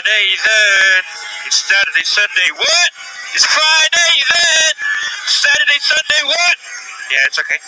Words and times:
Friday 0.00 0.36
then. 0.48 1.02
It's 1.46 1.56
Saturday, 1.68 2.04
Sunday. 2.04 2.48
What? 2.56 2.90
It's 3.34 3.44
Friday 3.44 4.12
then. 4.32 4.72
Saturday, 5.26 5.78
Sunday. 5.80 6.22
What? 6.24 6.56
Yeah, 7.10 7.26
it's 7.26 7.38
okay. 7.38 7.58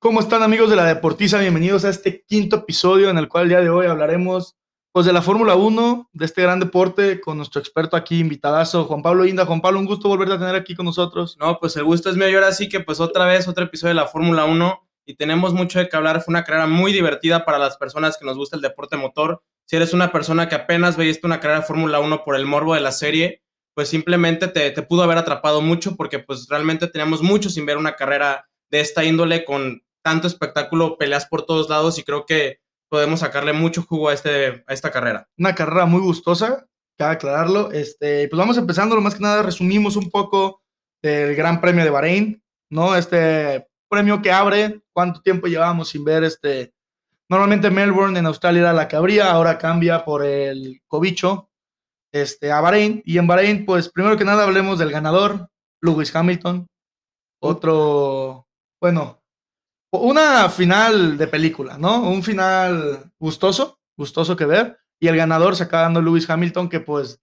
¿Cómo 0.00 0.18
están 0.18 0.42
amigos 0.42 0.68
de 0.68 0.74
la 0.74 0.84
Deportiza? 0.84 1.38
Bienvenidos 1.38 1.84
a 1.84 1.90
este 1.90 2.24
quinto 2.24 2.56
episodio 2.56 3.08
en 3.08 3.18
el 3.18 3.28
cual 3.28 3.44
el 3.44 3.48
día 3.50 3.60
de 3.60 3.70
hoy 3.70 3.86
hablaremos 3.86 4.56
pues 4.90 5.06
de 5.06 5.12
la 5.12 5.22
Fórmula 5.22 5.54
1, 5.54 6.10
de 6.12 6.24
este 6.24 6.42
gran 6.42 6.58
deporte 6.58 7.20
con 7.20 7.36
nuestro 7.36 7.60
experto 7.60 7.96
aquí, 7.96 8.18
invitadazo, 8.18 8.86
Juan 8.86 9.02
Pablo 9.02 9.24
Inda. 9.26 9.46
Juan 9.46 9.60
Pablo, 9.60 9.78
un 9.78 9.86
gusto 9.86 10.08
volverte 10.08 10.34
a 10.34 10.38
tener 10.38 10.56
aquí 10.56 10.74
con 10.74 10.86
nosotros. 10.86 11.36
No, 11.38 11.56
pues 11.60 11.76
el 11.76 11.84
gusto 11.84 12.10
es 12.10 12.16
mío 12.16 12.28
y 12.28 12.34
ahora 12.34 12.50
sí 12.50 12.68
que 12.68 12.80
pues 12.80 12.98
otra 12.98 13.26
vez 13.26 13.46
otro 13.46 13.62
episodio 13.62 13.90
de 13.90 14.00
la 14.00 14.08
Fórmula 14.08 14.44
1 14.44 14.88
y 15.04 15.16
tenemos 15.16 15.54
mucho 15.54 15.78
de 15.78 15.88
qué 15.88 15.96
hablar. 15.96 16.22
Fue 16.22 16.32
una 16.32 16.44
carrera 16.44 16.66
muy 16.66 16.92
divertida 16.92 17.44
para 17.44 17.58
las 17.58 17.76
personas 17.76 18.16
que 18.16 18.24
nos 18.24 18.36
gusta 18.36 18.56
el 18.56 18.62
deporte 18.62 18.96
motor. 18.96 19.42
Si 19.66 19.76
eres 19.76 19.92
una 19.92 20.12
persona 20.12 20.48
que 20.48 20.54
apenas 20.54 20.96
veiste 20.96 21.26
una 21.26 21.40
carrera 21.40 21.60
de 21.60 21.66
Fórmula 21.66 22.00
1 22.00 22.24
por 22.24 22.36
el 22.36 22.46
morbo 22.46 22.74
de 22.74 22.80
la 22.80 22.92
serie, 22.92 23.42
pues 23.74 23.88
simplemente 23.88 24.48
te, 24.48 24.70
te 24.70 24.82
pudo 24.82 25.02
haber 25.02 25.18
atrapado 25.18 25.60
mucho 25.60 25.96
porque 25.96 26.18
pues 26.18 26.46
realmente 26.48 26.88
teníamos 26.88 27.22
mucho 27.22 27.48
sin 27.48 27.66
ver 27.66 27.78
una 27.78 27.96
carrera 27.96 28.46
de 28.70 28.80
esta 28.80 29.04
índole 29.04 29.44
con 29.44 29.82
tanto 30.02 30.26
espectáculo, 30.26 30.98
peleas 30.98 31.26
por 31.26 31.46
todos 31.46 31.68
lados 31.70 31.98
y 31.98 32.02
creo 32.02 32.26
que 32.26 32.60
podemos 32.88 33.20
sacarle 33.20 33.52
mucho 33.52 33.82
jugo 33.82 34.10
a, 34.10 34.14
este, 34.14 34.64
a 34.66 34.72
esta 34.74 34.90
carrera. 34.90 35.28
Una 35.38 35.54
carrera 35.54 35.86
muy 35.86 36.00
gustosa, 36.00 36.66
cabe 36.98 37.14
aclararlo. 37.14 37.70
Este, 37.72 38.28
pues 38.28 38.38
vamos 38.38 38.58
empezando, 38.58 38.94
lo 38.94 39.00
más 39.00 39.14
que 39.14 39.22
nada 39.22 39.42
resumimos 39.42 39.96
un 39.96 40.10
poco 40.10 40.62
del 41.02 41.34
Gran 41.34 41.60
Premio 41.60 41.84
de 41.84 41.90
Bahrein, 41.90 42.42
¿no? 42.70 42.94
Este 42.94 43.66
premio 43.88 44.20
que 44.20 44.30
abre, 44.30 44.81
cuánto 44.92 45.20
tiempo 45.22 45.46
llevábamos 45.46 45.88
sin 45.88 46.04
ver 46.04 46.24
este... 46.24 46.74
Normalmente 47.28 47.70
Melbourne 47.70 48.18
en 48.18 48.26
Australia 48.26 48.60
era 48.60 48.72
la 48.72 48.88
que 48.88 48.96
abría, 48.96 49.30
ahora 49.30 49.56
cambia 49.56 50.04
por 50.04 50.24
el 50.24 50.82
cobicho 50.86 51.48
este, 52.12 52.52
a 52.52 52.60
Bahrein. 52.60 53.02
Y 53.06 53.18
en 53.18 53.26
Bahrein, 53.26 53.64
pues 53.64 53.88
primero 53.88 54.16
que 54.16 54.24
nada 54.24 54.44
hablemos 54.44 54.78
del 54.78 54.90
ganador, 54.90 55.48
Lewis 55.80 56.14
Hamilton. 56.14 56.66
Otro, 57.40 58.46
bueno, 58.80 59.22
una 59.90 60.48
final 60.48 61.18
de 61.18 61.26
película, 61.26 61.76
¿no? 61.78 62.02
Un 62.08 62.22
final 62.22 63.10
gustoso, 63.18 63.78
gustoso 63.96 64.36
que 64.36 64.46
ver. 64.46 64.78
Y 65.00 65.08
el 65.08 65.16
ganador 65.16 65.56
se 65.56 65.64
acaba 65.64 65.84
dando 65.84 66.00
Lewis 66.00 66.28
Hamilton, 66.28 66.68
que 66.68 66.80
pues 66.80 67.20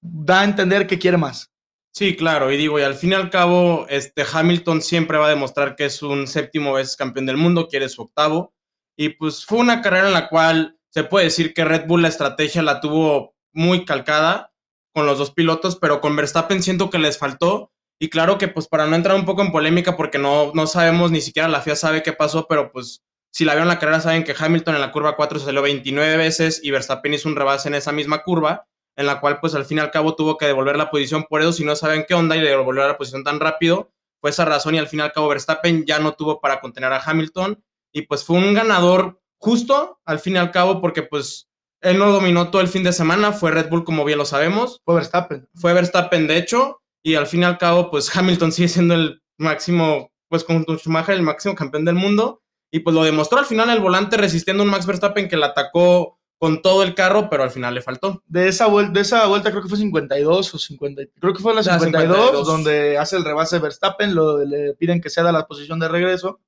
da 0.00 0.40
a 0.40 0.44
entender 0.44 0.86
que 0.86 0.98
quiere 0.98 1.16
más. 1.16 1.52
Sí, 1.98 2.14
claro, 2.14 2.52
y 2.52 2.56
digo, 2.56 2.78
y 2.78 2.82
al 2.82 2.94
fin 2.94 3.10
y 3.10 3.14
al 3.16 3.28
cabo, 3.28 3.84
este 3.88 4.24
Hamilton 4.32 4.82
siempre 4.82 5.18
va 5.18 5.26
a 5.26 5.30
demostrar 5.30 5.74
que 5.74 5.86
es 5.86 6.00
un 6.00 6.28
séptimo 6.28 6.74
veces 6.74 6.94
campeón 6.94 7.26
del 7.26 7.36
mundo, 7.36 7.66
quiere 7.66 7.88
su 7.88 8.02
octavo. 8.02 8.54
Y 8.96 9.08
pues 9.08 9.44
fue 9.44 9.58
una 9.58 9.82
carrera 9.82 10.06
en 10.06 10.12
la 10.14 10.28
cual 10.28 10.78
se 10.90 11.02
puede 11.02 11.24
decir 11.24 11.52
que 11.54 11.64
Red 11.64 11.88
Bull 11.88 12.02
la 12.02 12.06
estrategia 12.06 12.62
la 12.62 12.80
tuvo 12.80 13.34
muy 13.52 13.84
calcada 13.84 14.52
con 14.94 15.06
los 15.06 15.18
dos 15.18 15.32
pilotos, 15.32 15.74
pero 15.74 16.00
con 16.00 16.14
Verstappen 16.14 16.62
siento 16.62 16.88
que 16.88 17.00
les 17.00 17.18
faltó 17.18 17.72
y 17.98 18.10
claro 18.10 18.38
que 18.38 18.46
pues 18.46 18.68
para 18.68 18.86
no 18.86 18.94
entrar 18.94 19.16
un 19.16 19.24
poco 19.24 19.42
en 19.42 19.50
polémica, 19.50 19.96
porque 19.96 20.18
no, 20.20 20.52
no 20.54 20.68
sabemos, 20.68 21.10
ni 21.10 21.20
siquiera 21.20 21.48
la 21.48 21.62
FIA 21.62 21.74
sabe 21.74 22.04
qué 22.04 22.12
pasó, 22.12 22.46
pero 22.46 22.70
pues 22.70 23.02
si 23.32 23.44
la 23.44 23.54
vieron 23.54 23.66
la 23.66 23.80
carrera 23.80 24.00
saben 24.00 24.22
que 24.22 24.36
Hamilton 24.38 24.76
en 24.76 24.82
la 24.82 24.92
curva 24.92 25.16
4 25.16 25.40
se 25.40 25.46
salió 25.46 25.62
29 25.62 26.16
veces 26.16 26.60
y 26.62 26.70
Verstappen 26.70 27.14
hizo 27.14 27.28
un 27.28 27.34
rebase 27.34 27.66
en 27.66 27.74
esa 27.74 27.90
misma 27.90 28.22
curva, 28.22 28.68
en 28.98 29.06
la 29.06 29.20
cual 29.20 29.38
pues 29.40 29.54
al 29.54 29.64
fin 29.64 29.78
y 29.78 29.80
al 29.80 29.90
cabo 29.90 30.16
tuvo 30.16 30.36
que 30.36 30.46
devolver 30.46 30.76
la 30.76 30.90
posición 30.90 31.24
por 31.30 31.40
eso, 31.40 31.52
si 31.52 31.64
no 31.64 31.76
saben 31.76 32.04
qué 32.06 32.14
onda 32.14 32.36
y 32.36 32.40
le 32.40 32.50
devolvió 32.50 32.86
la 32.86 32.98
posición 32.98 33.22
tan 33.22 33.38
rápido, 33.38 33.90
fue 34.20 34.30
esa 34.30 34.44
razón 34.44 34.74
y 34.74 34.78
al 34.78 34.88
fin 34.88 34.98
y 34.98 35.02
al 35.02 35.12
cabo 35.12 35.28
Verstappen 35.28 35.86
ya 35.86 36.00
no 36.00 36.12
tuvo 36.12 36.40
para 36.40 36.60
contener 36.60 36.92
a 36.92 37.00
Hamilton 37.00 37.62
y 37.92 38.02
pues 38.02 38.24
fue 38.24 38.36
un 38.36 38.52
ganador 38.54 39.20
justo 39.38 40.00
al 40.04 40.18
fin 40.18 40.34
y 40.34 40.38
al 40.38 40.50
cabo 40.50 40.80
porque 40.80 41.04
pues 41.04 41.48
él 41.80 41.96
no 41.98 42.10
dominó 42.10 42.50
todo 42.50 42.60
el 42.60 42.66
fin 42.66 42.82
de 42.82 42.92
semana, 42.92 43.32
fue 43.32 43.52
Red 43.52 43.70
Bull 43.70 43.84
como 43.84 44.04
bien 44.04 44.18
lo 44.18 44.24
sabemos. 44.24 44.80
Fue 44.84 44.96
Verstappen. 44.96 45.48
Fue 45.54 45.72
Verstappen 45.72 46.26
de 46.26 46.36
hecho 46.36 46.82
y 47.04 47.14
al 47.14 47.28
fin 47.28 47.42
y 47.42 47.44
al 47.44 47.58
cabo, 47.58 47.90
pues 47.90 48.10
Hamilton 48.16 48.52
sigue 48.52 48.68
siendo 48.68 48.94
el 48.94 49.22
máximo, 49.38 50.10
pues 50.28 50.44
con 50.44 50.64
Schumacher, 50.64 51.14
el 51.14 51.22
máximo 51.22 51.54
campeón 51.54 51.84
del 51.84 51.94
mundo, 51.94 52.42
y 52.70 52.80
pues 52.80 52.94
lo 52.94 53.04
demostró 53.04 53.38
al 53.38 53.46
final 53.46 53.70
el 53.70 53.80
volante 53.80 54.16
resistiendo 54.16 54.62
a 54.62 54.66
un 54.66 54.70
Max 54.70 54.86
Verstappen 54.86 55.28
que 55.28 55.36
le 55.36 55.46
atacó 55.46 56.17
con 56.38 56.62
todo 56.62 56.84
el 56.84 56.94
carro, 56.94 57.28
pero 57.28 57.42
al 57.42 57.50
final 57.50 57.74
le 57.74 57.82
faltó. 57.82 58.22
De 58.26 58.48
esa, 58.48 58.66
vuelta, 58.66 58.92
de 58.92 59.00
esa 59.00 59.26
vuelta 59.26 59.50
creo 59.50 59.62
que 59.62 59.68
fue 59.68 59.78
52 59.78 60.54
o 60.54 60.58
50, 60.58 61.02
creo 61.18 61.34
que 61.34 61.42
fue 61.42 61.54
la 61.54 61.62
52, 61.62 62.16
52. 62.16 62.46
donde 62.46 62.96
hace 62.96 63.16
el 63.16 63.24
rebase 63.24 63.58
Verstappen, 63.58 64.14
lo, 64.14 64.44
le 64.44 64.74
piden 64.74 65.00
que 65.00 65.10
ceda 65.10 65.32
la 65.32 65.46
posición 65.46 65.80
de 65.80 65.88
regreso. 65.88 66.40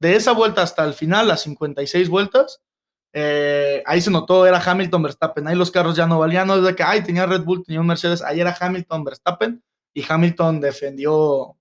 De 0.00 0.16
esa 0.16 0.32
vuelta 0.32 0.62
hasta 0.62 0.84
el 0.84 0.94
final, 0.94 1.28
las 1.28 1.42
56 1.42 2.08
vueltas, 2.08 2.62
eh, 3.12 3.82
ahí 3.86 4.00
se 4.00 4.10
notó, 4.10 4.46
era 4.46 4.58
Hamilton 4.58 5.02
Verstappen, 5.02 5.46
ahí 5.46 5.54
los 5.54 5.70
carros 5.70 5.94
ya 5.94 6.06
no 6.06 6.18
valían, 6.18 6.48
no 6.48 6.60
de 6.60 6.74
que, 6.74 6.82
ay, 6.82 7.04
tenía 7.04 7.26
Red 7.26 7.42
Bull, 7.42 7.62
tenía 7.64 7.80
un 7.80 7.86
Mercedes, 7.86 8.22
ahí 8.22 8.40
era 8.40 8.56
Hamilton 8.58 9.04
Verstappen, 9.04 9.62
y 9.94 10.04
Hamilton 10.06 10.60
defendió 10.60 11.56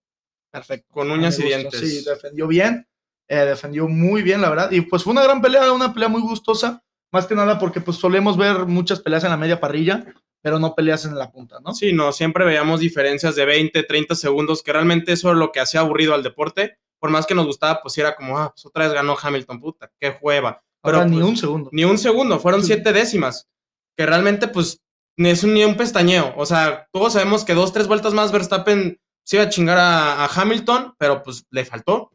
perfecto. 0.52 0.94
Con 0.94 1.12
uñas 1.12 1.38
y 1.40 1.44
dientes. 1.44 1.80
Sí, 1.80 2.04
defendió 2.04 2.48
bien, 2.48 2.88
eh, 3.28 3.38
defendió 3.38 3.88
muy 3.88 4.24
bien, 4.24 4.42
la 4.42 4.50
verdad. 4.50 4.72
Y 4.72 4.82
pues 4.82 5.04
fue 5.04 5.12
una 5.12 5.24
gran 5.24 5.42
pelea, 5.42 5.72
una 5.72 5.94
pelea 5.94 6.10
muy 6.10 6.22
gustosa, 6.22 6.84
más 7.13 7.28
que 7.28 7.35
nada 7.35 7.59
porque 7.59 7.79
pues 7.79 7.97
solemos 7.97 8.35
ver 8.35 8.66
muchas 8.66 9.00
peleas 9.00 9.24
en 9.24 9.29
la 9.29 9.38
media 9.38 9.59
parrilla, 9.59 10.03
pero 10.41 10.59
no 10.59 10.75
peleas 10.75 11.06
en 11.06 11.16
la 11.18 11.31
punta, 11.31 11.59
¿no? 11.63 11.74
Sí, 11.74 11.94
no, 11.94 12.12
siempre 12.12 12.44
veíamos 12.44 12.81
diferencias 12.81 13.35
de 13.35 13.46
20, 13.46 13.84
30 13.84 14.16
segundos, 14.16 14.62
que 14.62 14.74
realmente 14.74 15.13
eso 15.13 15.31
es 15.31 15.38
lo 15.38 15.52
que 15.52 15.62
hacía 15.62 15.79
aburrido 15.79 16.13
al 16.13 16.23
deporte. 16.23 16.78
Por 17.00 17.12
más 17.12 17.25
que 17.25 17.35
nos 17.35 17.46
gustaba, 17.46 17.81
pues 17.81 17.97
era 17.97 18.16
como, 18.16 18.38
ah, 18.38 18.52
pues 18.53 18.66
otra 18.66 18.85
vez 18.85 18.94
ganó 18.94 19.16
Hamilton, 19.22 19.59
puta, 19.62 19.91
qué 20.00 20.12
jueva. 20.12 20.62
Pero 20.81 21.06
ni 21.06 21.18
pues, 21.18 21.29
un 21.29 21.38
segundo. 21.38 21.69
Ni 21.72 21.85
un 21.85 21.97
segundo, 21.97 22.40
fueron 22.40 22.63
siete 22.63 22.91
décimas. 22.91 23.47
Que 23.96 24.06
realmente, 24.06 24.47
pues, 24.47 24.81
ni 25.18 25.29
es 25.29 25.44
un, 25.44 25.53
ni 25.53 25.63
un 25.63 25.78
pestañeo. 25.78 26.34
O 26.35 26.46
sea, 26.46 26.88
todos 26.91 27.13
sabemos 27.13 27.46
que 27.46 27.53
dos, 27.53 27.72
tres 27.72 27.88
vueltas 27.88 28.13
más 28.13 28.31
Verstappen 28.31 29.00
se 29.23 29.38
iba 29.38 29.46
a 29.46 29.50
chingar 29.50 29.78
a, 29.78 30.25
Hamilton, 30.25 30.96
pero 30.97 31.23
pues 31.23 31.46
le 31.52 31.63
faltó. 31.63 32.12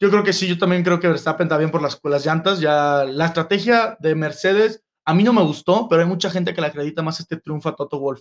Yo 0.00 0.10
creo 0.10 0.22
que 0.22 0.32
sí, 0.32 0.46
yo 0.46 0.58
también 0.58 0.84
creo 0.84 1.00
que 1.00 1.08
Verstappen 1.08 1.46
está 1.46 1.58
bien 1.58 1.70
por 1.70 1.82
las, 1.82 2.24
llantas. 2.24 2.60
Ya 2.60 3.04
la 3.04 3.26
estrategia 3.26 3.96
de 4.00 4.14
Mercedes 4.14 4.84
a 5.04 5.14
mí 5.14 5.24
no 5.24 5.32
me 5.32 5.42
gustó, 5.42 5.88
pero 5.88 6.02
hay 6.02 6.08
mucha 6.08 6.30
gente 6.30 6.54
que 6.54 6.60
le 6.60 6.68
acredita 6.68 7.02
más 7.02 7.18
este 7.18 7.36
triunfo 7.36 7.68
a 7.68 7.76
Toto 7.76 7.98
Wolf. 7.98 8.20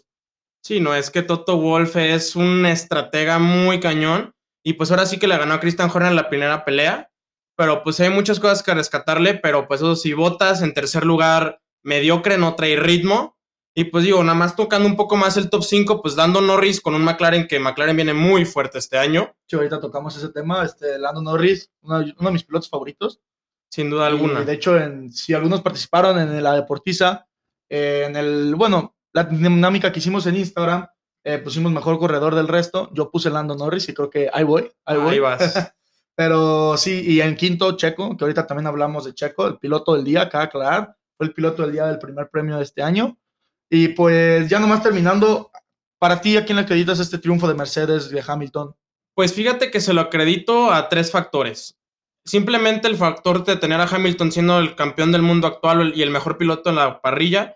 Sí, 0.63 0.79
no, 0.79 0.95
es 0.95 1.11
que 1.11 1.21
Toto 1.21 1.57
Wolf 1.57 1.95
es 1.97 2.35
un 2.35 2.65
estratega 2.65 3.39
muy 3.39 3.79
cañón 3.79 4.33
y 4.63 4.73
pues 4.73 4.89
ahora 4.89 5.05
sí 5.05 5.19
que 5.19 5.27
le 5.27 5.37
ganó 5.37 5.53
a 5.53 5.59
Christian 5.59 5.91
Horner 5.93 6.13
la 6.13 6.29
primera 6.29 6.65
pelea, 6.65 7.11
pero 7.55 7.83
pues 7.83 7.99
hay 7.99 8.09
muchas 8.09 8.39
cosas 8.39 8.63
que 8.63 8.73
rescatarle, 8.73 9.35
pero 9.35 9.67
pues 9.67 9.81
eso 9.81 9.95
si 9.95 10.13
votas 10.13 10.61
en 10.61 10.73
tercer 10.73 11.05
lugar 11.05 11.61
mediocre, 11.83 12.37
no 12.37 12.55
trae 12.55 12.75
ritmo, 12.75 13.36
y 13.79 13.83
pues 13.83 14.05
digo, 14.05 14.23
nada 14.23 14.35
más 14.35 14.55
tocando 14.55 14.89
un 14.89 14.95
poco 14.95 15.15
más 15.15 15.37
el 15.37 15.51
top 15.51 15.61
5, 15.61 16.01
pues 16.01 16.15
Lando 16.15 16.41
Norris 16.41 16.81
con 16.81 16.95
un 16.95 17.03
McLaren 17.03 17.47
que 17.47 17.59
McLaren 17.59 17.95
viene 17.95 18.11
muy 18.11 18.43
fuerte 18.43 18.79
este 18.79 18.97
año. 18.97 19.35
Sí, 19.45 19.55
ahorita 19.55 19.79
tocamos 19.79 20.17
ese 20.17 20.29
tema. 20.29 20.65
Este, 20.65 20.97
Lando 20.97 21.21
Norris, 21.21 21.71
uno, 21.81 21.99
de 21.99 22.31
mis 22.31 22.43
pilotos 22.43 22.71
favoritos. 22.71 23.21
Sin 23.69 23.91
duda 23.91 24.07
alguna. 24.07 24.41
de 24.41 24.51
hecho, 24.51 24.75
en, 24.75 25.13
si 25.13 25.35
algunos 25.35 25.61
participaron 25.61 26.17
en 26.17 26.41
la 26.41 26.55
Deportiza, 26.55 27.27
eh, 27.69 28.05
en 28.07 28.15
el, 28.15 28.55
bueno, 28.55 28.95
la 29.13 29.25
dinámica 29.25 29.91
que 29.91 29.99
hicimos 29.99 30.25
en 30.25 30.37
Instagram, 30.37 30.87
eh, 31.23 31.37
pusimos 31.37 31.71
mejor 31.71 31.99
corredor 31.99 32.33
del 32.33 32.47
resto. 32.47 32.89
Yo 32.93 33.11
puse 33.11 33.29
Lando 33.29 33.53
Norris 33.53 33.87
y 33.89 33.93
creo 33.93 34.09
que 34.09 34.27
ahí 34.33 34.43
voy, 34.43 34.71
ahí 34.85 34.97
voy. 34.97 35.13
Ahí 35.13 35.19
vas. 35.19 35.71
Pero 36.15 36.77
sí, 36.77 37.03
y 37.05 37.21
en 37.21 37.35
quinto, 37.35 37.77
Checo, 37.77 38.17
que 38.17 38.23
ahorita 38.23 38.47
también 38.47 38.65
hablamos 38.65 39.05
de 39.05 39.13
Checo, 39.13 39.45
el 39.45 39.59
piloto 39.59 39.93
del 39.93 40.03
día, 40.03 40.23
acá 40.23 40.41
aclarar, 40.41 40.95
fue 41.15 41.27
el 41.27 41.33
piloto 41.35 41.61
del 41.61 41.73
día 41.73 41.85
del 41.85 41.99
primer 41.99 42.27
premio 42.31 42.57
de 42.57 42.63
este 42.63 42.81
año. 42.81 43.19
Y 43.69 43.89
pues 43.89 44.49
ya 44.49 44.59
nomás 44.59 44.81
terminando, 44.81 45.51
para 45.99 46.21
ti, 46.21 46.37
¿a 46.37 46.45
quién 46.45 46.55
le 46.55 46.63
acreditas 46.63 46.99
este 46.99 47.17
triunfo 47.17 47.47
de 47.47 47.53
Mercedes 47.53 48.09
de 48.09 48.23
Hamilton? 48.25 48.75
Pues 49.15 49.33
fíjate 49.33 49.71
que 49.71 49.81
se 49.81 49.93
lo 49.93 50.01
acredito 50.01 50.71
a 50.71 50.89
tres 50.89 51.11
factores. 51.11 51.77
Simplemente 52.25 52.87
el 52.87 52.97
factor 52.97 53.43
de 53.45 53.55
tener 53.55 53.79
a 53.79 53.87
Hamilton 53.87 54.31
siendo 54.31 54.59
el 54.59 54.75
campeón 54.75 55.11
del 55.11 55.21
mundo 55.21 55.47
actual 55.47 55.93
y 55.95 56.01
el 56.01 56.11
mejor 56.11 56.37
piloto 56.37 56.69
en 56.69 56.75
la 56.75 57.01
parrilla. 57.01 57.55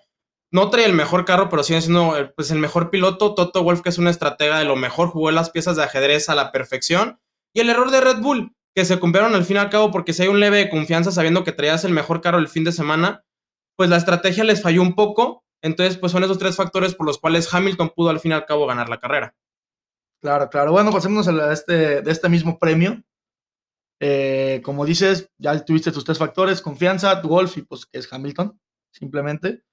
No 0.52 0.70
trae 0.70 0.86
el 0.86 0.94
mejor 0.94 1.24
carro, 1.24 1.50
pero 1.50 1.64
sigue 1.64 1.82
siendo 1.82 2.18
eh, 2.18 2.32
pues, 2.36 2.52
el 2.52 2.60
mejor 2.60 2.90
piloto. 2.90 3.36
Toto 3.36 3.64
Wolf, 3.64 3.82
que 3.82 3.90
es 3.90 3.98
una 3.98 4.10
estratega 4.10 4.60
de 4.60 4.66
lo 4.66 4.76
mejor, 4.76 5.10
jugó 5.10 5.32
las 5.32 5.50
piezas 5.50 5.76
de 5.78 5.84
ajedrez 5.84 6.30
a 6.30 6.36
la 6.36 6.52
perfección. 6.52 7.20
Y 7.54 7.62
el 7.62 7.70
error 7.70 7.92
de 7.92 8.02
Red 8.02 8.22
Bull, 8.22 8.56
que 8.74 8.86
se 8.86 9.00
cumplieron 9.00 9.36
al 9.36 9.46
fin 9.46 9.58
y 9.58 9.60
al 9.60 9.70
cabo 9.70 9.92
porque 9.92 10.14
si 10.14 10.24
hay 10.24 10.30
un 10.30 10.40
leve 10.40 10.58
de 10.58 10.70
confianza 10.70 11.12
sabiendo 11.12 11.44
que 11.44 11.52
traías 11.52 11.84
el 11.84 11.92
mejor 11.92 12.22
carro 12.22 12.40
el 12.40 12.48
fin 12.48 12.64
de 12.64 12.72
semana, 12.72 13.24
pues 13.78 13.90
la 13.90 13.98
estrategia 13.98 14.44
les 14.44 14.62
falló 14.62 14.82
un 14.82 14.96
poco 14.96 15.44
entonces, 15.62 15.98
pues 15.98 16.12
son 16.12 16.24
esos 16.24 16.40
tres 16.40 16.56
factores 16.56 16.96
por 16.96 17.06
los 17.06 17.20
cuales 17.20 17.54
Hamilton 17.54 17.92
pudo 17.96 18.10
al 18.10 18.20
fin 18.20 18.32
y 18.32 18.36
al 18.36 18.46
cabo 18.46 18.68
ganar 18.68 18.90
la 18.90 19.00
carrera. 19.00 19.36
Claro, 20.22 20.50
claro. 20.50 20.72
Bueno, 20.72 20.92
pasémonos 20.92 21.28
a 21.28 21.54
este, 21.54 22.02
de 22.02 22.12
este 22.12 22.30
mismo 22.30 22.60
premio. 22.60 23.02
Eh, 24.00 24.62
como 24.64 24.86
dices, 24.86 25.30
ya 25.38 25.64
tuviste 25.64 25.92
tus 25.92 26.04
tres 26.04 26.18
factores, 26.18 26.62
confianza, 26.62 27.14
golf 27.22 27.58
y 27.58 27.62
pues 27.62 27.86
que 27.86 28.00
es 28.00 28.12
Hamilton, 28.12 28.60
simplemente. 28.92 29.64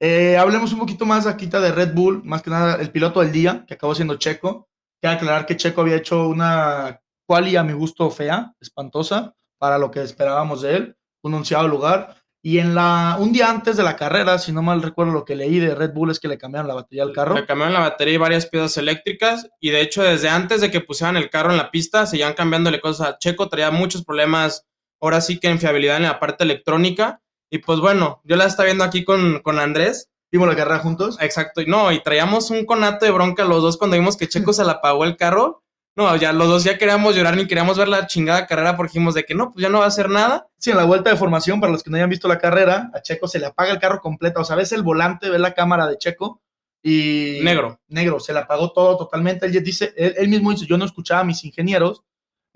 Eh, 0.00 0.36
hablemos 0.36 0.72
un 0.72 0.80
poquito 0.80 1.06
más 1.06 1.26
aquí 1.26 1.46
de 1.46 1.72
Red 1.72 1.94
Bull, 1.94 2.22
más 2.24 2.42
que 2.42 2.50
nada 2.50 2.76
el 2.76 2.90
piloto 2.90 3.20
del 3.20 3.32
día, 3.32 3.64
que 3.66 3.74
acabó 3.74 3.94
siendo 3.94 4.16
Checo. 4.16 4.68
Quiero 5.00 5.16
aclarar 5.16 5.46
que 5.46 5.56
Checo 5.56 5.80
había 5.80 5.96
hecho 5.96 6.28
una 6.28 7.00
quali 7.26 7.56
a 7.56 7.62
mi 7.62 7.72
gusto 7.72 8.10
fea, 8.10 8.54
espantosa, 8.60 9.34
para 9.58 9.78
lo 9.78 9.90
que 9.90 10.02
esperábamos 10.02 10.62
de 10.62 10.76
él, 10.76 10.96
un 11.22 11.34
onceado 11.34 11.68
lugar. 11.68 12.16
Y 12.46 12.60
en 12.60 12.76
la, 12.76 13.16
un 13.18 13.32
día 13.32 13.50
antes 13.50 13.76
de 13.76 13.82
la 13.82 13.96
carrera, 13.96 14.38
si 14.38 14.52
no 14.52 14.62
mal 14.62 14.80
recuerdo 14.80 15.12
lo 15.12 15.24
que 15.24 15.34
leí 15.34 15.58
de 15.58 15.74
Red 15.74 15.92
Bull 15.92 16.12
es 16.12 16.20
que 16.20 16.28
le 16.28 16.38
cambiaron 16.38 16.68
la 16.68 16.74
batería 16.74 17.02
al 17.02 17.10
carro. 17.12 17.34
Le 17.34 17.44
cambiaron 17.44 17.74
la 17.74 17.80
batería 17.80 18.14
y 18.14 18.18
varias 18.18 18.46
piezas 18.46 18.76
eléctricas. 18.76 19.48
Y 19.58 19.70
de 19.70 19.80
hecho, 19.80 20.04
desde 20.04 20.28
antes 20.28 20.60
de 20.60 20.70
que 20.70 20.80
pusieran 20.80 21.16
el 21.16 21.28
carro 21.28 21.50
en 21.50 21.56
la 21.56 21.72
pista, 21.72 22.06
seguían 22.06 22.34
cambiándole 22.34 22.80
cosas. 22.80 23.16
Checo 23.18 23.48
traía 23.48 23.72
muchos 23.72 24.04
problemas, 24.04 24.64
ahora 25.00 25.20
sí 25.22 25.40
que 25.40 25.48
en 25.48 25.58
fiabilidad 25.58 25.96
en 25.96 26.04
la 26.04 26.20
parte 26.20 26.44
electrónica. 26.44 27.20
Y 27.50 27.58
pues 27.58 27.80
bueno, 27.80 28.20
yo 28.22 28.36
la 28.36 28.44
estaba 28.44 28.66
viendo 28.66 28.84
aquí 28.84 29.02
con, 29.02 29.40
con 29.40 29.58
Andrés. 29.58 30.08
Vimos 30.30 30.46
la 30.46 30.54
carrera 30.54 30.78
juntos. 30.78 31.18
Exacto. 31.20 31.62
Y 31.62 31.66
no, 31.66 31.90
y 31.90 32.00
traíamos 32.00 32.50
un 32.50 32.64
conato 32.64 33.06
de 33.06 33.10
bronca 33.10 33.44
los 33.44 33.60
dos 33.60 33.76
cuando 33.76 33.96
vimos 33.96 34.16
que 34.16 34.28
Checo 34.28 34.52
se 34.52 34.64
la 34.64 34.74
apagó 34.74 35.02
el 35.02 35.16
carro. 35.16 35.64
No, 35.96 36.14
ya 36.14 36.32
los 36.34 36.48
dos 36.48 36.62
ya 36.62 36.76
queríamos 36.76 37.16
llorar 37.16 37.36
ni 37.36 37.46
queríamos 37.46 37.78
ver 37.78 37.88
la 37.88 38.06
chingada 38.06 38.46
carrera 38.46 38.76
porque 38.76 38.90
dijimos 38.90 39.14
de 39.14 39.24
que 39.24 39.34
no, 39.34 39.50
pues 39.50 39.62
ya 39.62 39.70
no 39.70 39.78
va 39.78 39.86
a 39.86 39.88
hacer 39.88 40.10
nada. 40.10 40.46
Sí, 40.58 40.70
en 40.70 40.76
la 40.76 40.84
vuelta 40.84 41.08
de 41.08 41.16
formación, 41.16 41.58
para 41.58 41.72
los 41.72 41.82
que 41.82 41.88
no 41.88 41.96
hayan 41.96 42.10
visto 42.10 42.28
la 42.28 42.38
carrera, 42.38 42.90
a 42.92 43.00
Checo 43.00 43.26
se 43.26 43.38
le 43.38 43.46
apaga 43.46 43.72
el 43.72 43.78
carro 43.78 44.02
completo. 44.02 44.40
O 44.40 44.44
sea, 44.44 44.56
ves 44.56 44.72
el 44.72 44.82
volante, 44.82 45.30
ves 45.30 45.40
la 45.40 45.54
cámara 45.54 45.86
de 45.86 45.96
Checo 45.96 46.42
y... 46.82 47.40
Negro. 47.42 47.80
Negro, 47.88 48.20
se 48.20 48.34
le 48.34 48.40
apagó 48.40 48.72
todo 48.72 48.98
totalmente. 48.98 49.46
Él 49.46 49.64
dice, 49.64 49.94
él, 49.96 50.14
él 50.18 50.28
mismo 50.28 50.50
dice, 50.50 50.66
yo 50.66 50.76
no 50.76 50.84
escuchaba 50.84 51.20
a 51.20 51.24
mis 51.24 51.42
ingenieros 51.44 52.02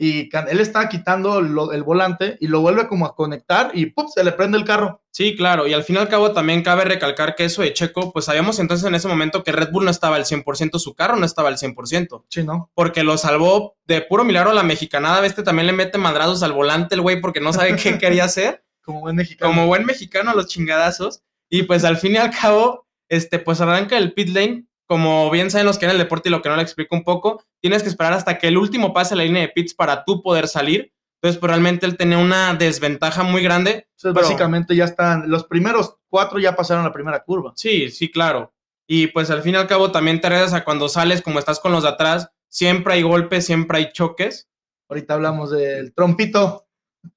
y 0.03 0.31
él 0.49 0.61
estaba 0.61 0.89
quitando 0.89 1.43
lo- 1.43 1.73
el 1.73 1.83
volante 1.83 2.39
y 2.41 2.47
lo 2.47 2.63
vuelve 2.63 2.89
como 2.89 3.05
a 3.05 3.15
conectar 3.15 3.71
y 3.75 3.85
¡pum! 3.87 4.09
se 4.09 4.25
le 4.25 4.33
prende 4.33 4.57
el 4.57 4.65
carro. 4.65 5.03
Sí, 5.13 5.37
claro. 5.37 5.67
Y 5.67 5.75
al 5.75 5.85
fin 5.85 5.97
y 5.97 5.99
al 5.99 6.09
cabo 6.09 6.33
también 6.33 6.63
cabe 6.63 6.85
recalcar 6.85 7.35
que 7.35 7.45
eso 7.45 7.61
de 7.61 7.75
Checo, 7.75 8.11
pues 8.11 8.25
sabíamos 8.25 8.59
entonces 8.61 8.87
en 8.87 8.95
ese 8.95 9.09
momento 9.09 9.45
que 9.45 9.53
Red 9.53 9.71
Bull 9.73 9.85
no 9.85 9.91
estaba 9.91 10.17
al 10.17 10.25
100%, 10.25 10.79
su 10.79 10.95
carro 10.95 11.17
no 11.17 11.27
estaba 11.27 11.49
al 11.51 11.59
100%. 11.59 12.25
Sí, 12.31 12.43
¿no? 12.45 12.71
Porque 12.75 13.03
lo 13.05 13.19
salvó 13.19 13.77
de 13.85 14.01
puro 14.01 14.25
milagro 14.25 14.55
la 14.55 14.63
mexicanada. 14.63 15.27
Este 15.27 15.43
también 15.43 15.67
le 15.67 15.75
mete 15.75 15.99
madrazos 15.99 16.43
al 16.43 16.53
volante 16.55 16.95
el 16.95 17.03
güey 17.03 17.21
porque 17.21 17.41
no 17.41 17.53
sabe 17.53 17.77
qué 17.77 17.99
quería 17.99 18.25
hacer. 18.25 18.65
Como 18.83 19.01
buen 19.01 19.17
mexicano. 19.17 19.51
como 19.53 19.67
buen 19.67 19.85
mexicano 19.85 20.31
a 20.31 20.35
los 20.35 20.47
chingadazos. 20.47 21.23
Y 21.51 21.65
pues 21.65 21.85
al 21.85 21.99
fin 21.99 22.13
y 22.15 22.17
al 22.17 22.31
cabo, 22.31 22.87
este, 23.11 23.39
pues 23.39 23.61
arranca 23.61 23.99
el 23.99 24.15
pit 24.15 24.31
lane. 24.31 24.65
Como 24.91 25.31
bien 25.31 25.53
saben 25.53 25.67
los 25.69 25.79
que 25.79 25.85
en 25.85 25.93
el 25.93 25.99
deporte 25.99 26.29
y 26.29 26.33
lo 26.33 26.43
que 26.43 26.49
no 26.49 26.57
le 26.57 26.63
explico 26.63 26.97
un 26.97 27.05
poco, 27.05 27.45
tienes 27.61 27.85
que 27.85 27.89
esperar 27.89 28.13
hasta 28.13 28.39
que 28.39 28.49
el 28.49 28.59
último 28.59 28.93
pase 28.93 29.15
a 29.15 29.17
la 29.19 29.23
línea 29.23 29.43
de 29.43 29.49
pits 29.51 29.73
para 29.73 30.05
tú 30.05 30.21
poder 30.21 30.49
salir. 30.49 30.93
Entonces, 31.23 31.39
pues 31.39 31.49
realmente 31.49 31.87
él 31.87 31.97
tenía 31.97 32.19
una 32.19 32.55
desventaja 32.55 33.23
muy 33.23 33.41
grande. 33.41 33.71
Entonces, 33.71 33.87
pero- 34.03 34.15
básicamente 34.15 34.75
ya 34.75 34.87
están, 34.87 35.31
los 35.31 35.45
primeros 35.45 35.95
cuatro 36.09 36.41
ya 36.41 36.57
pasaron 36.57 36.83
la 36.83 36.93
primera 36.93 37.23
curva. 37.23 37.53
Sí, 37.55 37.89
sí, 37.89 38.11
claro. 38.11 38.53
Y 38.89 39.07
pues 39.07 39.31
al 39.31 39.43
fin 39.43 39.55
y 39.55 39.59
al 39.59 39.69
cabo 39.69 39.93
también 39.93 40.21
te 40.21 40.27
arriesgas 40.27 40.55
a 40.55 40.65
cuando 40.65 40.89
sales, 40.89 41.23
como 41.23 41.39
estás 41.39 41.61
con 41.61 41.71
los 41.71 41.85
de 41.85 41.91
atrás, 41.91 42.29
siempre 42.49 42.95
hay 42.95 43.03
golpes, 43.03 43.47
siempre 43.47 43.79
hay 43.79 43.93
choques 43.93 44.49
Ahorita 44.89 45.15
hablamos 45.15 45.53
del 45.53 45.95
trompito, 45.95 46.67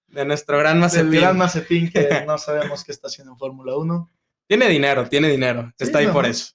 de 0.10 0.26
nuestro 0.26 0.60
gran 0.60 0.74
del 0.74 0.82
Mazepin. 0.82 1.12
gran 1.20 1.38
Mazepin 1.40 1.90
que 1.92 2.24
no 2.28 2.38
sabemos 2.38 2.84
qué 2.84 2.92
está 2.92 3.08
haciendo 3.08 3.32
en 3.34 3.40
Fórmula 3.40 3.76
1. 3.76 4.12
Tiene 4.48 4.70
dinero, 4.70 5.10
tiene 5.10 5.28
dinero. 5.30 5.74
Sí, 5.80 5.86
Está 5.86 5.98
ahí 5.98 6.06
no. 6.06 6.14
por 6.14 6.28
eso. 6.28 6.54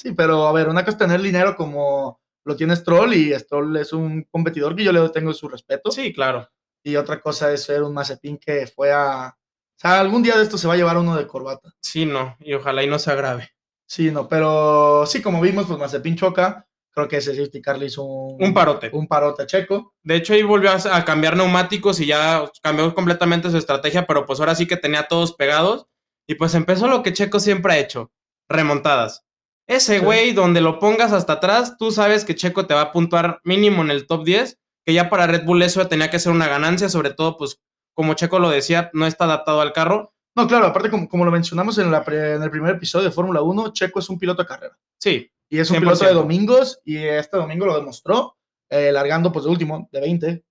Sí, 0.00 0.12
pero 0.12 0.46
a 0.46 0.52
ver, 0.52 0.68
una 0.68 0.82
cosa 0.82 0.92
es 0.92 0.98
tener 0.98 1.20
dinero 1.20 1.56
como 1.56 2.20
lo 2.44 2.56
tiene 2.56 2.76
Stroll 2.76 3.12
y 3.14 3.34
Stroll 3.38 3.76
es 3.76 3.92
un 3.92 4.22
competidor 4.30 4.74
que 4.76 4.84
yo 4.84 4.92
le 4.92 5.08
tengo 5.10 5.34
su 5.34 5.48
respeto. 5.48 5.90
Sí, 5.90 6.12
claro. 6.14 6.48
Y 6.82 6.96
otra 6.96 7.20
cosa 7.20 7.52
es 7.52 7.64
ser 7.64 7.82
un 7.82 7.92
Mazepin 7.92 8.38
que 8.38 8.66
fue 8.66 8.92
a... 8.92 9.34
O 9.36 9.80
sea, 9.80 10.00
algún 10.00 10.22
día 10.22 10.36
de 10.36 10.42
esto 10.44 10.56
se 10.56 10.66
va 10.66 10.74
a 10.74 10.76
llevar 10.76 10.96
uno 10.96 11.16
de 11.16 11.26
corbata. 11.26 11.72
Sí, 11.82 12.06
no. 12.06 12.36
Y 12.40 12.54
ojalá 12.54 12.82
y 12.82 12.86
no 12.88 12.98
se 12.98 13.10
agrave. 13.10 13.50
Sí, 13.86 14.10
no, 14.10 14.28
pero 14.28 15.04
sí, 15.06 15.20
como 15.20 15.40
vimos, 15.40 15.66
pues 15.66 15.78
Mazepin 15.78 16.16
choca. 16.16 16.66
Creo 16.90 17.06
que 17.06 17.18
ese 17.18 17.34
safety 17.34 17.60
car 17.60 17.78
le 17.78 17.86
hizo 17.86 18.02
un, 18.02 18.42
Un 18.42 18.54
parote. 18.54 18.90
un 18.92 19.06
parote 19.06 19.42
a 19.42 19.46
Checo. 19.46 19.94
De 20.02 20.16
hecho, 20.16 20.32
ahí 20.32 20.42
volvió 20.42 20.70
a, 20.70 20.96
a 20.96 21.04
cambiar 21.04 21.36
neumáticos 21.36 22.00
y 22.00 22.06
ya 22.06 22.50
cambió 22.62 22.92
completamente 22.94 23.50
su 23.50 23.56
estrategia, 23.58 24.06
pero 24.06 24.26
pues 24.26 24.40
ahora 24.40 24.54
sí 24.54 24.66
que 24.66 24.76
tenía 24.76 25.06
todos 25.06 25.34
pegados. 25.34 25.86
Y 26.26 26.34
pues 26.34 26.54
empezó 26.54 26.88
lo 26.88 27.02
que 27.02 27.12
Checo 27.12 27.38
siempre 27.40 27.74
ha 27.74 27.78
hecho, 27.78 28.10
remontadas. 28.48 29.27
Ese 29.68 29.98
Sí. 29.98 30.04
güey, 30.04 30.32
donde 30.32 30.60
lo 30.60 30.78
pongas 30.78 31.12
hasta 31.12 31.34
atrás, 31.34 31.76
tú 31.78 31.90
sabes 31.92 32.24
que 32.24 32.34
Checo 32.34 32.66
te 32.66 32.74
va 32.74 32.80
a 32.80 32.92
puntuar 32.92 33.40
mínimo 33.44 33.82
en 33.82 33.90
el 33.90 34.06
top 34.06 34.24
10, 34.24 34.58
que 34.84 34.94
ya 34.94 35.10
para 35.10 35.26
Red 35.26 35.44
Bull 35.44 35.62
eso 35.62 35.86
tenía 35.88 36.10
que 36.10 36.18
ser 36.18 36.32
una 36.32 36.48
ganancia, 36.48 36.88
sobre 36.88 37.10
todo 37.10 37.36
pues 37.36 37.60
como 37.94 38.14
Checo 38.14 38.38
lo 38.38 38.48
decía, 38.48 38.90
no 38.94 39.06
está 39.06 39.24
adaptado 39.24 39.60
al 39.60 39.72
carro. 39.72 40.14
No, 40.36 40.46
claro, 40.46 40.66
aparte 40.66 40.88
como, 40.90 41.08
como 41.08 41.24
lo 41.24 41.30
mencionamos 41.30 41.76
en, 41.78 41.90
la 41.90 42.02
pre- 42.04 42.34
en 42.36 42.42
el 42.42 42.50
primer 42.50 42.76
episodio 42.76 43.06
de 43.06 43.10
Fórmula 43.12 43.42
1, 43.42 43.72
Checo 43.72 43.98
es 43.98 44.08
un 44.08 44.18
piloto 44.18 44.42
de 44.42 44.48
carrera. 44.48 44.78
Sí, 44.98 45.30
Y 45.50 45.58
es 45.58 45.68
un 45.70 45.76
100%. 45.76 45.80
piloto 45.80 46.04
de 46.06 46.12
domingos 46.14 46.80
y 46.84 46.96
este 46.98 47.36
domingo 47.36 47.66
lo 47.66 47.76
demostró, 47.76 48.36
eh, 48.70 48.90
largando 48.92 49.30
pues 49.32 49.44
de 49.44 49.50
último, 49.50 49.88
de 49.92 50.00
20, 50.00 50.28
eh, 50.30 50.42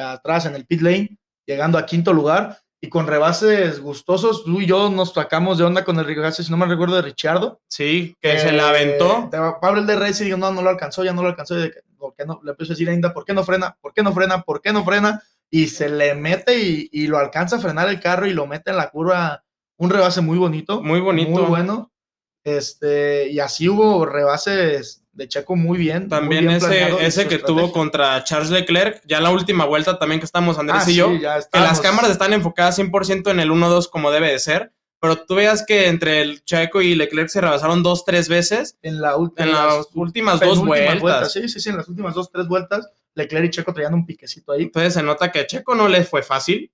atrás 0.00 0.44
en 0.46 0.54
el 0.56 0.66
pit 0.66 0.80
lane, 0.82 1.18
llegando 1.46 1.78
a 1.78 1.86
quinto 1.86 2.12
lugar 2.12 2.58
y 2.80 2.88
con 2.88 3.06
rebases 3.06 3.80
gustosos. 3.80 4.44
Tú 4.44 4.60
y 4.60 4.66
yo 4.66 4.88
nos 4.90 5.12
sacamos 5.12 5.58
de 5.58 5.64
onda 5.64 5.84
con 5.84 5.98
el 5.98 6.04
rebase, 6.04 6.44
si 6.44 6.50
no 6.50 6.56
me 6.56 6.66
recuerdo, 6.66 6.96
de 6.96 7.02
Richardo. 7.02 7.60
sí, 7.66 8.16
que 8.20 8.38
se 8.38 8.50
Eh, 8.50 8.52
la 8.52 8.68
aventó. 8.68 9.28
de 9.32 9.38
Pablo 9.60 9.80
el 9.80 9.86
de 9.86 9.96
Reyes 9.96 10.20
y 10.20 10.24
digo, 10.24 10.36
no, 10.36 10.52
no 10.52 10.62
lo 10.62 10.70
alcanzó, 10.70 11.02
ya 11.04 11.12
no 11.12 11.22
lo 11.22 11.28
alcanzó. 11.28 11.56
Y 11.58 11.62
de 11.62 11.70
que, 11.72 11.80
¿por 11.96 12.14
qué 12.14 12.24
no? 12.24 12.40
Le 12.44 12.50
empiezo 12.52 12.72
a 12.72 12.74
decir 12.74 12.88
a 12.88 12.92
Inda, 12.94 13.12
¿por 13.12 13.24
qué 13.24 13.34
no 13.34 13.42
frena? 13.44 13.76
¿Por 13.80 13.92
qué 13.92 14.02
no 14.02 14.12
frena? 14.12 14.42
¿Por 14.42 14.60
qué 14.62 14.72
no 14.72 14.84
frena? 14.84 15.20
Y 15.50 15.66
se 15.68 15.88
le 15.88 16.14
mete 16.14 16.58
y, 16.58 16.88
y 16.92 17.06
lo 17.06 17.18
alcanza 17.18 17.56
a 17.56 17.60
frenar 17.60 17.88
el 17.88 18.00
carro 18.00 18.26
y 18.26 18.32
lo 18.32 18.46
mete 18.46 18.70
en 18.70 18.76
la 18.76 18.90
curva. 18.90 19.42
Un 19.78 19.90
rebase 19.90 20.20
muy 20.20 20.38
bonito. 20.38 20.82
Muy 20.82 21.00
bonito. 21.00 21.30
Muy 21.30 21.42
bueno. 21.42 21.90
Este, 22.44 23.28
y 23.28 23.40
así 23.40 23.68
hubo 23.68 24.06
rebases 24.06 25.04
de 25.18 25.28
Checo 25.28 25.56
muy 25.56 25.76
bien. 25.78 26.02
muy 26.02 26.08
También 26.08 26.44
bien 26.46 26.56
ese, 26.56 27.04
ese 27.04 27.28
que 27.28 27.38
tuvo 27.38 27.72
contra 27.72 28.24
Charles 28.24 28.50
Leclerc, 28.50 29.02
ya 29.06 29.20
la 29.20 29.30
última 29.30 29.64
vuelta 29.66 29.98
también 29.98 30.20
que 30.20 30.24
estamos 30.26 30.58
Andrés 30.58 30.84
Ah, 30.86 30.90
y 30.90 30.94
yo, 30.94 31.08
sí, 31.10 31.20
ya 31.20 31.38
que 31.40 31.58
las 31.60 31.80
cámaras 31.80 32.10
están 32.12 32.32
enfocadas 32.32 32.78
100% 32.78 33.30
en 33.30 33.40
el 33.40 33.50
1-2 33.50 33.90
como 33.90 34.10
debe 34.10 34.30
de 34.30 34.38
ser, 34.38 34.72
pero 35.00 35.16
tú 35.16 35.34
veas 35.34 35.64
que 35.66 35.88
entre 35.88 36.22
el 36.22 36.42
Checo 36.44 36.80
y 36.80 36.94
Leclerc 36.94 37.28
se 37.28 37.40
rebasaron 37.40 37.82
dos, 37.82 38.04
tres 38.04 38.28
veces 38.28 38.78
en, 38.82 39.00
la 39.00 39.16
ult- 39.16 39.34
en 39.36 39.52
las 39.52 39.88
últimas 39.94 40.40
dos 40.40 40.58
vueltas. 40.64 41.32
Sí, 41.32 41.48
sí, 41.48 41.60
sí, 41.60 41.68
en 41.70 41.76
las 41.76 41.88
últimas 41.88 42.14
dos, 42.14 42.30
tres 42.32 42.48
vueltas, 42.48 42.88
Leclerc 43.14 43.46
y 43.46 43.50
Checo 43.50 43.74
traían 43.74 43.94
un 43.94 44.06
piquecito 44.06 44.52
ahí. 44.52 44.62
Entonces 44.62 44.94
se 44.94 45.02
nota 45.02 45.30
que 45.32 45.40
a 45.40 45.46
Checo 45.46 45.74
no 45.74 45.88
le 45.88 46.04
fue 46.04 46.22
fácil. 46.22 46.72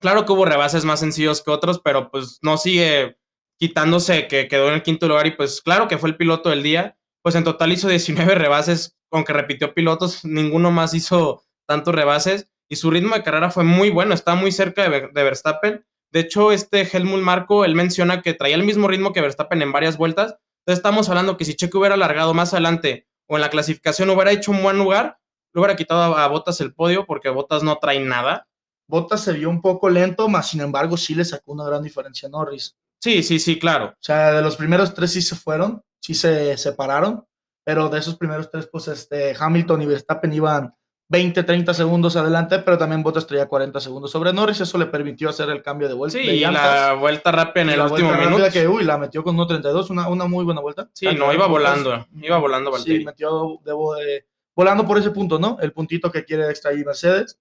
Claro 0.00 0.24
que 0.26 0.32
hubo 0.32 0.44
rebases 0.44 0.84
más 0.84 1.00
sencillos 1.00 1.42
que 1.42 1.50
otros, 1.50 1.80
pero 1.82 2.10
pues 2.10 2.38
no 2.42 2.58
sigue 2.58 3.16
quitándose 3.58 4.26
que 4.28 4.48
quedó 4.48 4.68
en 4.68 4.74
el 4.74 4.82
quinto 4.82 5.08
lugar 5.08 5.26
y 5.26 5.30
pues 5.30 5.62
claro 5.62 5.88
que 5.88 5.98
fue 5.98 6.08
el 6.10 6.16
piloto 6.16 6.50
del 6.50 6.62
día. 6.62 6.96
Pues 7.24 7.34
en 7.36 7.42
total 7.44 7.72
hizo 7.72 7.88
19 7.88 8.34
rebases, 8.34 8.96
aunque 9.10 9.32
repitió 9.32 9.72
pilotos, 9.74 10.24
ninguno 10.24 10.70
más 10.70 10.92
hizo 10.94 11.42
tantos 11.66 11.94
rebases 11.94 12.50
y 12.68 12.76
su 12.76 12.90
ritmo 12.90 13.14
de 13.14 13.22
carrera 13.22 13.50
fue 13.50 13.64
muy 13.64 13.88
bueno, 13.90 14.12
está 14.14 14.34
muy 14.34 14.52
cerca 14.52 14.82
de, 14.82 14.88
Ver- 14.90 15.12
de 15.12 15.22
Verstappen. 15.24 15.86
De 16.12 16.20
hecho, 16.20 16.52
este 16.52 16.82
Helmut 16.82 17.22
Marco, 17.22 17.64
él 17.64 17.74
menciona 17.74 18.20
que 18.22 18.34
traía 18.34 18.54
el 18.56 18.62
mismo 18.64 18.86
ritmo 18.88 19.12
que 19.12 19.20
Verstappen 19.22 19.62
en 19.62 19.72
varias 19.72 19.96
vueltas. 19.96 20.36
Entonces 20.60 20.78
estamos 20.80 21.08
hablando 21.08 21.36
que 21.36 21.44
si 21.46 21.54
Checo 21.54 21.78
hubiera 21.78 21.94
alargado 21.94 22.34
más 22.34 22.52
adelante 22.52 23.06
o 23.26 23.36
en 23.36 23.40
la 23.40 23.50
clasificación 23.50 24.10
hubiera 24.10 24.30
hecho 24.32 24.50
un 24.50 24.62
buen 24.62 24.78
lugar, 24.78 25.18
le 25.54 25.60
hubiera 25.60 25.76
quitado 25.76 26.14
a, 26.16 26.24
a 26.24 26.28
Bottas 26.28 26.60
el 26.60 26.74
podio 26.74 27.06
porque 27.06 27.30
Bottas 27.30 27.62
no 27.62 27.78
trae 27.78 28.00
nada. 28.00 28.46
Bottas 28.86 29.22
se 29.22 29.32
vio 29.32 29.48
un 29.48 29.62
poco 29.62 29.88
lento, 29.88 30.28
más 30.28 30.50
sin 30.50 30.60
embargo 30.60 30.96
sí 30.98 31.14
le 31.14 31.24
sacó 31.24 31.52
una 31.52 31.64
gran 31.64 31.82
diferencia 31.82 32.28
a 32.28 32.30
Norris. 32.30 32.76
Sí, 33.02 33.22
sí, 33.22 33.38
sí, 33.38 33.58
claro. 33.58 33.86
O 33.86 33.96
sea, 34.02 34.32
de 34.32 34.42
los 34.42 34.56
primeros 34.56 34.94
tres 34.94 35.12
sí 35.12 35.22
se 35.22 35.36
fueron, 35.36 35.82
sí 36.04 36.12
se 36.14 36.56
separaron, 36.58 37.24
pero 37.64 37.88
de 37.88 37.98
esos 37.98 38.16
primeros 38.16 38.50
tres, 38.50 38.68
pues 38.70 38.88
este, 38.88 39.34
Hamilton 39.38 39.80
y 39.82 39.86
Verstappen 39.86 40.32
iban 40.34 40.74
20, 41.08 41.42
30 41.44 41.72
segundos 41.72 42.16
adelante, 42.16 42.58
pero 42.58 42.76
también 42.76 43.02
Bottas 43.02 43.26
traía 43.26 43.46
40 43.46 43.80
segundos 43.80 44.10
sobre 44.10 44.32
Norris, 44.32 44.60
eso 44.60 44.76
le 44.76 44.86
permitió 44.86 45.30
hacer 45.30 45.48
el 45.48 45.62
cambio 45.62 45.88
de 45.88 45.94
vuelta. 45.94 46.18
Sí, 46.18 46.26
de 46.26 46.34
y 46.34 46.40
la 46.40 46.92
vuelta 46.94 47.32
rápida 47.32 47.62
en 47.62 47.70
el 47.70 47.80
último 47.80 48.12
minuto. 48.12 48.44
que, 48.52 48.68
uy, 48.68 48.84
la 48.84 48.98
metió 48.98 49.22
con 49.24 49.36
1.32, 49.36 49.90
una, 49.90 50.08
una 50.08 50.26
muy 50.26 50.44
buena 50.44 50.60
vuelta. 50.60 50.90
Sí, 50.92 51.06
no, 51.16 51.32
iba 51.32 51.46
volando, 51.46 52.06
iba 52.20 52.36
volando 52.38 52.70
Sí, 52.72 52.76
Valtteri. 52.76 53.04
metió 53.04 53.60
debo 53.64 53.94
de- 53.94 54.26
volando 54.54 54.86
por 54.86 54.98
ese 54.98 55.10
punto, 55.10 55.38
¿no? 55.38 55.56
El 55.60 55.72
puntito 55.72 56.10
que 56.12 56.24
quiere 56.24 56.48
extra 56.50 56.70
ahí 56.70 56.84
Mercedes. 56.84 57.38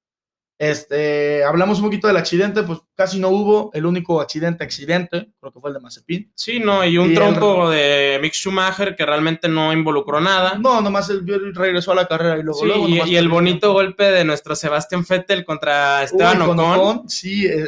Este, 0.70 1.44
hablamos 1.44 1.80
un 1.80 1.86
poquito 1.86 2.08
del 2.08 2.18
accidente, 2.18 2.64
pues 2.64 2.80
casi 2.96 3.20
no 3.20 3.30
hubo. 3.30 3.70
El 3.74 3.86
único 3.86 4.22
accidente, 4.22 4.64
accidente, 4.64 5.30
creo 5.40 5.52
que 5.52 5.60
fue 5.60 5.70
el 5.70 5.74
de 5.76 5.80
Mazepin. 5.82 6.32
Sí, 6.36 6.60
no, 6.60 6.86
y 6.86 6.98
un 6.98 7.08
Y 7.08 7.10
el- 7.10 7.16
trompo 7.16 7.70
de 7.70 8.18
Mick 8.22 8.34
Schumacher 8.34 8.96
que 8.96 9.06
realmente 9.06 9.48
no 9.50 9.74
involucró 9.74 10.22
nada. 10.22 10.58
No, 10.60 10.80
nomás 10.82 11.10
él 11.10 11.24
regresó 11.54 11.92
a 11.92 11.96
la 11.96 12.08
carrera 12.08 12.38
y 12.38 12.44
luego. 12.44 12.60
Sí, 12.62 12.66
luego 12.66 12.88
y, 12.88 13.16
el 13.18 13.28
bonito 13.30 13.74
golpe 13.74 14.06
de 14.06 14.24
nuestro 14.24 14.56
Sebastián 14.56 15.06
Vettel 15.08 15.44
contra 15.44 16.00
Uy, 16.00 16.06
Esteban 16.06 16.40
con 16.40 16.60
Ocon. 16.60 16.80
Ocon, 16.80 17.10
sí, 17.10 17.46
eh, 17.46 17.66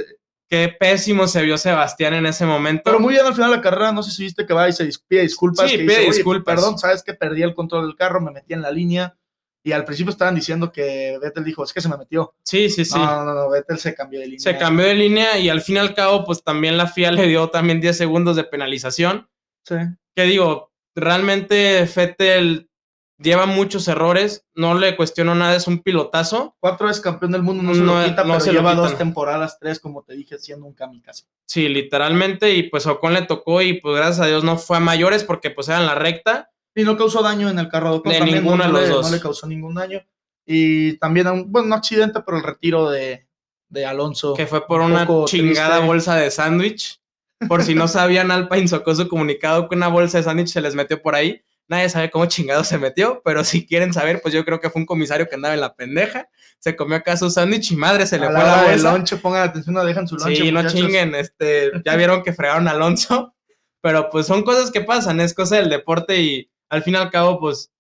Qué 0.48 0.70
pésimo 0.80 1.28
se 1.28 1.42
vio 1.42 1.58
Sebastián 1.58 2.14
en 2.14 2.28
ese 2.28 2.46
momento. 2.46 2.84
pero 2.86 3.00
muy 3.00 3.14
bien 3.16 3.26
al 3.26 3.34
final 3.34 3.50
de 3.50 3.56
la 3.58 3.62
carrera. 3.64 3.92
No 3.92 4.04
sé 4.04 4.12
si 4.12 4.24
viste 4.24 4.46
que 4.46 4.54
va 4.54 4.70
y 4.70 4.74
se 4.74 4.86
dis- 4.88 5.02
pide 5.08 5.22
disculpas. 5.24 5.66
Sí, 5.70 5.78
que 5.78 5.84
pide 5.84 5.96
dice, 5.96 6.08
"Oye, 6.10 6.18
disculpas. 6.18 6.56
Perdón, 6.56 6.78
sabes 6.78 7.02
que 7.02 7.16
perdí 7.16 7.42
el 7.42 7.56
control 7.56 7.88
del 7.88 7.96
carro, 7.96 8.22
me 8.22 8.30
metí 8.32 8.54
en 8.54 8.62
la 8.62 8.70
línea. 8.70 9.18
Y 9.66 9.72
al 9.72 9.84
principio 9.84 10.12
estaban 10.12 10.36
diciendo 10.36 10.72
que 10.72 11.18
Vettel 11.20 11.44
dijo, 11.44 11.64
es 11.64 11.74
que 11.74 11.82
se 11.82 11.90
me 11.90 11.98
metió. 11.98 12.36
sí, 12.44 12.70
sí, 12.70 12.86
sí. 12.86 13.00
No, 13.00 13.26
no, 13.26 13.34
no, 13.34 13.50
Vettel 13.50 13.80
se 13.80 13.96
cambió 13.96 14.20
de 14.20 14.28
línea. 14.28 14.40
Se 14.40 14.60
cambió 14.60 14.86
de 14.86 14.94
línea 14.94 15.40
y 15.40 15.50
al 15.50 15.62
fin 15.62 15.78
y 15.78 15.80
al 15.80 15.96
cabo, 15.96 16.24
pues 16.24 16.44
también 16.44 16.78
la 16.78 16.86
FIA 16.86 17.12
le 17.12 17.26
dio 17.28 17.50
también 17.50 17.82
10 17.82 17.98
segundos 17.98 18.36
de 18.36 18.44
penalización. 18.44 19.28
Sí. 19.64 19.78
Que 20.16 20.24
digo, 20.26 20.72
realmente 20.94 21.90
Vettel 21.96 22.70
lleva 23.18 23.48
muchos 23.48 23.88
errores, 23.88 24.46
no 24.54 24.76
le 24.76 24.96
cuestiono 24.96 25.34
nada, 25.34 25.56
es 25.56 25.66
un 25.66 25.80
pilotazo. 25.80 26.56
Cuatro 26.60 26.86
veces 26.86 27.02
campeón 27.02 27.32
del 27.32 27.42
mundo, 27.42 27.64
no 27.64 27.74
se 27.74 27.82
No, 27.82 28.00
lo 28.00 28.06
quita, 28.08 28.24
no 28.24 28.34
pero 28.34 28.42
se 28.42 28.52
lleva 28.52 28.76
dos 28.76 28.96
temporadas, 29.00 29.58
tres, 29.60 29.80
como 29.80 30.04
te 30.04 30.14
dije, 30.14 30.38
siendo 30.38 30.68
un 30.68 30.74
kamikaze. 30.74 31.26
Sí, 31.48 31.70
literalmente, 31.70 32.54
y 32.54 32.70
pues 32.70 32.86
Ocon 32.86 33.14
le 33.14 33.24
tocó 33.24 33.64
y 33.64 33.82
pues 33.82 33.96
gracias 33.96 34.20
a 34.20 34.28
Dios 34.28 34.44
no 34.44 34.60
fue 34.60 34.78
a 34.78 34.82
mayores 34.82 35.24
porque 35.24 35.50
pues 35.50 35.70
era 35.70 35.80
en 35.80 35.88
la 35.88 35.96
recta. 35.96 36.52
Y 36.76 36.84
no 36.84 36.98
causó 36.98 37.24
daño 37.24 37.50
en 37.50 37.58
el 37.58 37.70
carro 37.70 38.00
de 38.00 38.12
De 38.12 38.20
ninguno 38.26 38.58
no, 38.58 38.64
de 38.66 38.70
los 38.72 38.82
le, 38.82 38.88
dos. 38.90 39.06
no 39.10 39.16
le 39.16 39.22
causó 39.22 39.48
ningún 39.48 39.76
daño. 39.76 40.02
Y 40.46 40.98
también, 40.98 41.28
un- 41.28 41.52
bueno, 41.52 41.70
no 41.70 41.76
accidente, 41.76 42.20
pero 42.26 42.38
el 42.38 42.44
retiro 42.44 42.90
de, 42.90 43.28
de 43.70 43.86
Alonso. 43.86 44.34
que 44.34 44.46
fue 44.46 44.68
por 44.68 44.82
un 44.82 44.92
una 44.92 45.08
chingada 45.26 45.70
triste. 45.76 45.86
bolsa 45.88 46.16
de 46.18 46.30
sándwich. 46.32 47.00
Por 47.48 47.64
si 47.64 47.76
no 47.76 47.88
sabían, 47.88 48.32
Alpine 48.32 48.68
sacó 48.68 48.94
su 48.96 49.08
comunicado 49.08 49.68
que 49.68 49.76
una 49.76 49.88
bolsa 49.88 50.18
de 50.20 50.24
sándwich 50.24 50.50
se 50.50 50.62
les 50.62 50.76
metió 50.76 51.02
por 51.02 51.16
ahí. 51.16 51.42
Nadie 51.68 51.90
sabe 51.90 52.12
cómo 52.12 52.28
chingado 52.28 52.64
se 52.64 52.78
metió, 52.78 53.22
pero 53.26 53.44
si 53.44 53.66
quieren 53.66 53.92
saber, 53.92 54.22
pues 54.22 54.34
yo 54.34 54.46
creo 54.46 54.60
que 54.60 54.70
fue 54.70 54.80
un 54.82 54.86
comisario 54.86 55.28
que 55.28 55.36
andaba 55.36 55.54
en 55.56 55.62
la 55.62 55.74
pendeja. 55.76 56.30
Se 56.60 56.76
comió 56.76 56.96
acá 56.98 57.18
su 57.18 57.30
sándwich 57.32 57.72
y 57.72 57.76
madre 57.76 58.06
se 58.06 58.20
le 58.20 58.28
a 58.28 58.30
fue 58.32 58.40
la 58.40 58.56
la 58.58 58.64
bolsa. 58.70 58.92
lonche, 58.92 59.18
pongan 59.18 59.50
atención, 59.50 59.74
no 59.74 59.84
dejan 59.84 60.08
su 60.08 60.16
lonche. 60.16 60.36
Sí, 60.36 60.52
no 60.52 60.62
muchachos. 60.62 60.80
chinguen, 60.80 61.16
este, 61.16 61.72
ya 61.84 61.96
vieron 61.96 62.22
que 62.24 62.34
fregaron 62.34 62.68
a 62.68 62.72
Alonso, 62.72 63.34
pero 63.82 64.10
pues 64.12 64.28
son 64.28 64.44
cosas 64.44 64.70
que 64.72 64.82
pasan, 64.82 65.20
es 65.20 65.34
cosa 65.34 65.56
del 65.56 65.70
deporte 65.70 66.22
y 66.22 66.50
al 66.70 66.84
fin 66.84 66.94
y 66.96 66.98
al 66.98 67.10
cabo, 67.12 67.40
pues 67.40 67.72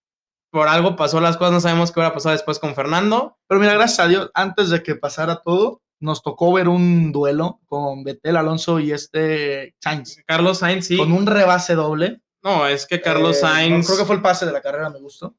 por 0.52 0.68
algo 0.68 0.96
pasó 0.96 1.20
las 1.20 1.36
cosas, 1.38 1.54
no 1.54 1.60
sabemos 1.60 1.92
qué 1.92 2.00
hubiera 2.00 2.14
pasado 2.14 2.34
después 2.34 2.60
con 2.60 2.76
Fernando. 2.76 3.38
Pero 3.48 3.60
mira, 3.60 3.74
gracias 3.74 4.00
a 4.00 4.08
Dios, 4.08 4.32
antes 4.34 4.70
de 4.70 4.82
que 4.84 4.96
pasara 4.96 5.42
todo, 5.42 5.82
nos 6.00 6.22
tocó 6.24 6.54
ver 6.54 6.68
un 6.70 7.12
duelo 7.12 7.60
con 7.66 8.04
Betel 8.04 8.38
Alonso 8.38 8.80
y 8.80 8.92
este 8.92 9.76
Sainz. 9.82 10.18
Carlos 10.26 10.60
Sainz, 10.60 10.88
sí. 10.88 10.98
Con 10.98 11.12
un 11.12 11.26
rebase 11.26 11.76
doble. 11.76 12.22
No, 12.44 12.68
es 12.68 12.86
que 12.86 13.02
Carlos 13.02 13.38
Eh, 13.38 13.42
no, 13.44 13.48
Sainz. 13.50 13.86
creo 13.88 14.00
que 14.00 14.06
fue 14.06 14.16
el 14.16 14.22
pase 14.22 14.46
de 14.46 14.52
la 14.52 14.62
carrera, 14.62 14.90
me 14.90 15.00
gustó. 15.00 15.36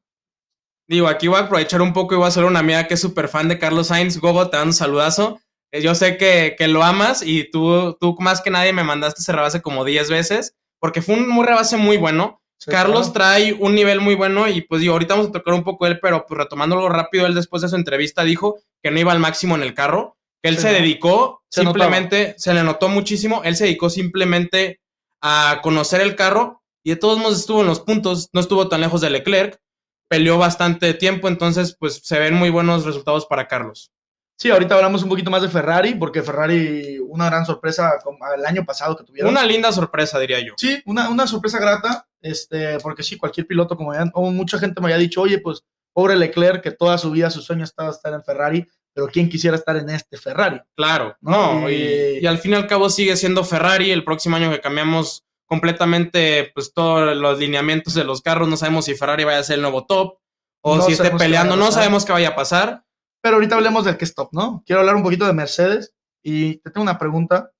Digo, 0.89 1.07
aquí 1.07 1.27
voy 1.27 1.37
a 1.37 1.43
aprovechar 1.43 1.81
un 1.81 1.93
poco 1.93 2.13
y 2.13 2.17
voy 2.17 2.25
a 2.25 2.29
hacer 2.29 2.45
una 2.45 2.59
amiga 2.59 2.87
que 2.87 2.93
es 2.93 2.99
súper 3.01 3.27
fan 3.27 3.47
de 3.49 3.59
Carlos 3.59 3.87
Sainz. 3.87 4.19
Gogo, 4.19 4.49
te 4.49 4.57
dan 4.57 4.67
un 4.67 4.73
saludazo. 4.73 5.39
Eh, 5.71 5.81
Yo 5.81 5.95
sé 5.95 6.17
que, 6.17 6.55
que 6.57 6.67
lo 6.67 6.83
amas 6.83 7.23
y 7.23 7.49
tú, 7.49 7.97
tú 7.99 8.15
más 8.19 8.41
que 8.41 8.49
nadie 8.51 8.71
me 8.71 8.83
mandaste 8.83 9.21
ese 9.21 9.31
rebase 9.33 9.61
como 9.61 9.83
10 9.83 10.09
veces, 10.09 10.55
porque 10.79 11.01
fue 11.01 11.15
un 11.15 11.27
muy 11.27 11.45
rebase 11.45 11.75
muy 11.77 11.97
bueno. 11.97 12.41
Sí, 12.59 12.71
Carlos 12.71 13.11
claro. 13.11 13.13
trae 13.13 13.53
un 13.53 13.75
nivel 13.75 14.01
muy 14.01 14.15
bueno 14.15 14.47
y 14.47 14.61
pues 14.61 14.81
digo, 14.81 14.93
ahorita 14.93 15.13
vamos 15.13 15.29
a 15.29 15.31
tocar 15.31 15.53
un 15.53 15.63
poco 15.63 15.85
él, 15.85 15.99
pero 15.99 16.25
pues 16.25 16.37
retomándolo 16.37 16.89
rápido, 16.89 17.27
él 17.27 17.35
después 17.35 17.61
de 17.61 17.69
su 17.69 17.75
entrevista 17.75 18.23
dijo 18.23 18.57
que 18.81 18.89
no 18.91 18.99
iba 18.99 19.11
al 19.11 19.19
máximo 19.19 19.55
en 19.55 19.61
el 19.61 19.73
carro, 19.73 20.17
que 20.41 20.49
él 20.49 20.55
Sí, 20.55 20.63
se 20.63 20.73
dedicó 20.73 21.43
Se 21.49 21.61
simplemente, 21.61 22.35
se 22.37 22.53
le 22.53 22.63
notó 22.63 22.89
muchísimo, 22.89 23.41
él 23.43 23.55
se 23.55 23.65
dedicó 23.65 23.89
simplemente 23.89 24.81
a 25.21 25.59
conocer 25.61 26.01
el 26.01 26.15
carro 26.15 26.63
y 26.83 26.91
de 26.91 26.95
todos 26.95 27.19
modos 27.19 27.39
estuvo 27.39 27.61
en 27.61 27.67
los 27.67 27.79
puntos, 27.79 28.29
no 28.33 28.41
estuvo 28.41 28.67
tan 28.69 28.81
lejos 28.81 29.01
de 29.01 29.09
Leclerc, 29.09 29.59
peleó 30.07 30.37
bastante 30.37 30.93
tiempo, 30.93 31.27
entonces 31.27 31.75
pues 31.79 32.01
se 32.03 32.17
ven 32.19 32.33
muy 32.33 32.49
buenos 32.49 32.85
resultados 32.85 33.25
para 33.25 33.47
Carlos. 33.47 33.91
Sí, 34.37 34.51
ahorita 34.51 34.75
hablamos 34.75 35.01
un 35.01 35.09
poquito 35.09 35.31
más 35.31 35.41
de 35.41 35.49
Ferrari, 35.49 35.95
porque 35.95 36.21
Ferrari, 36.21 36.99
una 36.99 37.25
gran 37.25 37.43
sorpresa 37.43 37.93
el 38.37 38.45
año 38.45 38.63
pasado 38.65 38.95
que 38.95 39.03
tuvieron. 39.03 39.31
Una 39.31 39.43
linda 39.43 39.71
sorpresa, 39.71 40.19
diría 40.19 40.39
yo. 40.39 40.53
Sí, 40.57 40.79
una, 40.85 41.09
una 41.09 41.25
sorpresa 41.25 41.59
grata, 41.59 42.07
este, 42.21 42.77
porque 42.79 43.01
sí, 43.01 43.17
cualquier 43.17 43.47
piloto, 43.47 43.75
como 43.75 43.95
ya, 43.95 44.05
o 44.13 44.29
mucha 44.29 44.59
gente 44.59 44.79
me 44.79 44.87
había 44.87 44.99
dicho, 44.99 45.21
oye, 45.21 45.39
pues, 45.39 45.63
pobre 45.91 46.15
Leclerc, 46.15 46.61
que 46.61 46.69
toda 46.69 46.99
su 46.99 47.09
vida 47.09 47.31
su 47.31 47.41
sueño 47.41 47.63
estaba 47.63 47.89
estar 47.89 48.13
en 48.13 48.23
Ferrari, 48.23 48.67
pero 48.93 49.07
¿quién 49.07 49.29
quisiera 49.29 49.57
estar 49.57 49.75
en 49.77 49.89
este 49.89 50.17
Ferrari? 50.17 50.59
Claro, 50.75 51.15
¿no? 51.21 51.61
no, 51.61 51.71
y, 51.71 52.25
al 52.25 52.37
fin 52.37 52.53
y 52.53 52.55
al 52.55 52.67
cabo 52.67 52.89
sigue 52.89 53.15
siendo 53.15 53.43
Ferrari. 53.43 53.91
El 53.91 54.03
próximo 54.03 54.35
año 54.35 54.51
que 54.51 54.59
cambiamos 54.59 55.23
completamente 55.45 56.51
pues 56.53 56.73
todos 56.73 57.15
los 57.15 57.39
lineamientos 57.39 57.93
de 57.93 58.03
los 58.03 58.21
carros, 58.21 58.47
no 58.47 58.57
sabemos 58.57 58.85
si 58.85 58.95
Ferrari 58.95 59.23
vaya 59.23 59.39
a 59.39 59.43
ser 59.43 59.55
el 59.55 59.61
nuevo 59.61 59.85
top 59.85 60.17
o 60.61 60.77
No 60.77 60.81
si 60.81 60.93
esté 60.93 61.11
peleando, 61.11 61.55
no 61.55 61.71
sabemos 61.71 62.05
qué 62.05 62.11
vaya 62.11 62.29
a 62.29 62.35
pasar. 62.35 62.85
Pero 63.21 63.35
ahorita 63.35 63.55
hablemos 63.55 63.85
del 63.85 63.97
que 63.97 64.05
stop, 64.05 64.29
¿no? 64.31 64.63
Quiero 64.65 64.79
hablar 64.81 64.95
un 64.95 65.03
poquito 65.03 65.25
de 65.25 65.33
Mercedes 65.33 65.93
y 66.23 66.55
te 66.57 66.69
tengo 66.71 66.83
una 66.83 66.97
pregunta. 66.97 67.51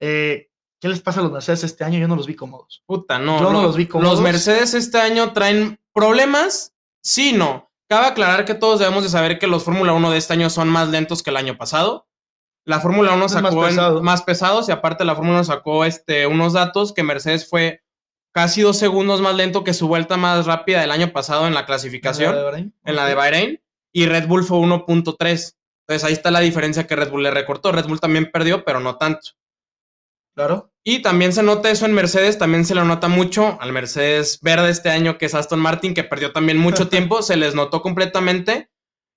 Eh, 0.00 0.48
¿Qué 0.80 0.88
les 0.88 1.00
pasa 1.00 1.20
a 1.20 1.22
los 1.24 1.32
Mercedes 1.32 1.64
este 1.64 1.84
año? 1.84 1.98
Yo 1.98 2.06
no 2.08 2.14
los 2.16 2.26
vi 2.26 2.34
cómodos. 2.36 2.82
Puta, 2.86 3.18
no. 3.18 3.38
Yo 3.40 3.50
no 3.52 3.60
lo- 3.60 3.66
los 3.66 3.76
vi 3.76 3.86
cómodos. 3.86 4.12
Los 4.14 4.20
Mercedes 4.22 4.74
este 4.74 4.98
año 5.00 5.32
traen 5.32 5.80
problemas, 5.92 6.74
sí, 7.02 7.32
no. 7.32 7.68
Cabe 7.88 8.06
aclarar 8.06 8.44
que 8.44 8.54
todos 8.54 8.78
debemos 8.78 9.02
de 9.02 9.08
saber 9.08 9.38
que 9.38 9.46
los 9.46 9.64
Fórmula 9.64 9.92
1 9.92 10.10
de 10.10 10.18
este 10.18 10.34
año 10.34 10.50
son 10.50 10.68
más 10.68 10.88
lentos 10.88 11.22
que 11.22 11.30
el 11.30 11.36
año 11.36 11.56
pasado. 11.56 12.06
La 12.64 12.80
Fórmula 12.80 13.12
1 13.14 13.26
Es 13.26 13.32
más 13.34 13.42
sacó 13.42 13.64
en- 13.64 13.70
pesado. 13.70 14.02
más 14.02 14.22
pesados 14.22 14.68
y 14.68 14.72
aparte 14.72 15.04
la 15.04 15.16
Fórmula 15.16 15.38
1 15.38 15.44
sacó 15.44 15.84
este, 15.84 16.26
unos 16.26 16.52
datos 16.52 16.92
que 16.92 17.02
Mercedes 17.02 17.48
fue 17.48 17.82
casi 18.32 18.60
dos 18.60 18.76
segundos 18.78 19.20
más 19.22 19.34
lento 19.34 19.64
que 19.64 19.72
su 19.74 19.88
vuelta 19.88 20.16
más 20.18 20.44
rápida 20.46 20.80
del 20.82 20.90
año 20.92 21.12
pasado 21.12 21.46
en 21.46 21.54
la 21.54 21.64
clasificación, 21.66 22.30
¿En 22.30 22.36
la 22.36 22.38
de 22.40 22.44
Bahrein? 22.44 22.74
en 22.84 22.96
la 22.96 23.06
de. 23.06 23.14
Bahrein, 23.14 23.60
y 23.92 24.06
Red 24.06 24.26
Bull 24.26 24.44
fue 24.44 24.58
1.3. 24.58 25.54
Entonces 25.88 26.04
ahí 26.04 26.12
está 26.12 26.30
la 26.30 26.40
diferencia 26.40 26.86
que 26.86 26.96
Red 26.96 27.10
Bull 27.10 27.22
le 27.22 27.30
recortó. 27.30 27.72
Red 27.72 27.86
Bull 27.86 28.00
también 28.00 28.30
perdió, 28.30 28.64
pero 28.64 28.80
no 28.80 28.96
tanto. 28.96 29.30
Claro. 30.34 30.70
Y 30.84 31.02
también 31.02 31.32
se 31.32 31.42
nota 31.42 31.70
eso 31.70 31.84
en 31.84 31.94
Mercedes, 31.94 32.38
también 32.38 32.64
se 32.64 32.74
le 32.74 32.84
nota 32.84 33.08
mucho 33.08 33.60
al 33.60 33.72
Mercedes 33.72 34.38
verde 34.40 34.70
este 34.70 34.88
año, 34.88 35.18
que 35.18 35.26
es 35.26 35.34
Aston 35.34 35.58
Martin, 35.58 35.94
que 35.94 36.04
perdió 36.04 36.32
también 36.32 36.58
mucho 36.58 36.88
tiempo, 36.90 37.22
se 37.22 37.36
les 37.36 37.54
notó 37.54 37.82
completamente. 37.82 38.70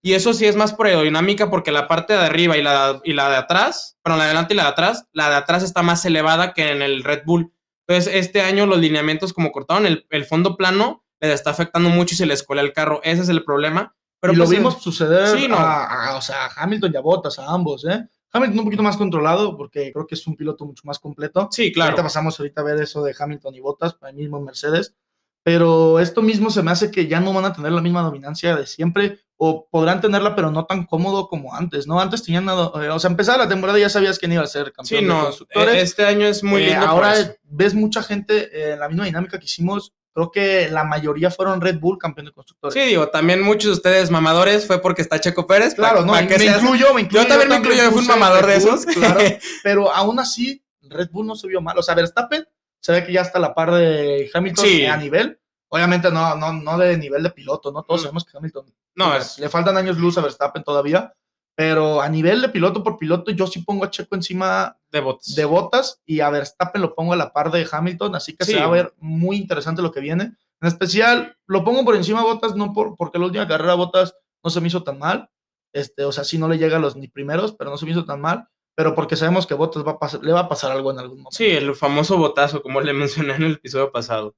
Y 0.04 0.13
eso 0.13 0.34
sí 0.34 0.48
es 0.48 0.56
más 0.56 0.74
por 0.74 0.88
aerodinámica, 0.88 1.51
porque 1.51 1.72
la 1.72 1.88
parte 1.88 2.13
de 2.13 2.20
arriba 2.20 2.58
y 2.58 2.63
la, 2.63 3.00
y 3.04 3.13
la 3.13 3.30
de 3.30 3.36
atrás, 3.36 4.00
bueno, 4.04 4.18
la 4.18 4.24
de 4.24 4.30
adelante 4.32 4.54
y 4.56 4.58
la 4.58 4.63
de 4.63 4.70
atrás, 4.70 5.06
la 5.13 5.30
de 5.30 5.36
atrás 5.36 5.62
está 5.62 5.84
más 5.84 6.04
elevada 6.06 6.54
que 6.54 6.72
en 6.72 6.82
el 6.82 7.04
Red 7.04 7.22
Bull. 7.25 7.54
Entonces, 7.88 8.16
este 8.16 8.42
año 8.42 8.66
los 8.66 8.80
lineamientos, 8.80 9.32
como 9.32 9.51
cortaron 9.51 9.86
el, 9.86 10.08
el 10.10 10.25
fondo 10.25 10.58
plano, 10.58 11.06
les 11.20 11.32
está 11.32 11.51
afectando 11.51 11.90
mucho 11.90 12.16
y 12.16 12.18
se 12.18 12.25
les 12.25 12.42
cuela 12.42 12.63
el 12.63 12.74
carro. 12.74 13.00
Ese 13.04 13.22
es 13.22 13.30
el 13.30 13.44
problema. 13.44 13.96
Pero 14.22 14.34
y 14.34 14.36
lo 14.38 14.46
pues, 14.46 14.58
vimos 14.58 14.82
suceder 14.82 15.28
sí, 15.38 15.48
no. 15.50 15.58
a, 15.58 16.12
a- 16.12 16.16
o 16.16 16.22
sea, 16.22 16.46
a 16.46 16.63
Hamilton 16.63 16.92
y 16.94 16.98
a 16.98 17.01
Bottas, 17.01 17.38
a 17.40 17.51
ambos, 17.51 17.84
¿eh? 17.86 18.08
Hamilton 18.32 18.60
un 18.60 18.66
poquito 18.66 18.84
más 18.84 18.96
controlado 18.96 19.58
porque 19.58 19.92
creo 19.92 20.08
que 20.08 20.16
es 20.16 20.25
un 20.28 20.38
piloto 20.38 20.63
mucho 20.66 20.84
más 20.86 21.00
completo. 21.00 21.50
Sí, 21.51 21.72
claro. 21.74 21.90
Ahorita 21.92 22.04
pasamos 22.04 22.40
ahorita 22.40 22.62
a 22.62 22.63
ver 22.63 22.80
eso 22.82 23.04
de 23.04 23.13
Hamilton 23.20 23.56
y 23.56 23.60
Bottas, 23.60 23.96
para 23.96 24.12
el 24.12 24.16
mismo 24.18 24.40
Mercedes. 24.40 24.96
Pero 25.44 26.00
esto 26.00 26.22
mismo 26.22 26.51
se 26.51 26.62
me 26.62 26.70
hace 26.72 26.92
que 26.92 27.08
ya 27.08 27.20
no 27.20 27.34
van 27.34 27.46
a 27.46 27.54
tener 27.54 27.72
la 27.72 27.82
misma 27.82 28.04
dominancia 28.04 28.56
de 28.56 28.68
siempre, 28.68 29.20
o 29.38 29.68
podrán 29.72 30.00
tenerla, 30.00 30.36
pero 30.36 30.51
no 30.51 30.66
tan 30.66 30.86
cómodo 30.86 31.28
como 31.28 31.56
antes, 31.56 31.88
¿no? 31.88 32.00
Antes 32.00 32.22
tenían, 32.22 32.48
eh, 32.48 32.51
o 32.90 33.00
sea, 33.00 33.10
empezaba 33.10 33.40
la 33.40 33.50
temporada 33.50 33.80
y 33.80 33.82
ya 33.82 33.90
sabías 33.90 34.20
quién 34.20 34.34
iba 34.34 34.44
a 34.44 34.48
ser 34.48 34.66
campeón 34.72 34.86
Sí, 34.88 34.96
de 34.98 35.01
no. 35.01 35.24
constructores. 35.24 35.74
eh, 35.75 35.82
Este 35.82 36.06
año 36.06 36.28
es 36.28 36.44
muy 36.44 36.62
Eh, 36.62 36.68
lindo. 36.70 36.86
ahora 36.86 37.16
ves 37.46 37.74
mucha 37.74 38.04
gente 38.04 38.50
eh, 38.54 38.74
en 38.74 38.80
la 38.80 38.88
misma 38.88 39.06
dinámica 39.06 39.40
que 39.40 39.46
hicimos. 39.46 39.94
Creo 40.13 40.30
que 40.30 40.68
la 40.70 40.84
mayoría 40.84 41.32
fueron 41.32 41.62
Red 41.62 41.80
Bull 41.80 41.98
campeón 41.98 42.25
de 42.27 42.34
constructores. 42.34 42.74
Sí, 42.74 42.82
digo, 42.89 43.08
también 43.10 43.41
muchos 43.41 43.65
de 43.65 43.72
ustedes 43.74 44.12
mamadores 44.12 44.68
fue 44.68 44.82
porque 44.82 45.01
está 45.01 45.20
Checo 45.22 45.48
Pérez. 45.48 45.74
claro, 45.74 46.03
no, 46.06 46.12
me 46.13 46.22
incluyo, 46.24 46.94
me 46.94 47.01
incluyo. 47.01 47.24
Yo 47.24 47.27
también 47.27 47.50
me 47.50 47.56
incluyo, 47.56 47.84
yo 47.84 47.91
fui 47.91 48.01
un 48.01 48.08
mamador 48.08 48.46
de 48.46 48.60
Bull, 48.60 48.74
esos. 48.75 48.86
Claro, 48.94 49.20
pero 49.63 49.91
aún 49.94 50.20
así, 50.20 50.62
Red 50.82 51.10
Bull 51.12 51.27
no 51.27 51.36
se 51.36 51.48
vio 51.48 51.62
mal. 51.62 51.77
O 51.77 51.82
sea, 51.84 51.96
Verstappen 51.96 52.46
se 52.82 52.91
ve 52.91 53.06
que 53.06 53.13
ya 53.13 53.22
está 53.22 53.38
a 53.38 53.41
la 53.41 53.53
par 53.53 53.72
de 53.72 54.30
Hamilton 54.34 54.65
Sí. 54.65 54.86
a 54.86 54.98
nivel. 54.98 55.39
Obviamente 55.70 56.12
no, 56.12 56.36
no, 56.36 56.51
no 56.51 56.77
de 56.77 56.98
nivel 56.98 57.24
de 57.24 57.30
piloto, 57.30 57.72
¿no? 57.72 57.84
Todos 57.84 58.01
Mm. 58.01 58.03
sabemos 58.03 58.25
que 58.25 58.38
Hamilton 58.38 58.65
No, 58.96 59.15
es, 59.15 59.39
le 59.39 59.48
faltan 59.48 59.77
años 59.77 59.98
luz 59.98 60.18
a 60.18 60.22
Verstappen 60.22 60.63
todavía, 60.63 61.13
pero 61.55 62.01
a 62.01 62.10
nivel 62.10 62.41
de 62.41 62.50
piloto 62.50 62.84
por 62.84 62.98
piloto, 62.98 63.31
yo 63.31 63.46
sí 63.48 63.62
pongo 63.62 63.86
a 63.86 63.89
Checo 63.91 64.15
encima 64.15 64.77
de 64.91 65.46
botas 65.46 66.01
y 66.05 66.20
a 66.22 66.29
Verstappen 66.29 66.81
lo 66.81 66.96
pongo 66.96 67.13
a 67.13 67.17
la 67.17 67.31
par 67.34 67.51
de 67.51 67.67
Hamilton, 67.70 68.15
así 68.15 68.36
que 68.36 68.46
Sí. 68.46 68.53
se 68.53 68.60
va 68.60 68.65
a 68.65 68.70
ver 68.72 68.93
muy 68.98 69.38
interesante 69.38 69.81
lo 69.81 69.91
que 69.91 70.00
viene. 70.00 70.34
En 70.62 70.67
especial, 70.67 71.36
lo 71.48 71.63
pongo 71.63 71.84
por 71.86 71.96
encima 71.96 72.20
de 72.22 72.25
botas, 72.27 72.55
no 72.55 72.74
por, 72.74 72.96
porque 72.96 73.20
la 73.20 73.25
última 73.25 73.48
carrera 73.48 73.74
botas 73.75 74.15
no 74.43 74.50
se 74.50 74.62
me 74.62 74.67
hizo 74.67 74.84
tan 74.84 75.00
mal. 75.00 75.29
Este, 75.74 76.03
o 76.03 76.12
sea, 76.12 76.24
sí 76.24 76.38
no 76.38 76.48
le 76.48 76.58
llega 76.58 76.77
a 76.77 76.79
los 76.79 76.96
ni 76.96 77.08
primeros, 77.08 77.53
pero 77.53 77.70
no 77.70 77.77
se 77.77 77.86
me 77.86 77.91
hizo 77.91 78.05
tan 78.05 78.22
mal. 78.22 78.48
Pero 78.75 78.96
porque 78.96 79.15
sabemos 79.15 79.46
que 79.48 79.53
Botas 79.53 79.86
va 79.86 79.91
a 79.93 80.00
pasar, 80.00 80.24
le 80.24 80.31
va 80.31 80.41
a 80.41 80.50
pasar 80.50 80.72
algo 80.72 80.91
en 80.91 81.00
algún 81.00 81.17
momento. 81.17 81.36
Sí, 81.38 81.46
el 81.46 81.75
famoso 81.75 82.17
botazo, 82.17 82.62
como 82.62 82.79
le 82.81 82.93
mencioné 83.29 83.36
en 83.36 83.43
el 83.43 83.51
episodio 83.53 83.91
pasado. 83.91 84.36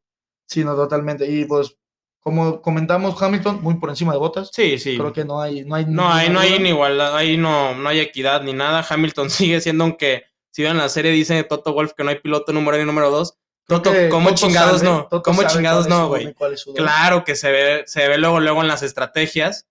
Sí, 0.47 0.63
no, 0.63 0.75
totalmente. 0.75 1.29
Y 1.29 1.45
pues, 1.45 1.77
como 2.23 2.61
comentamos, 2.61 3.21
Hamilton 3.21 3.61
muy 3.61 3.75
por 3.75 3.89
encima 3.89 4.13
de 4.13 4.19
Botas. 4.19 4.49
Sí, 4.53 4.79
sí. 4.79 4.97
Creo 4.97 5.11
que 5.11 5.25
no 5.25 5.41
hay, 5.41 5.65
no 5.65 5.75
hay 5.75 5.85
No, 5.85 6.11
ahí 6.11 6.29
no 6.29 6.39
hay 6.39 6.53
igualdad, 6.55 7.15
ahí 7.15 7.35
no, 7.37 7.75
no 7.75 7.89
hay 7.89 7.99
equidad 7.99 8.41
ni 8.43 8.53
nada. 8.53 8.85
Hamilton 8.89 9.29
sigue 9.29 9.59
siendo, 9.61 9.83
aunque 9.83 10.23
si 10.51 10.63
ven 10.63 10.77
la 10.77 10.87
serie 10.89 11.11
dice 11.11 11.43
Toto 11.43 11.73
Wolf 11.73 11.93
que 11.97 12.03
no 12.03 12.09
hay 12.11 12.19
piloto 12.19 12.53
número 12.53 12.77
uno 12.77 12.83
y 12.83 12.87
número 12.87 13.11
dos. 13.11 13.37
Toto, 13.67 13.91
¿cómo 14.09 14.29
Toto 14.29 14.41
chingados 14.47 14.79
sabe- 14.81 14.91
no? 14.91 15.07
Toto 15.09 15.23
¿Cómo 15.23 15.43
chingados 15.43 15.87
no, 15.87 16.07
güey? 16.07 16.33
Claro 16.75 17.23
que 17.23 17.35
se 17.35 17.51
ve, 17.51 17.83
se 17.85 18.07
ve 18.07 18.17
luego, 18.17 18.39
luego 18.39 18.61
en 18.61 18.67
las 18.67 18.83
estrategias. 18.83 19.67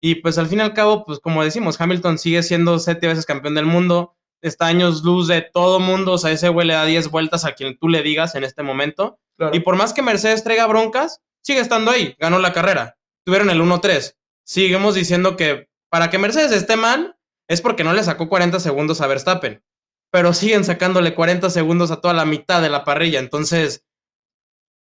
Y 0.00 0.16
pues 0.16 0.36
al 0.38 0.46
fin 0.46 0.58
y 0.58 0.62
al 0.62 0.74
cabo, 0.74 1.04
pues 1.04 1.20
como 1.20 1.42
decimos, 1.42 1.80
Hamilton 1.80 2.18
sigue 2.18 2.42
siendo 2.42 2.78
siete 2.78 3.06
veces 3.06 3.24
campeón 3.26 3.54
del 3.54 3.66
mundo. 3.66 4.14
Está 4.42 4.66
años 4.66 5.02
luz 5.02 5.26
de 5.28 5.42
todo 5.42 5.80
mundo. 5.80 6.12
O 6.12 6.18
sea, 6.18 6.30
ese 6.32 6.48
güey 6.50 6.66
le 6.66 6.74
da 6.74 6.84
10 6.84 7.10
vueltas 7.10 7.44
a 7.44 7.52
quien 7.52 7.78
tú 7.78 7.88
le 7.88 8.02
digas 8.02 8.34
en 8.34 8.44
este 8.44 8.62
momento. 8.62 9.18
Claro. 9.36 9.56
Y 9.56 9.60
por 9.60 9.76
más 9.76 9.92
que 9.92 10.02
Mercedes 10.02 10.44
traiga 10.44 10.66
broncas, 10.66 11.22
sigue 11.46 11.60
estando 11.60 11.92
ahí. 11.92 12.16
Ganó 12.18 12.40
la 12.40 12.52
carrera. 12.52 12.98
Tuvieron 13.24 13.50
el 13.50 13.60
1-3. 13.60 14.16
Seguimos 14.44 14.96
diciendo 14.96 15.36
que 15.36 15.68
para 15.88 16.10
que 16.10 16.18
Mercedes 16.18 16.50
esté 16.50 16.76
mal 16.76 17.16
es 17.48 17.60
porque 17.60 17.84
no 17.84 17.92
le 17.92 18.02
sacó 18.02 18.28
40 18.28 18.58
segundos 18.58 19.00
a 19.00 19.06
Verstappen. 19.06 19.62
Pero 20.10 20.34
siguen 20.34 20.64
sacándole 20.64 21.14
40 21.14 21.48
segundos 21.50 21.92
a 21.92 22.00
toda 22.00 22.14
la 22.14 22.24
mitad 22.24 22.60
de 22.62 22.68
la 22.68 22.84
parrilla. 22.84 23.20
Entonces, 23.20 23.84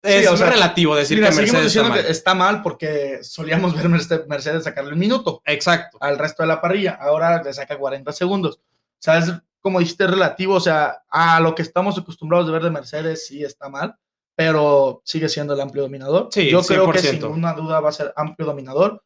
Es 0.01 0.21
Sí, 0.21 0.27
o 0.27 0.35
sea, 0.37 0.49
relativo 0.49 0.95
decir 0.95 1.17
Mira, 1.17 1.29
que 1.29 1.35
Mercedes 1.37 1.75
está 1.75 1.83
mal. 1.83 2.01
que 2.03 2.11
está 2.11 2.33
mal 2.35 2.61
porque 2.61 3.19
solíamos 3.23 3.73
ver 3.75 3.87
Mercedes, 4.27 4.63
sacarle 4.65 4.93
un 4.93 4.99
minuto 4.99 5.41
Exacto. 5.45 5.97
al 6.01 6.17
resto 6.17 6.43
de 6.43 6.47
la 6.47 6.59
parrilla. 6.61 6.97
Ahora 6.99 7.41
le 7.41 7.53
saca 7.53 7.77
40 7.77 8.11
segundos. 8.11 8.57
O 8.57 9.01
sea, 9.01 9.17
es 9.19 9.31
como 9.61 9.79
dijiste, 9.79 10.07
relativo. 10.07 10.55
O 10.55 10.59
sea, 10.59 11.03
a 11.09 11.39
lo 11.39 11.55
que 11.55 11.61
estamos 11.61 11.97
acostumbrados 11.97 12.47
de 12.47 12.53
ver 12.53 12.63
de 12.63 12.69
Mercedes 12.71 13.27
sí 13.27 13.43
está 13.43 13.69
mal, 13.69 13.97
pero 14.39 15.01
sigue 15.03 15.27
siendo 15.27 15.53
el 15.53 15.59
amplio 15.59 15.83
dominador. 15.83 16.29
Sí, 16.31 16.49
Yo 16.49 16.61
creo 16.61 16.89
que 16.93 16.99
100%. 16.99 17.01
sin 17.11 17.19
ninguna 17.19 17.51
duda 17.51 17.81
va 17.81 17.89
a 17.89 17.91
ser 17.91 18.13
amplio 18.15 18.47
dominador, 18.47 19.03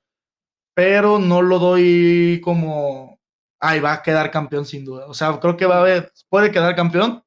pero 0.75 1.17
no 1.17 1.41
lo 1.41 1.57
doy 1.57 2.39
como, 2.43 3.19
ay, 3.59 3.79
va 3.79 3.93
a 3.93 4.01
quedar 4.03 4.29
campeón 4.29 4.63
sin 4.67 4.85
duda. 4.85 5.07
O 5.07 5.15
sea, 5.15 5.39
creo 5.39 5.57
que 5.57 5.65
va 5.65 5.77
a 5.77 5.79
haber, 5.79 6.13
puede 6.29 6.51
quedar 6.51 6.75
campeón, 6.75 7.23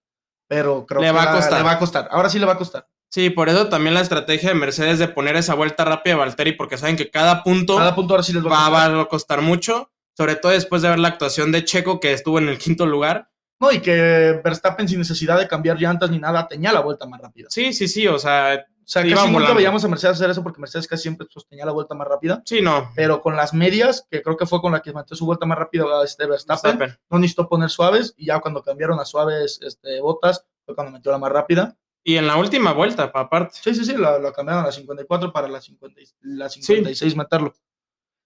pero 0.49 0.87
creo 0.87 1.01
Le 1.01 1.09
que 1.09 1.13
va 1.13 1.25
a 1.25 1.33
costar. 1.33 1.59
le 1.59 1.65
va 1.65 1.73
a 1.73 1.79
costar. 1.81 2.09
Ahora 2.13 2.29
sí 2.29 2.39
le 2.39 2.47
va 2.47 2.53
a 2.53 2.59
costar. 2.59 2.87
Sí, 3.11 3.31
por 3.31 3.49
eso 3.49 3.69
también 3.69 3.95
la 3.95 4.03
estrategia 4.03 4.51
de 4.51 4.55
Mercedes 4.55 5.01
de 5.01 5.09
poner 5.09 5.35
esa 5.35 5.55
vuelta 5.55 5.85
rápida 5.85 6.15
a 6.15 6.19
Valtteri, 6.19 6.53
porque 6.53 6.79
saben 6.79 6.97
que 6.97 7.11
cada 7.11 7.43
punto 7.43 7.77
Cada 7.77 7.97
punto 7.97 8.15
ahora 8.15 8.23
sí 8.23 8.33
les 8.33 8.47
va 8.47 8.67
a 8.67 8.71
va, 8.71 8.89
va 8.89 9.03
a 9.03 9.07
costar 9.09 9.43
mucho, 9.43 9.91
sobre 10.17 10.37
todo 10.37 10.53
después 10.53 10.81
de 10.83 10.91
ver 10.91 11.01
la 11.01 11.09
actuación 11.09 11.51
de 11.51 11.65
Checo, 11.65 11.99
que 11.99 12.13
estuvo 12.13 12.39
en 12.39 12.49
el 12.49 12.59
quinto 12.59 12.87
lugar. 12.87 13.31
No, 13.61 13.73
y 13.73 13.81
que 13.81 14.41
Verstappen 14.45 14.87
sin 14.89 14.99
necesidad 14.99 15.39
de 15.39 15.49
cambiar 15.49 15.79
llantas 15.79 16.11
ni 16.11 16.19
nada 16.19 16.47
tenía 16.47 16.73
la 16.73 16.81
vuelta 16.81 17.07
más 17.07 17.21
rápida. 17.21 17.49
Sí, 17.51 17.73
sí, 17.73 17.89
sí, 17.89 18.07
o 18.07 18.19
sea, 18.19 18.67
O 18.85 18.89
sea, 18.89 19.03
Sí, 19.03 19.11
casi 19.11 19.31
nunca 19.31 19.53
veíamos 19.55 19.85
a 19.85 19.89
Mercedes 19.89 20.17
hacer 20.17 20.31
eso 20.31 20.43
porque 20.43 20.61
Mercedes 20.61 20.87
casi 20.87 21.03
siempre 21.03 21.27
sostenía 21.31 21.65
la 21.67 21.73
vuelta 21.73 21.95
más 21.95 22.07
rápida. 22.07 22.43
sí, 22.45 22.61
no. 22.61 22.93
Pero 22.95 23.21
con 23.23 23.35
las 23.35 23.53
medias, 23.55 24.07
que 24.11 24.23
creo 24.23 24.37
que 24.37 24.47
fue 24.47 24.61
con 24.61 24.73
la 24.73 24.81
que 24.83 24.93
metió 24.93 25.17
su 25.17 25.25
vuelta 25.27 25.45
más 25.47 25.59
rápida 25.59 25.85
este 26.05 26.27
Verstappen, 26.27 26.79
Verstappen. 26.79 27.05
no 27.11 27.19
necesitó 27.19 27.49
poner 27.49 27.71
suaves 27.71 28.15
y 28.17 28.27
ya 28.27 28.39
cuando 28.41 28.63
cambiaron 28.63 29.01
a 29.01 29.05
suaves 29.05 29.59
este, 29.63 30.01
botas 30.01 30.45
fue 30.65 30.75
cuando 30.75 30.93
metió 30.93 31.11
la 31.11 31.19
más 31.19 31.33
rápida. 31.33 31.77
Y 32.05 32.17
en 32.17 32.27
la 32.29 32.37
última 32.37 32.73
vuelta, 32.73 33.11
aparte. 33.13 33.59
Sí, 33.61 33.75
sí, 33.75 33.85
sí, 33.85 33.95
lo, 33.95 34.21
lo 34.21 34.33
cambiaron 34.33 34.63
a 34.63 34.67
la 34.67 34.73
54 34.73 35.33
para 35.33 35.49
la, 35.49 35.61
50 35.61 36.01
y- 36.01 36.07
la 36.21 36.49
56 36.49 37.17
meterlo. 37.17 37.53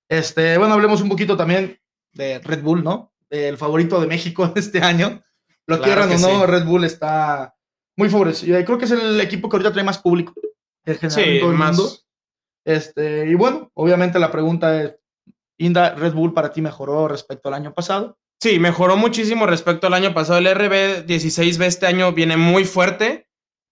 Este, 0.09 0.59
bueno, 0.59 0.75
hablemos 0.75 1.01
un 1.01 1.09
poquito 1.09 1.37
también 1.37 1.81
de 2.13 2.39
Red 2.41 2.63
Bull, 2.63 2.83
¿no? 2.85 3.10
El 3.31 3.57
favorito 3.57 4.01
de 4.01 4.07
México 4.07 4.53
este 4.57 4.81
año. 4.83 5.23
Lo 5.67 5.77
Claro 5.79 5.85
quieran 5.85 6.09
o 6.11 6.19
no, 6.19 6.41
sí. 6.41 6.47
Red 6.47 6.65
Bull 6.65 6.85
está 6.85 7.55
muy 7.97 8.09
favorecido. 8.09 8.63
Creo 8.65 8.79
que 8.79 8.87
es 8.87 8.91
el 8.91 9.21
equipo 9.21 9.49
que 9.49 9.57
ahorita 9.57 9.73
trae 9.73 9.85
más 9.85 9.99
público 9.99 10.33
en 10.85 10.97
general 10.99 11.21
en 11.25 11.35
Sí, 11.35 11.41
todo 11.41 11.51
el 11.53 11.57
más. 11.57 11.77
mundo. 11.77 11.93
Este, 12.65 13.29
y 13.31 13.35
bueno, 13.35 13.71
obviamente 13.75 14.19
la 14.19 14.31
pregunta 14.31 14.83
es, 14.83 14.97
Inda, 15.59 15.95
Red 15.95 16.15
Bull 16.15 16.33
para 16.35 16.53
ti 16.53 16.61
mejoró 16.63 17.07
respecto 17.09 17.49
al 17.49 17.55
año 17.55 17.73
pasado. 17.73 18.19
Sí, 18.43 18.59
mejoró 18.59 18.97
muchísimo 18.97 19.47
respecto 19.47 19.87
al 19.87 19.95
año 19.95 20.15
pasado. 20.15 20.39
El 20.39 20.47
RB16B 20.47 21.65
este 21.67 21.87
año 21.87 22.13
viene 22.13 22.37
muy 22.39 22.65
fuerte, 22.65 23.29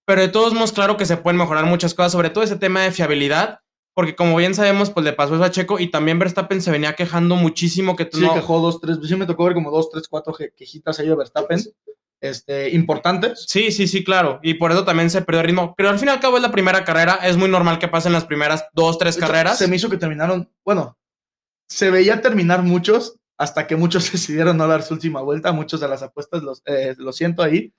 pero 0.07 0.21
de 0.21 0.29
todos 0.29 0.53
modos, 0.53 0.73
claro 0.73 0.97
que 0.99 1.07
se 1.07 1.17
pueden 1.17 1.39
mejorar 1.39 1.65
muchas 1.65 1.95
cosas, 1.95 2.13
sobre 2.13 2.31
todo 2.31 2.45
ese 2.45 2.57
tema 2.57 2.83
de 2.83 2.93
fiabilidad, 2.93 3.61
porque 3.99 4.15
como 4.15 4.37
bien 4.37 4.55
sabemos, 4.55 4.91
pues 4.91 5.03
le 5.03 5.13
pasó 5.13 5.35
eso 5.35 5.43
a 5.43 5.51
Checo 5.51 5.81
y 5.81 5.89
también 5.91 6.21
Verstappen 6.21 6.63
se 6.63 6.71
venía 6.71 6.95
quejando 6.95 7.35
muchísimo 7.35 7.97
que 7.97 8.09
Sí, 8.13 8.21
no, 8.21 8.33
quejó 8.33 8.61
dos, 8.61 8.81
tres, 8.81 9.01
sí 9.03 9.17
me 9.17 9.27
tocó 9.27 9.43
ver 9.43 9.55
como 9.55 9.73
dos, 9.73 9.91
tres, 9.91 10.07
cuatro 10.07 10.33
que- 10.33 10.53
quejitas 10.57 11.01
ahí 11.01 11.09
de 11.09 11.17
Verstappen, 11.17 11.59
este, 12.21 12.71
importantes. 12.71 13.45
Sí, 13.49 13.73
sí, 13.73 13.89
sí, 13.89 14.05
claro. 14.05 14.39
Y 14.45 14.55
por 14.55 14.71
eso 14.71 14.85
también 14.85 15.11
se 15.11 15.23
perdió 15.23 15.41
el 15.41 15.49
ritmo. 15.49 15.75
Pero 15.77 15.89
al 15.89 15.99
fin 15.99 16.07
y 16.07 16.11
al 16.13 16.21
cabo 16.21 16.37
es 16.37 16.45
la 16.45 16.53
primera 16.53 16.85
carrera. 16.85 17.19
Es 17.25 17.37
muy 17.37 17.49
normal 17.49 17.81
que 17.81 17.89
pasen 17.89 18.13
las 18.13 18.25
primeras 18.25 18.67
dos, 18.73 18.99
tres 18.99 19.17
hecho, 19.17 19.27
carreras. 19.27 19.59
Se 19.59 19.67
me 19.67 19.75
hizo 19.75 19.91
que 19.91 19.97
terminaron, 19.97 20.49
bueno, 20.65 20.97
se 21.69 21.91
veía 21.91 22.21
terminar 22.21 22.63
muchos 22.63 23.17
hasta 23.37 23.67
que 23.67 23.75
muchos 23.75 24.13
decidieron 24.13 24.57
no 24.59 24.69
dar 24.69 24.85
su 24.85 24.95
última 24.95 25.23
vuelta, 25.23 25.51
muchos 25.51 25.81
de 25.81 25.89
las 25.89 26.05
apuestas 26.05 26.45
los, 26.45 26.63
eh, 26.67 26.95
lo 26.99 27.13
siento 27.13 27.43
ahí, 27.43 27.73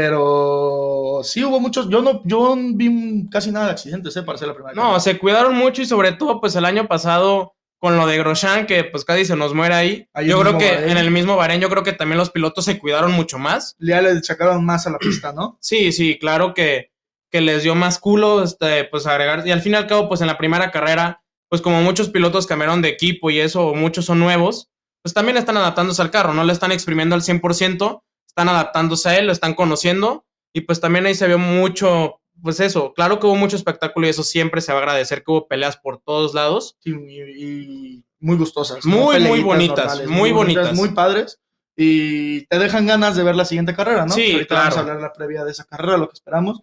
pero 0.00 1.22
sí 1.24 1.42
hubo 1.42 1.58
muchos, 1.58 1.88
yo 1.88 2.00
no, 2.00 2.22
yo 2.24 2.54
vi 2.56 3.28
casi 3.32 3.50
nada 3.50 3.66
de 3.66 3.72
accidentes, 3.72 4.16
eh, 4.16 4.22
para 4.22 4.38
ser 4.38 4.46
la 4.46 4.54
primera. 4.54 4.72
No, 4.76 4.82
carrera. 4.82 5.00
se 5.00 5.18
cuidaron 5.18 5.56
mucho 5.56 5.82
y 5.82 5.86
sobre 5.86 6.12
todo, 6.12 6.40
pues 6.40 6.54
el 6.54 6.64
año 6.64 6.86
pasado 6.86 7.56
con 7.80 7.96
lo 7.96 8.06
de 8.06 8.16
Grosjean, 8.16 8.66
que 8.66 8.84
pues 8.84 9.04
casi 9.04 9.24
se 9.24 9.34
nos 9.34 9.54
muere 9.54 9.74
ahí. 9.74 10.08
Ahí 10.14 10.28
yo 10.28 10.40
creo 10.40 10.56
que 10.56 10.70
Bahrein. 10.70 10.90
en 10.90 10.98
el 10.98 11.10
mismo 11.10 11.34
Bahrein, 11.34 11.60
yo 11.60 11.68
creo 11.68 11.82
que 11.82 11.92
también 11.92 12.16
los 12.16 12.30
pilotos 12.30 12.64
se 12.64 12.78
cuidaron 12.78 13.10
mucho 13.10 13.40
más. 13.40 13.74
Ya 13.80 14.00
le 14.00 14.22
sacaron 14.22 14.64
más 14.64 14.86
a 14.86 14.90
la 14.90 14.98
pista, 14.98 15.32
¿no? 15.32 15.58
Sí, 15.60 15.90
sí, 15.90 16.16
claro 16.16 16.54
que, 16.54 16.92
que 17.28 17.40
les 17.40 17.64
dio 17.64 17.74
más 17.74 17.98
culo, 17.98 18.44
este, 18.44 18.84
pues 18.84 19.04
agregar. 19.08 19.44
Y 19.48 19.50
al 19.50 19.62
fin 19.62 19.72
y 19.72 19.76
al 19.76 19.88
cabo, 19.88 20.08
pues 20.08 20.20
en 20.20 20.28
la 20.28 20.38
primera 20.38 20.70
carrera, 20.70 21.24
pues 21.48 21.60
como 21.60 21.82
muchos 21.82 22.08
pilotos 22.08 22.46
cambiaron 22.46 22.82
de 22.82 22.90
equipo 22.90 23.30
y 23.30 23.40
eso, 23.40 23.74
muchos 23.74 24.04
son 24.04 24.20
nuevos, 24.20 24.70
pues 25.02 25.12
también 25.12 25.36
están 25.36 25.56
adaptándose 25.56 26.02
al 26.02 26.12
carro, 26.12 26.34
no 26.34 26.44
le 26.44 26.52
están 26.52 26.70
exprimiendo 26.70 27.16
al 27.16 27.22
100%, 27.22 28.02
están 28.38 28.54
adaptándose 28.54 29.08
a 29.08 29.18
él, 29.18 29.26
lo 29.26 29.32
están 29.32 29.54
conociendo 29.54 30.24
y 30.52 30.60
pues 30.60 30.80
también 30.80 31.06
ahí 31.06 31.14
se 31.14 31.26
vio 31.26 31.38
mucho, 31.38 32.20
pues 32.40 32.60
eso, 32.60 32.94
claro 32.94 33.18
que 33.18 33.26
hubo 33.26 33.34
mucho 33.34 33.56
espectáculo 33.56 34.06
y 34.06 34.10
eso 34.10 34.22
siempre 34.22 34.60
se 34.60 34.72
va 34.72 34.78
a 34.78 34.82
agradecer 34.82 35.24
que 35.24 35.32
hubo 35.32 35.48
peleas 35.48 35.76
por 35.76 35.98
todos 36.00 36.34
lados. 36.34 36.76
Sí, 36.78 36.94
y, 37.08 37.20
y 37.20 38.04
muy 38.20 38.36
gustosas. 38.36 38.84
Muy, 38.86 39.18
muy 39.20 39.42
bonitas, 39.42 40.06
muy 40.06 40.30
bonitas. 40.30 40.74
Muy 40.74 40.90
padres. 40.90 41.40
Y 41.76 42.44
te 42.46 42.58
dejan 42.58 42.86
ganas 42.86 43.16
de 43.16 43.22
ver 43.22 43.36
la 43.36 43.44
siguiente 43.44 43.74
carrera, 43.74 44.04
¿no? 44.06 44.12
Sí, 44.12 44.32
Ahorita 44.32 44.54
vamos 44.54 44.68
a 44.68 44.70
claro. 44.72 44.88
hablar 44.88 45.02
la 45.02 45.12
previa 45.12 45.44
de 45.44 45.52
esa 45.52 45.64
carrera, 45.64 45.96
lo 45.96 46.08
que 46.08 46.14
esperamos. 46.14 46.62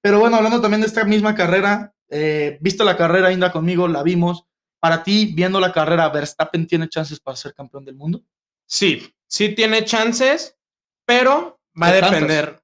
Pero 0.00 0.18
bueno, 0.18 0.36
hablando 0.36 0.60
también 0.60 0.80
de 0.80 0.88
esta 0.88 1.04
misma 1.04 1.34
carrera, 1.34 1.94
eh, 2.08 2.58
viste 2.60 2.84
la 2.84 2.96
carrera, 2.96 3.32
Inda, 3.32 3.52
conmigo, 3.52 3.86
la 3.88 4.02
vimos. 4.02 4.44
Para 4.80 5.02
ti, 5.02 5.32
viendo 5.34 5.60
la 5.60 5.72
carrera, 5.72 6.08
¿Verstappen 6.08 6.66
tiene 6.66 6.88
chances 6.88 7.20
para 7.20 7.36
ser 7.36 7.54
campeón 7.54 7.84
del 7.84 7.94
mundo? 7.94 8.24
Sí, 8.66 9.14
sí 9.28 9.50
tiene 9.50 9.84
chances, 9.84 10.55
pero 11.06 11.60
va 11.80 11.88
a 11.88 11.92
depender. 11.92 12.62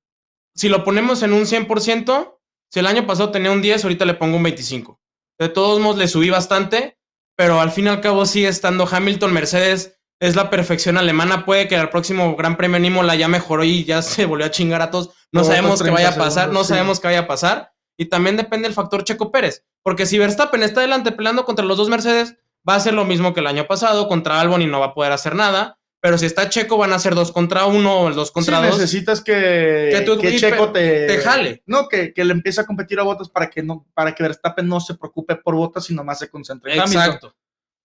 Si 0.55 0.69
lo 0.69 0.85
ponemos 0.85 1.23
en 1.23 1.33
un 1.33 1.43
100%, 1.47 2.39
si 2.71 2.81
el 2.81 2.87
año 2.87 3.07
pasado 3.07 3.31
tenía 3.31 3.51
un 3.51 3.63
10, 3.63 3.85
ahorita 3.85 4.05
le 4.05 4.15
pongo 4.15 4.37
un 4.37 4.43
25. 4.43 5.01
De 5.39 5.49
todos 5.49 5.81
modos, 5.81 5.97
le 5.97 6.09
subí 6.09 6.29
bastante, 6.29 6.99
pero 7.37 7.61
al 7.61 7.71
fin 7.71 7.87
y 7.87 7.89
al 7.89 8.01
cabo 8.01 8.27
sigue 8.27 8.49
estando 8.49 8.87
Hamilton, 8.91 9.33
Mercedes, 9.33 9.99
es 10.21 10.37
la 10.37 10.51
perfección 10.51 10.99
alemana. 10.99 11.45
Puede 11.45 11.69
que 11.69 11.75
el 11.75 11.89
próximo 11.89 12.37
Gran 12.37 12.57
Premio 12.57 12.77
en 12.77 12.85
Imola 12.85 13.15
ya 13.15 13.29
mejoró 13.29 13.65
y 13.65 13.85
ya 13.85 14.03
se 14.03 14.27
volvió 14.27 14.47
a 14.47 14.51
chingar 14.51 14.83
a 14.83 14.91
todos. 14.91 15.11
No 15.33 15.45
sabemos 15.45 15.81
qué 15.81 15.91
30 15.91 15.95
vaya 15.95 16.09
a 16.11 16.19
pasar, 16.19 16.45
segundos, 16.45 16.55
no 16.55 16.65
sí. 16.65 16.69
sabemos 16.69 17.01
qué 17.01 17.07
vaya 17.09 17.21
a 17.21 17.27
pasar. 17.27 17.73
Y 17.97 18.07
también 18.07 18.37
depende 18.37 18.69
del 18.69 18.75
factor 18.75 19.05
Checo 19.05 19.31
Pérez, 19.31 19.65
porque 19.83 20.07
si 20.07 20.19
Verstappen 20.19 20.63
está 20.63 20.81
adelante 20.81 21.13
peleando 21.13 21.45
contra 21.45 21.65
los 21.65 21.77
dos 21.77 21.89
Mercedes, 21.89 22.37
va 22.69 22.75
a 22.75 22.81
ser 22.81 22.95
lo 22.95 23.05
mismo 23.05 23.35
que 23.35 23.41
el 23.41 23.47
año 23.47 23.67
pasado 23.67 24.09
contra 24.09 24.41
Albon 24.41 24.63
y 24.63 24.67
no 24.67 24.81
va 24.81 24.87
a 24.87 24.95
poder 24.95 25.13
hacer 25.13 25.35
nada. 25.35 25.79
Pero 26.03 26.19
si 26.19 26.27
está 26.27 26.49
Checo, 26.49 26.77
van 26.77 26.93
a 26.93 26.99
ser 26.99 27.15
dos 27.15 27.31
contra 27.31 27.65
uno 27.67 28.01
o 28.01 28.09
el 28.09 28.15
dos 28.15 28.33
contra 28.33 28.59
Sí, 28.61 28.67
dos. 28.67 28.79
necesitas 28.79 29.21
que, 29.23 29.89
Que 29.93 30.03
tú- 30.05 30.19
que 30.19 30.31
y 30.31 30.37
Checo 30.39 30.73
te, 30.73 31.07
te 31.07 31.19
jale. 31.19 31.63
No, 31.65 31.89
que, 31.89 32.13
que 32.13 32.25
le 32.25 32.33
empiece 32.33 32.61
a 32.61 32.67
competir 32.67 32.99
a 32.99 33.05
Botas 33.05 33.29
para 33.29 33.49
que, 33.49 33.63
no, 33.63 33.87
para 33.95 34.13
que 34.13 34.25
Verstappen 34.25 34.67
no 34.67 34.81
se 34.81 34.95
preocupe 34.97 35.37
por 35.37 35.55
Botas, 35.55 35.85
sino 35.85 36.03
más 36.03 36.19
se 36.19 36.29
concentre. 36.29 36.75
Exacto. 36.77 37.37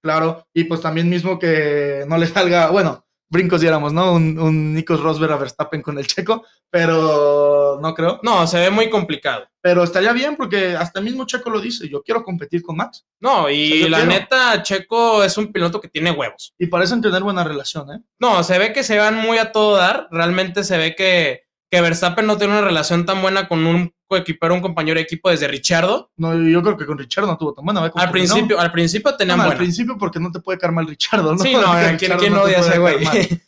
Claro, 0.01 0.47
y 0.53 0.63
pues 0.63 0.81
también 0.81 1.09
mismo 1.09 1.37
que 1.37 2.05
no 2.07 2.17
le 2.17 2.25
salga, 2.27 2.69
bueno, 2.71 3.05
brincos 3.29 3.61
diéramos, 3.61 3.93
¿no? 3.93 4.13
Un, 4.13 4.39
un 4.39 4.73
Nikos 4.73 5.01
Rosberg 5.01 5.33
a 5.33 5.37
Verstappen 5.37 5.81
con 5.81 5.97
el 5.97 6.07
checo, 6.07 6.45
pero 6.69 7.79
no 7.81 7.93
creo. 7.93 8.19
No, 8.23 8.45
se 8.47 8.59
ve 8.59 8.69
muy 8.69 8.89
complicado. 8.89 9.47
Pero 9.61 9.83
estaría 9.83 10.13
bien 10.13 10.35
porque 10.37 10.75
hasta 10.75 10.99
el 10.99 11.05
mismo 11.05 11.25
Checo 11.25 11.49
lo 11.49 11.59
dice, 11.59 11.89
yo 11.89 12.01
quiero 12.01 12.23
competir 12.23 12.61
con 12.61 12.77
Max. 12.77 13.05
No, 13.19 13.49
y 13.49 13.89
la 13.89 13.97
quiero. 13.97 14.11
neta, 14.13 14.63
Checo 14.63 15.23
es 15.23 15.37
un 15.37 15.51
piloto 15.51 15.81
que 15.81 15.89
tiene 15.89 16.11
huevos. 16.11 16.53
Y 16.57 16.67
parecen 16.67 17.01
tener 17.01 17.21
buena 17.21 17.43
relación, 17.43 17.91
¿eh? 17.91 17.99
No, 18.19 18.43
se 18.43 18.57
ve 18.59 18.71
que 18.71 18.83
se 18.83 18.97
van 18.97 19.15
muy 19.15 19.37
a 19.39 19.51
todo 19.51 19.75
dar. 19.75 20.07
Realmente 20.09 20.63
se 20.63 20.77
ve 20.77 20.95
que, 20.95 21.46
que 21.69 21.81
Verstappen 21.81 22.25
no 22.25 22.37
tiene 22.37 22.53
una 22.53 22.61
relación 22.61 23.05
tan 23.05 23.21
buena 23.21 23.47
con 23.47 23.65
un 23.65 23.93
coequipero, 24.07 24.53
un 24.53 24.61
compañero 24.61 24.95
de 24.97 25.03
equipo 25.03 25.29
desde 25.29 25.47
Richardo. 25.49 26.11
No, 26.15 26.33
yo 26.33 26.61
creo 26.63 26.77
que 26.77 26.85
con 26.85 26.97
Richard 26.97 27.25
no 27.25 27.37
tuvo 27.37 27.53
tan 27.53 27.65
buena. 27.65 27.81
¿ve 27.81 27.91
cómo 27.91 28.01
Al 28.03 28.09
principio, 28.11 28.57
al 28.59 28.71
principio 28.71 29.15
tenían 29.17 29.37
Bueno, 29.37 29.43
al 29.51 29.57
buena. 29.57 29.59
principio 29.65 29.97
porque 29.97 30.19
no 30.19 30.31
te 30.31 30.39
puede 30.39 30.57
caer 30.57 30.71
mal 30.71 30.87
Richardo, 30.87 31.33
¿no? 31.33 31.39
Sí, 31.39 31.53
no, 31.53 31.61
¿quién, 31.99 32.11
Richardo 32.11 32.43
odia 32.43 32.57
a 32.57 32.61
ese 32.61 32.77
güey? 32.79 32.97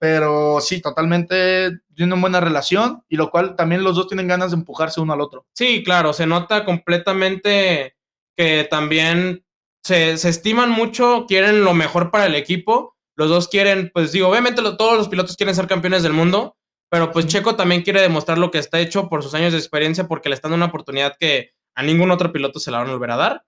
Pero 0.00 0.60
sí, 0.60 0.80
totalmente 0.80 1.80
tienen 1.96 2.20
buena 2.20 2.40
relación 2.40 3.02
y 3.08 3.16
lo 3.16 3.30
cual 3.30 3.56
también 3.56 3.82
los 3.82 3.96
dos 3.96 4.06
tienen 4.06 4.28
ganas 4.28 4.52
de 4.52 4.56
empujarse 4.58 5.00
uno 5.00 5.12
al 5.12 5.20
otro. 5.20 5.46
Sí, 5.54 5.82
claro, 5.82 6.12
se 6.12 6.26
nota 6.26 6.64
completamente 6.64 7.96
que 8.36 8.68
también 8.70 9.44
se, 9.82 10.16
se 10.16 10.28
estiman 10.28 10.70
mucho, 10.70 11.24
quieren 11.26 11.64
lo 11.64 11.74
mejor 11.74 12.12
para 12.12 12.26
el 12.26 12.36
equipo. 12.36 12.96
Los 13.16 13.28
dos 13.30 13.48
quieren, 13.48 13.90
pues 13.92 14.12
digo, 14.12 14.28
obviamente 14.28 14.62
lo- 14.62 14.76
todos 14.76 14.96
los 14.96 15.08
pilotos 15.08 15.36
quieren 15.36 15.56
ser 15.56 15.66
campeones 15.66 16.04
del 16.04 16.12
mundo, 16.12 16.56
pero 16.90 17.10
pues 17.12 17.26
Checo 17.26 17.54
también 17.56 17.82
quiere 17.82 18.00
demostrar 18.00 18.38
lo 18.38 18.50
que 18.50 18.58
está 18.58 18.78
hecho 18.80 19.08
por 19.08 19.22
sus 19.22 19.34
años 19.34 19.52
de 19.52 19.58
experiencia 19.58 20.06
porque 20.08 20.28
le 20.28 20.34
están 20.34 20.50
dando 20.50 20.64
una 20.64 20.70
oportunidad 20.70 21.16
que 21.18 21.52
a 21.74 21.82
ningún 21.82 22.10
otro 22.10 22.32
piloto 22.32 22.58
se 22.60 22.70
la 22.70 22.78
van 22.78 22.88
a 22.88 22.92
volver 22.92 23.10
a 23.12 23.16
dar. 23.16 23.44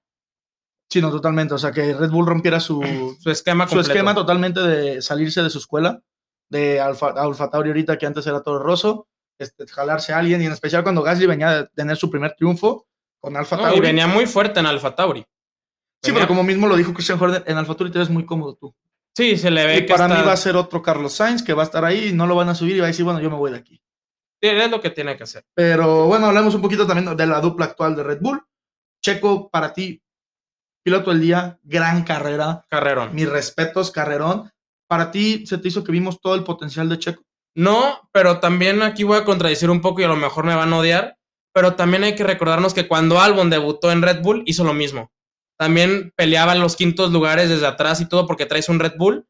Sí, 0.90 1.00
no, 1.00 1.11
totalmente. 1.11 1.55
O 1.55 1.59
sea, 1.59 1.70
que 1.72 1.94
Red 1.94 2.11
Bull 2.11 2.26
rompiera 2.26 2.61
su, 2.61 2.81
Su 3.20 3.31
esquema 3.31 3.64
su 3.64 3.70
completo. 3.76 3.92
esquema 3.92 4.14
totalmente 4.14 4.61
de 4.61 5.03
salirse 5.03 5.42
de 5.42 5.50
su 5.50 5.59
escuela, 5.59 6.00
de 6.48 6.81
Alfa, 6.81 7.11
Alfa 7.11 7.48
Tauri 7.48 7.70
ahorita 7.70 7.96
que 7.96 8.07
antes 8.07 8.26
era 8.26 8.42
todo 8.42 8.59
roso, 8.59 9.09
este, 9.38 9.66
jalarse 9.68 10.12
a 10.12 10.18
alguien 10.18 10.42
y 10.42 10.46
en 10.46 10.53
especial 10.53 10.83
cuando 10.83 11.03
Gasly 11.03 11.26
venía 11.26 11.50
de 11.50 11.66
tener 11.74 11.96
su 11.96 12.11
primer 12.11 12.35
triunfo 12.37 12.87
con 13.20 13.37
Alfa 13.37 13.57
No, 13.57 13.62
Tauri. 13.62 13.79
y 13.79 13.81
venía 13.81 14.07
muy 14.07 14.26
fuerte 14.26 14.61
en 14.61 14.66
Alfa 14.66 14.94
Tauri. 14.94 15.24
sí, 16.03 16.12
pero 16.12 16.26
como 16.26 16.42
mismo 16.42 16.66
lo 16.66 16.76
dijo 16.76 16.92
Christian 16.92 17.22
Horner, 17.22 17.44
en 17.46 17.57
Alfa 17.57 17.74
Tauri 17.74 17.92
te 17.92 17.98
ves 18.00 18.11
muy 18.11 18.26
cómodo 18.26 18.55
tú. 18.57 18.74
Sí, 19.16 19.37
se 19.37 19.51
le 19.51 19.66
ve 19.66 19.77
Y 19.79 19.87
que 19.87 19.92
para 19.92 20.07
está- 20.07 20.18
mí 20.20 20.27
va 20.27 20.33
a 20.33 20.37
ser 20.37 20.57
otro 20.57 20.83
Carlos 20.83 21.12
Sainz 21.14 21.42
que 21.42 21.53
va 21.53 21.62
a 21.62 21.66
estar 21.66 21.85
ahí 21.85 22.09
y 22.09 22.12
no 22.12 22.27
lo 22.27 22.37
van 22.37 22.49
a 22.49 22.55
subir 22.55 22.77
y 22.77 22.81
va 22.81 22.87
a 22.87 22.88
decir, 22.88 23.05
bueno, 23.05 23.20
yo 23.20 23.31
me 23.31 23.37
voy 23.37 23.51
de 23.51 23.59
aquí. 23.59 23.83
Es 24.40 24.70
lo 24.70 24.81
que 24.81 24.90
tiene 24.90 25.16
que 25.16 25.25
hacer. 25.25 25.44
Pero 25.55 26.07
bueno, 26.07 26.27
hablemos 26.27 26.55
un 26.55 26.62
poquito 26.62 26.87
también 26.87 27.14
de 27.16 27.27
la 27.27 27.40
dupla 27.40 27.66
actual 27.66 27.94
de 27.96 28.03
Red 28.03 28.18
Bull. 28.20 28.42
Checo, 29.05 29.51
para 29.51 29.73
ti, 29.75 30.01
piloto 30.83 31.11
del 31.11 31.20
día, 31.20 31.59
gran 31.62 32.05
carrera. 32.05 32.64
Carrerón. 32.70 33.14
Mis 33.14 33.29
respetos, 33.29 33.90
carrerón. 33.90 34.51
Para 34.88 35.11
ti, 35.11 35.44
¿se 35.46 35.59
te 35.59 35.68
hizo 35.68 35.85
que 35.85 35.92
vimos 35.92 36.20
todo 36.20 36.35
el 36.35 36.44
potencial 36.44 36.88
de 36.88 36.99
Checo? 36.99 37.23
No, 37.55 38.09
pero 38.12 38.40
también 38.40 38.81
aquí 38.83 39.05
voy 39.05 39.18
a 39.18 39.25
contradecir 39.25 39.68
un 39.70 39.81
poco 39.83 40.01
y 40.01 40.05
a 40.05 40.09
lo 40.09 40.16
mejor 40.16 40.44
me 40.44 40.55
van 40.55 40.73
a 40.73 40.79
odiar. 40.79 41.16
Pero 41.53 41.75
también 41.75 42.05
hay 42.05 42.14
que 42.14 42.25
recordarnos 42.25 42.73
que 42.75 42.87
cuando 42.88 43.20
Albon 43.20 43.51
debutó 43.51 43.90
en 43.90 44.03
Red 44.03 44.23
Bull, 44.23 44.42
hizo 44.46 44.64
lo 44.64 44.73
mismo. 44.73 45.11
También 45.61 46.14
peleaba 46.16 46.55
en 46.55 46.61
los 46.61 46.75
quintos 46.75 47.12
lugares 47.12 47.51
desde 47.51 47.66
atrás 47.66 48.01
y 48.01 48.09
todo 48.09 48.27
porque 48.27 48.46
traes 48.46 48.70
un 48.70 48.81
Red 48.81 48.94
Bull. 48.96 49.27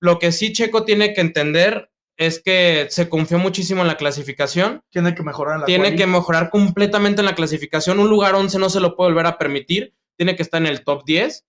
Lo 0.00 0.20
que 0.20 0.30
sí 0.30 0.52
Checo 0.52 0.84
tiene 0.84 1.12
que 1.12 1.20
entender 1.20 1.90
es 2.16 2.40
que 2.40 2.86
se 2.88 3.08
confió 3.08 3.38
muchísimo 3.40 3.82
en 3.82 3.88
la 3.88 3.96
clasificación. 3.96 4.82
Tiene 4.90 5.12
que 5.12 5.24
mejorar 5.24 5.54
en 5.56 5.60
la 5.62 5.66
Tiene 5.66 5.84
quali. 5.86 5.96
que 5.96 6.06
mejorar 6.06 6.50
completamente 6.50 7.20
en 7.20 7.26
la 7.26 7.34
clasificación. 7.34 7.98
Un 7.98 8.08
lugar 8.08 8.36
11 8.36 8.60
no 8.60 8.70
se 8.70 8.78
lo 8.78 8.94
puede 8.94 9.10
volver 9.10 9.26
a 9.26 9.38
permitir. 9.38 9.92
Tiene 10.16 10.36
que 10.36 10.44
estar 10.44 10.60
en 10.62 10.68
el 10.68 10.84
top 10.84 11.02
10. 11.04 11.44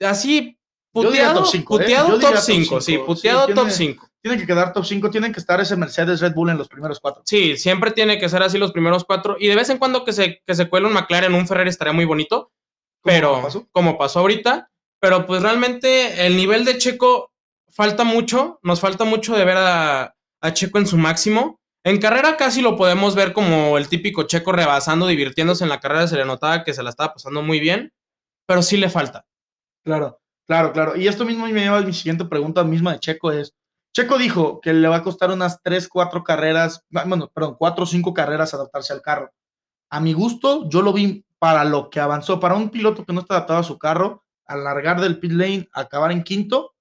Así, 0.00 0.58
puteado, 0.92 1.42
top 1.42 1.48
cinco, 1.52 1.76
¿eh? 1.78 1.82
puteado 1.84 2.06
top 2.08 2.16
diría 2.18 2.30
top 2.32 2.40
5. 2.40 2.80
Sí, 2.80 2.92
cinco. 2.92 3.06
puteado 3.06 3.46
Sí, 3.46 3.54
top 3.54 3.64
tiene- 3.68 3.70
5. 3.72 4.08
Tiene 4.20 4.38
que 4.40 4.46
quedar 4.48 4.72
top 4.72 4.84
5, 4.84 5.10
tienen 5.10 5.32
que 5.32 5.38
estar 5.38 5.60
ese 5.60 5.76
Mercedes 5.76 6.20
Red 6.20 6.34
Bull 6.34 6.50
en 6.50 6.58
los 6.58 6.66
primeros 6.68 6.98
cuatro. 6.98 7.22
Sí, 7.24 7.56
siempre 7.56 7.92
tiene 7.92 8.18
que 8.18 8.28
ser 8.28 8.42
así 8.42 8.58
los 8.58 8.72
primeros 8.72 9.04
cuatro. 9.04 9.36
Y 9.38 9.46
de 9.46 9.54
vez 9.54 9.70
en 9.70 9.78
cuando 9.78 10.04
que 10.04 10.12
se, 10.12 10.42
que 10.44 10.54
se 10.56 10.68
cuele 10.68 10.88
un 10.88 10.94
McLaren, 10.94 11.32
un 11.34 11.46
Ferrari 11.46 11.70
estaría 11.70 11.92
muy 11.92 12.04
bonito. 12.04 12.50
Pero, 13.06 13.42
pasó? 13.42 13.66
como 13.72 13.96
pasó 13.96 14.20
ahorita. 14.20 14.70
Pero 15.00 15.26
pues 15.26 15.42
realmente 15.42 16.26
el 16.26 16.36
nivel 16.36 16.64
de 16.64 16.78
Checo 16.78 17.30
falta 17.70 18.04
mucho. 18.04 18.58
Nos 18.62 18.80
falta 18.80 19.04
mucho 19.04 19.34
de 19.36 19.44
ver 19.44 19.56
a, 19.56 20.14
a 20.40 20.52
Checo 20.52 20.78
en 20.78 20.86
su 20.86 20.96
máximo. 20.98 21.60
En 21.84 21.98
carrera 22.00 22.36
casi 22.36 22.62
lo 22.62 22.76
podemos 22.76 23.14
ver 23.14 23.32
como 23.32 23.78
el 23.78 23.88
típico 23.88 24.24
Checo 24.24 24.52
rebasando, 24.52 25.06
divirtiéndose 25.06 25.64
en 25.64 25.70
la 25.70 25.80
carrera. 25.80 26.08
Se 26.08 26.16
le 26.16 26.24
notaba 26.24 26.64
que 26.64 26.74
se 26.74 26.82
la 26.82 26.90
estaba 26.90 27.14
pasando 27.14 27.42
muy 27.42 27.60
bien. 27.60 27.92
Pero 28.46 28.62
sí 28.62 28.76
le 28.76 28.88
falta. 28.88 29.26
Claro, 29.84 30.20
claro, 30.46 30.72
claro. 30.72 30.96
Y 30.96 31.06
esto 31.06 31.24
mismo 31.24 31.46
me 31.46 31.60
lleva 31.60 31.78
a 31.78 31.82
mi 31.82 31.92
siguiente 31.92 32.24
pregunta 32.24 32.64
misma 32.64 32.92
de 32.92 33.00
Checo 33.00 33.30
es, 33.32 33.54
Checo 33.96 34.18
dijo 34.18 34.60
que 34.60 34.72
le 34.72 34.88
va 34.88 34.96
a 34.96 35.02
costar 35.02 35.30
unas 35.30 35.62
3, 35.62 35.88
4 35.88 36.22
carreras, 36.22 36.84
bueno, 36.90 37.30
perdón, 37.32 37.56
4 37.58 37.84
o 37.84 37.86
5 37.86 38.12
carreras 38.12 38.52
adaptarse 38.52 38.92
al 38.92 39.00
carro. 39.00 39.32
A 39.90 40.00
mi 40.00 40.12
gusto, 40.12 40.68
yo 40.68 40.82
lo 40.82 40.92
vi 40.92 41.24
para 41.38 41.64
lo 41.64 41.90
que 41.90 42.00
avanzó, 42.00 42.40
para 42.40 42.54
un 42.54 42.70
piloto 42.70 43.04
que 43.04 43.12
no 43.12 43.20
está 43.20 43.34
adaptado 43.34 43.60
a 43.60 43.64
su 43.64 43.78
carro, 43.78 44.24
alargar 44.46 45.00
del 45.00 45.18
pit 45.18 45.32
lane, 45.32 45.68
acabar 45.72 46.12
en 46.12 46.22
quinto, 46.22 46.74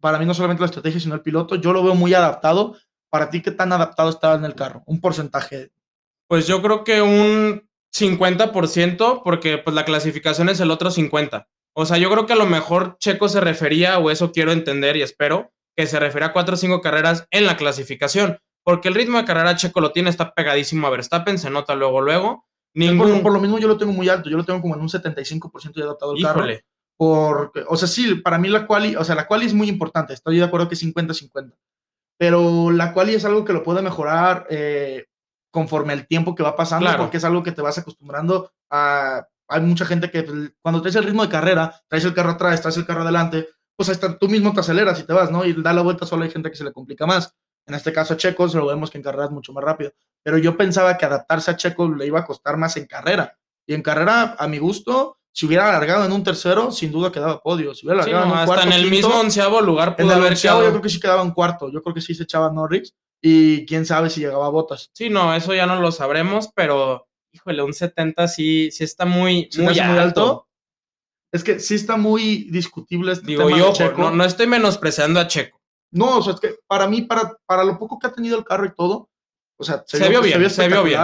para 0.00 0.18
mí 0.18 0.24
no 0.24 0.34
solamente 0.34 0.62
la 0.62 0.66
estrategia, 0.66 1.00
sino 1.00 1.14
el 1.14 1.22
piloto, 1.22 1.56
yo 1.56 1.72
lo 1.72 1.82
veo 1.82 1.94
muy 1.94 2.14
adaptado. 2.14 2.76
Para 3.10 3.28
ti, 3.30 3.42
¿qué 3.42 3.50
tan 3.50 3.72
adaptado 3.72 4.08
estaba 4.08 4.34
en 4.34 4.44
el 4.44 4.54
carro? 4.54 4.82
Un 4.86 5.00
porcentaje. 5.00 5.70
Pues 6.26 6.46
yo 6.46 6.62
creo 6.62 6.84
que 6.84 7.02
un 7.02 7.68
50%, 7.94 9.22
porque 9.22 9.58
pues 9.58 9.74
la 9.74 9.84
clasificación 9.84 10.48
es 10.48 10.60
el 10.60 10.70
otro 10.70 10.90
50%. 10.90 11.46
O 11.72 11.86
sea, 11.86 11.98
yo 11.98 12.10
creo 12.10 12.26
que 12.26 12.32
a 12.32 12.36
lo 12.36 12.46
mejor 12.46 12.96
Checo 12.98 13.28
se 13.28 13.40
refería, 13.40 13.98
o 13.98 14.10
eso 14.10 14.32
quiero 14.32 14.52
entender 14.52 14.96
y 14.96 15.02
espero, 15.02 15.52
que 15.76 15.86
se 15.86 16.00
refiere 16.00 16.26
a 16.26 16.32
cuatro 16.32 16.54
o 16.54 16.56
cinco 16.58 16.80
carreras 16.80 17.26
en 17.30 17.46
la 17.46 17.56
clasificación. 17.56 18.38
Porque 18.64 18.88
el 18.88 18.94
ritmo 18.94 19.18
de 19.18 19.24
carrera 19.24 19.56
Checo 19.56 19.80
lo 19.80 19.92
tiene, 19.92 20.10
está 20.10 20.34
pegadísimo 20.34 20.86
a 20.86 20.90
Verstappen, 20.90 21.38
se 21.38 21.50
nota 21.50 21.74
luego, 21.74 22.00
luego. 22.00 22.46
Por, 22.72 22.82
Ningún... 22.82 23.22
por 23.22 23.32
lo 23.32 23.40
mismo 23.40 23.58
yo 23.58 23.66
lo 23.68 23.76
tengo 23.76 23.92
muy 23.92 24.08
alto, 24.08 24.30
yo 24.30 24.36
lo 24.36 24.44
tengo 24.44 24.60
como 24.60 24.74
en 24.74 24.80
un 24.80 24.88
75% 24.88 25.72
de 25.74 25.82
adaptado 25.82 26.12
al 26.12 26.22
carro. 26.22 26.44
Porque, 26.96 27.64
o 27.66 27.76
sea, 27.76 27.88
sí, 27.88 28.16
para 28.16 28.38
mí 28.38 28.48
la 28.48 28.66
quali, 28.66 28.94
o 28.94 29.02
sea, 29.04 29.14
la 29.14 29.26
quali 29.26 29.46
es 29.46 29.54
muy 29.54 29.68
importante, 29.68 30.12
estoy 30.12 30.36
de 30.36 30.44
acuerdo 30.44 30.68
que 30.68 30.74
es 30.74 30.82
50-50, 30.84 31.54
pero 32.18 32.70
la 32.70 32.92
quali 32.92 33.14
es 33.14 33.24
algo 33.24 33.44
que 33.44 33.54
lo 33.54 33.62
puede 33.62 33.80
mejorar 33.80 34.46
eh, 34.50 35.06
conforme 35.50 35.94
el 35.94 36.06
tiempo 36.06 36.34
que 36.34 36.42
va 36.42 36.54
pasando, 36.54 36.86
Claro. 36.86 37.04
porque 37.04 37.16
es 37.16 37.24
algo 37.24 37.42
que 37.42 37.52
te 37.52 37.62
vas 37.62 37.78
acostumbrando 37.78 38.52
a... 38.70 39.26
Hay 39.48 39.62
mucha 39.62 39.84
gente 39.84 40.10
que 40.10 40.22
pues, 40.22 40.52
cuando 40.62 40.80
traes 40.80 40.94
el 40.94 41.04
ritmo 41.04 41.22
de 41.24 41.30
carrera, 41.30 41.74
traes 41.88 42.04
el 42.04 42.14
carro 42.14 42.30
atrás, 42.32 42.60
traes 42.60 42.76
el 42.76 42.86
carro 42.86 43.02
adelante, 43.02 43.48
pues 43.76 43.88
hasta 43.88 44.16
tú 44.18 44.28
mismo 44.28 44.52
te 44.52 44.60
aceleras 44.60 45.00
y 45.00 45.04
te 45.04 45.12
vas, 45.14 45.30
¿no? 45.30 45.44
Y 45.44 45.54
da 45.54 45.72
la 45.72 45.80
vuelta 45.82 46.04
solo 46.06 46.22
hay 46.24 46.30
gente 46.30 46.50
que 46.50 46.56
se 46.56 46.64
le 46.64 46.72
complica 46.72 47.06
más. 47.06 47.34
En 47.66 47.74
este 47.74 47.92
caso 47.92 48.14
a 48.14 48.16
Checo, 48.16 48.48
se 48.48 48.58
lo 48.58 48.66
vemos 48.66 48.90
que 48.90 48.98
en 48.98 49.04
carrera 49.04 49.26
es 49.26 49.30
mucho 49.30 49.52
más 49.52 49.62
rápido. 49.62 49.92
Pero 50.22 50.38
yo 50.38 50.56
pensaba 50.56 50.96
que 50.98 51.04
adaptarse 51.06 51.50
a 51.50 51.56
Checo 51.56 51.88
le 51.94 52.06
iba 52.06 52.20
a 52.20 52.24
costar 52.24 52.56
más 52.56 52.76
en 52.76 52.86
carrera. 52.86 53.38
Y 53.66 53.74
en 53.74 53.82
carrera, 53.82 54.34
a 54.38 54.48
mi 54.48 54.58
gusto, 54.58 55.18
si 55.32 55.46
hubiera 55.46 55.68
alargado 55.68 56.04
en 56.04 56.12
un 56.12 56.24
tercero, 56.24 56.72
sin 56.72 56.90
duda 56.90 57.12
quedaba 57.12 57.40
podio. 57.40 57.74
Si 57.74 57.86
hubiera 57.86 58.02
Sí, 58.02 58.10
alargado 58.10 58.26
no, 58.26 58.32
en 58.32 58.38
un 58.38 58.42
hasta 58.42 58.54
cuarto, 58.54 58.66
en 58.66 58.72
el 58.72 58.90
quinto, 58.90 59.08
mismo 59.08 59.20
onceavo 59.20 59.60
lugar 59.60 59.88
en 59.90 59.94
pudo 60.04 60.12
el 60.12 60.18
haber 60.18 60.32
onceavo 60.32 60.58
quedado. 60.58 60.68
yo 60.68 60.72
creo 60.72 60.82
que 60.82 60.88
sí 60.88 61.00
quedaba 61.00 61.22
en 61.22 61.30
cuarto. 61.30 61.70
Yo 61.72 61.82
creo 61.82 61.94
que 61.94 62.00
sí 62.00 62.14
se 62.14 62.24
echaba 62.24 62.50
Norris. 62.50 62.94
Y 63.22 63.66
quién 63.66 63.84
sabe 63.84 64.08
si 64.10 64.20
llegaba 64.20 64.46
a 64.46 64.50
botas. 64.50 64.90
Sí, 64.94 65.10
no, 65.10 65.34
eso 65.34 65.54
ya 65.54 65.66
no 65.66 65.78
lo 65.80 65.92
sabremos, 65.92 66.48
pero 66.54 67.06
híjole, 67.32 67.62
un 67.62 67.74
70 67.74 68.26
sí, 68.28 68.70
sí 68.70 68.82
está 68.82 69.04
muy, 69.04 69.48
¿Se 69.50 69.58
te 69.58 69.68
muy, 69.68 69.78
alto. 69.78 70.48
Es 71.30 71.44
que 71.44 71.60
sí 71.60 71.74
está 71.76 71.96
muy 71.96 72.48
discutible 72.50 73.12
este 73.12 73.26
Digo 73.26 73.44
tema 73.44 73.56
de 73.56 73.62
yo, 73.62 73.72
Checo. 73.72 74.00
no, 74.02 74.10
no 74.12 74.24
estoy 74.24 74.46
menospreciando 74.46 75.20
a 75.20 75.28
Checo. 75.28 75.59
No, 75.92 76.18
o 76.18 76.22
sea, 76.22 76.34
es 76.34 76.40
que 76.40 76.54
para 76.66 76.86
mí, 76.86 77.02
para, 77.02 77.36
para 77.46 77.64
lo 77.64 77.78
poco 77.78 77.98
que 77.98 78.06
ha 78.06 78.12
tenido 78.12 78.38
el 78.38 78.44
carro 78.44 78.64
y 78.66 78.74
todo, 78.74 79.08
o 79.58 79.64
sea, 79.64 79.82
Se 79.86 80.08
vio 80.08 80.22
bien, 80.22 80.48
se 80.50 80.68
vio 80.68 80.82
bien. 80.84 81.00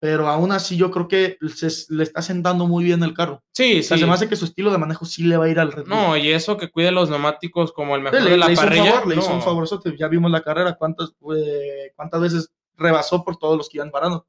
Pero 0.00 0.26
aún 0.28 0.50
así 0.50 0.76
yo 0.76 0.90
creo 0.90 1.06
que 1.06 1.38
se- 1.54 1.92
le 1.94 2.02
está 2.02 2.22
sentando 2.22 2.66
muy 2.66 2.82
bien 2.82 3.04
el 3.04 3.14
carro. 3.14 3.40
Sí, 3.52 3.78
O 3.78 3.82
sea, 3.84 3.96
sí. 3.96 4.00
se 4.00 4.06
me 4.08 4.12
hace 4.14 4.28
que 4.28 4.34
su 4.34 4.46
estilo 4.46 4.72
de 4.72 4.78
manejo 4.78 5.04
sí 5.04 5.22
le 5.22 5.36
va 5.36 5.44
a 5.44 5.48
ir 5.48 5.60
al 5.60 5.70
Red 5.70 5.82
Bull. 5.84 5.90
No, 5.90 6.16
y 6.16 6.32
eso 6.32 6.56
que 6.56 6.70
cuide 6.72 6.90
los 6.90 7.08
neumáticos 7.08 7.72
como 7.72 7.94
el 7.94 8.00
Sí, 8.00 8.04
mejor 8.06 8.22
le, 8.22 8.30
de 8.32 8.36
la 8.36 8.46
le 8.48 8.52
hizo 8.54 8.62
un 8.62 8.68
parrilla. 8.68 8.92
favor, 8.94 9.06
le 9.08 9.16
hizo 9.20 9.32
un 9.32 9.42
favorzote. 9.42 9.94
Ya 9.96 10.08
vimos 10.08 10.28
la 10.32 10.42
carrera, 10.42 10.74
cuántas, 10.74 11.10
eh, 11.36 11.92
cuántas 11.94 12.20
veces 12.20 12.50
rebasó 12.76 13.22
por 13.22 13.36
todos 13.36 13.56
los 13.56 13.68
que 13.68 13.78
iban 13.78 13.92
parando. 13.92 14.26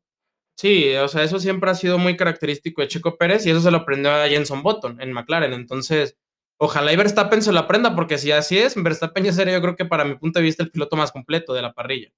Sí, 0.56 0.94
o 0.96 1.08
sea, 1.08 1.24
eso 1.24 1.40
siempre 1.40 1.72
ha 1.72 1.76
sido 1.76 1.98
muy 1.98 2.16
característico 2.16 2.84
de 2.84 2.88
Checo 2.90 3.18
Pérez 3.18 3.44
y 3.48 3.50
eso 3.50 3.62
se 3.62 3.72
lo 3.72 3.78
aprendió 3.78 4.12
a 4.12 4.28
Jenson 4.28 4.62
Button 4.62 5.02
en 5.02 5.12
McLaren. 5.12 5.54
Entonces, 5.54 6.16
ojalá 6.64 6.94
y 6.94 6.96
Verstappen 6.96 7.42
se 7.42 7.52
lo 7.52 7.60
aprenda, 7.60 7.94
porque 7.96 8.18
si 8.18 8.32
así 8.32 8.58
es, 8.58 8.82
Verstappen 8.82 9.26
ya 9.26 9.34
sería, 9.34 9.54
yo 9.54 9.62
creo 9.62 9.76
que 9.76 9.86
para 9.86 10.06
mi 10.06 10.16
punto 10.16 10.40
de 10.40 10.44
vista, 10.44 10.64
el 10.64 10.72
piloto 10.72 10.96
más 10.96 11.12
completo 11.12 11.54
de 11.54 11.62
la 11.62 11.74
parrilla. 11.74 12.10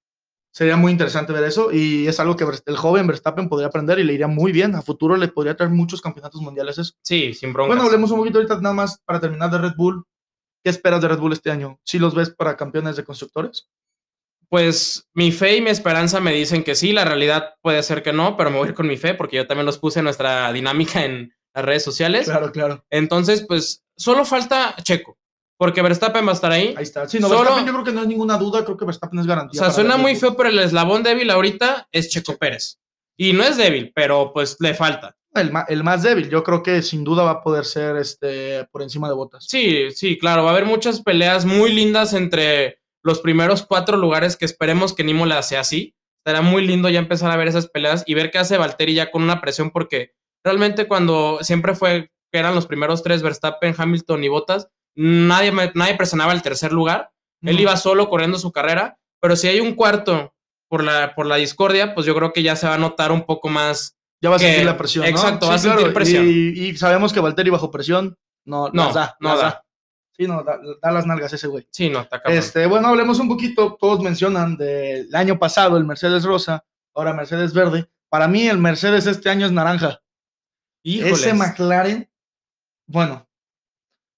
Sería 0.52 0.76
muy 0.76 0.92
interesante 0.92 1.32
ver 1.32 1.44
eso 1.44 1.70
y 1.70 2.06
es 2.06 2.18
algo 2.18 2.36
que 2.36 2.44
el 2.44 2.76
joven 2.76 3.06
Verstappen 3.06 3.48
podría 3.48 3.66
aprender 3.66 3.98
y 3.98 4.04
le 4.04 4.14
iría 4.14 4.26
muy 4.26 4.52
bien. 4.52 4.74
A 4.74 4.80
futuro 4.80 5.16
le 5.16 5.28
podría 5.28 5.54
traer 5.54 5.70
muchos 5.70 6.00
campeonatos 6.00 6.40
mundiales 6.40 6.78
eso. 6.78 6.94
Sí, 7.02 7.34
sin 7.34 7.52
broncas. 7.52 7.76
Bueno, 7.76 7.82
hablemos 7.82 8.10
un 8.10 8.18
poquito 8.18 8.38
ahorita 8.38 8.60
nada 8.60 8.74
más 8.74 8.98
para 9.04 9.20
terminar 9.20 9.50
de 9.50 9.58
Red 9.58 9.74
Bull. 9.76 10.04
¿Qué 10.64 10.70
esperas 10.70 11.02
de 11.02 11.08
Red 11.08 11.18
Bull 11.18 11.34
este 11.34 11.50
año? 11.50 11.78
¿Sí 11.84 11.98
los 11.98 12.14
ves 12.14 12.30
para 12.30 12.56
campeones 12.56 12.96
de 12.96 13.04
constructores? 13.04 13.68
Pues 14.48 15.08
mi 15.12 15.32
fe 15.32 15.56
y 15.56 15.60
mi 15.60 15.70
esperanza 15.70 16.20
me 16.20 16.32
dicen 16.32 16.64
que 16.64 16.74
sí, 16.74 16.92
la 16.92 17.04
realidad 17.04 17.54
puede 17.60 17.82
ser 17.82 18.02
que 18.02 18.12
no, 18.12 18.36
pero 18.36 18.50
me 18.50 18.56
voy 18.56 18.66
a 18.66 18.70
ir 18.70 18.74
con 18.74 18.86
mi 18.86 18.96
fe 18.96 19.12
porque 19.12 19.36
yo 19.36 19.46
también 19.46 19.66
los 19.66 19.78
puse 19.78 19.98
en 19.98 20.04
nuestra 20.04 20.50
dinámica 20.52 21.04
en 21.04 21.34
las 21.54 21.64
redes 21.64 21.82
sociales. 21.82 22.26
Claro, 22.26 22.52
claro. 22.52 22.84
Entonces, 22.88 23.44
pues 23.46 23.84
solo 23.96 24.24
falta 24.24 24.74
Checo, 24.82 25.16
porque 25.58 25.82
Verstappen 25.82 26.26
va 26.26 26.30
a 26.30 26.34
estar 26.34 26.52
ahí. 26.52 26.74
Ahí 26.76 26.82
está. 26.82 27.08
Sí, 27.08 27.18
no, 27.18 27.28
Solo- 27.28 27.40
Verstappen 27.40 27.66
yo 27.66 27.72
creo 27.72 27.84
que 27.84 27.92
no 27.92 28.00
hay 28.02 28.06
ninguna 28.08 28.36
duda. 28.36 28.64
Creo 28.64 28.76
que 28.76 28.84
Verstappen 28.84 29.18
es 29.20 29.26
O 29.26 29.28
garantía. 29.28 29.58
sea, 29.58 29.68
para 29.68 29.74
suena 29.74 29.96
muy 29.96 30.16
feo, 30.16 30.36
pero 30.36 30.48
el 30.50 30.58
eslabón 30.58 31.02
débil 31.02 31.30
ahorita 31.30 31.88
es 31.92 32.08
Checo 32.10 32.36
Pérez. 32.36 32.78
Y 33.18 33.32
no 33.32 33.42
es 33.44 33.56
débil, 33.56 33.92
pero 33.94 34.32
pues 34.34 34.56
le 34.60 34.74
falta. 34.74 35.16
El, 35.34 35.52
el 35.68 35.84
más 35.84 36.02
débil. 36.02 36.28
Yo 36.30 36.42
creo 36.42 36.62
que 36.62 36.80
sin 36.82 37.04
duda 37.04 37.22
va 37.22 37.30
a 37.30 37.42
poder 37.42 37.64
ser 37.64 37.96
este, 37.96 38.64
por 38.70 38.82
encima 38.82 39.08
de 39.08 39.14
botas. 39.14 39.44
Sí, 39.48 39.90
sí, 39.92 40.18
claro, 40.18 40.42
va 40.44 40.50
a 40.50 40.52
haber 40.52 40.64
muchas 40.66 41.02
peleas 41.02 41.44
muy 41.44 41.72
lindas 41.72 42.12
entre 42.14 42.78
los 43.02 43.20
primeros 43.20 43.62
cuatro 43.62 43.96
lugares 43.98 44.36
que 44.36 44.44
esperemos 44.46 44.92
que 44.94 45.04
Nimola 45.04 45.42
sea 45.42 45.60
así. 45.60 45.94
Será 46.26 46.40
muy 46.42 46.66
lindo 46.66 46.88
ya 46.88 46.98
empezar 46.98 47.30
a 47.30 47.36
ver 47.36 47.48
esas 47.48 47.68
peleas 47.68 48.02
y 48.06 48.14
ver 48.14 48.30
qué 48.30 48.38
hace 48.38 48.56
Valtteri 48.58 48.94
ya 48.94 49.10
con 49.10 49.22
una 49.22 49.40
presión, 49.40 49.70
porque 49.70 50.12
realmente 50.44 50.88
cuando 50.88 51.38
siempre 51.42 51.74
fue 51.74 52.10
que 52.32 52.38
eran 52.38 52.54
los 52.54 52.66
primeros 52.66 53.02
tres, 53.02 53.22
Verstappen, 53.22 53.74
Hamilton 53.76 54.24
y 54.24 54.28
Bottas, 54.28 54.68
nadie, 54.94 55.52
nadie 55.74 55.96
presionaba 55.96 56.32
el 56.32 56.42
tercer 56.42 56.72
lugar. 56.72 57.10
Él 57.42 57.60
iba 57.60 57.76
solo 57.76 58.08
corriendo 58.08 58.38
su 58.38 58.50
carrera, 58.50 58.98
pero 59.20 59.36
si 59.36 59.46
hay 59.46 59.60
un 59.60 59.74
cuarto 59.74 60.34
por 60.68 60.82
la, 60.82 61.14
por 61.14 61.26
la 61.26 61.36
discordia, 61.36 61.94
pues 61.94 62.06
yo 62.06 62.14
creo 62.14 62.32
que 62.32 62.42
ya 62.42 62.56
se 62.56 62.66
va 62.66 62.74
a 62.74 62.78
notar 62.78 63.12
un 63.12 63.22
poco 63.24 63.48
más. 63.48 63.96
Ya 64.20 64.30
va 64.30 64.36
a 64.36 64.38
que- 64.38 64.46
sentir 64.46 64.64
la 64.66 64.76
presión. 64.78 65.04
¿no? 65.04 65.10
exacto, 65.10 65.46
va 65.48 65.54
a 65.54 65.58
sentir 65.58 65.92
presión. 65.92 66.26
Y, 66.26 66.30
y 66.68 66.76
sabemos 66.76 67.12
que 67.12 67.20
Valtteri 67.20 67.50
bajo 67.50 67.70
presión 67.70 68.16
no, 68.44 68.68
No, 68.72 68.86
las 68.86 68.94
da. 68.94 69.16
no 69.20 69.28
las 69.30 69.40
da. 69.40 69.62
Sí, 70.16 70.26
no, 70.26 70.42
da, 70.42 70.58
da 70.82 70.90
las 70.90 71.06
nalgas 71.06 71.32
ese 71.34 71.46
güey. 71.46 71.68
Sí, 71.70 71.90
no, 71.90 72.00
está 72.00 72.20
cabrón. 72.22 72.38
Este, 72.38 72.64
bueno, 72.66 72.88
hablemos 72.88 73.18
un 73.20 73.28
poquito. 73.28 73.76
Todos 73.78 74.00
mencionan 74.00 74.56
del 74.56 75.14
año 75.14 75.38
pasado 75.38 75.76
el 75.76 75.84
Mercedes 75.84 76.24
rosa, 76.24 76.64
ahora 76.94 77.12
Mercedes 77.12 77.52
verde. 77.52 77.86
Para 78.08 78.26
mí, 78.26 78.48
el 78.48 78.56
Mercedes 78.58 79.06
este 79.06 79.28
año 79.28 79.44
es 79.46 79.52
naranja. 79.52 80.00
Híjoles. 80.82 81.20
Ese 81.20 81.34
McLaren, 81.34 82.08
bueno, 82.86 83.26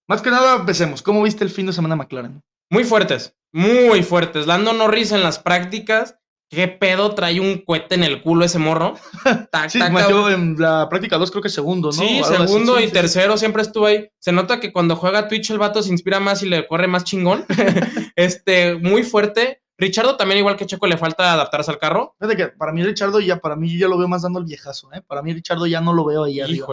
más 0.09 0.23
que 0.23 0.31
nada 0.31 0.57
empecemos. 0.57 1.03
¿Cómo 1.03 1.23
viste 1.23 1.45
el 1.45 1.51
fin 1.51 1.67
de 1.67 1.73
semana 1.73 1.97
McLaren? 1.97 2.43
Muy 2.71 2.85
fuertes, 2.85 3.37
muy 3.53 4.03
fuertes. 4.03 4.47
Lando 4.47 4.73
Norris 4.73 5.13
en 5.13 5.23
las 5.23 5.39
prácticas. 5.39 6.17
¿Qué 6.51 6.67
pedo 6.67 7.15
trae 7.15 7.41
un 7.41 7.59
cohete 7.59 7.95
en 7.95 8.05
el 8.05 8.23
culo 8.23 8.47
ese 8.47 8.59
morro? 8.59 8.95
Tac, 9.53 9.69
Sí, 9.69 9.79
tac, 9.79 9.93
en 10.31 10.57
la 10.59 10.89
práctica 10.89 11.19
2 11.19 11.31
creo 11.31 11.43
que 11.43 11.51
segundo, 11.51 11.89
¿no? 11.89 11.93
Sí, 11.93 12.23
segundo 12.25 12.79
sí, 12.79 12.85
y 12.85 12.87
sí, 12.87 12.93
tercero 12.93 13.37
siempre 13.37 13.61
estuvo 13.61 13.85
ahí. 13.85 14.09
Se 14.19 14.33
nota 14.33 14.59
que 14.59 14.73
cuando 14.73 14.97
juega 14.97 15.29
Twitch 15.29 15.51
el 15.51 15.59
vato 15.59 15.83
se 15.83 15.91
inspira 15.91 16.21
más 16.21 16.43
y 16.43 16.49
le 16.49 16.67
corre 16.67 16.87
más 16.87 17.05
chingón. 17.05 17.45
este, 18.17 18.77
muy 18.77 19.03
fuerte. 19.03 19.61
Richardo 19.77 20.17
también, 20.17 20.39
igual 20.39 20.57
que 20.57 20.65
Checo, 20.65 20.87
le 20.87 20.97
falta 20.97 21.35
adaptarse 21.35 21.71
al 21.71 21.79
carro. 21.79 22.17
Fíjate 22.19 22.37
que 22.37 22.49
para 22.49 22.73
mí 22.73 22.83
Richardo 22.83 23.21
ya, 23.21 23.39
para 23.41 23.55
mí 23.55 23.71
yo 23.71 23.81
ya 23.81 23.89
lo 23.89 23.99
veo 23.99 24.09
más 24.09 24.23
dando 24.23 24.39
el 24.39 24.47
viejazo, 24.47 24.91
¿eh? 24.95 25.03
Para 25.07 25.23
mí 25.23 25.35
Richardo 25.35 25.67
ya 25.67 25.83
no 25.83 25.93
lo 25.93 26.07
veo 26.07 26.25
ahí 26.25 26.41
arriba. 26.41 26.67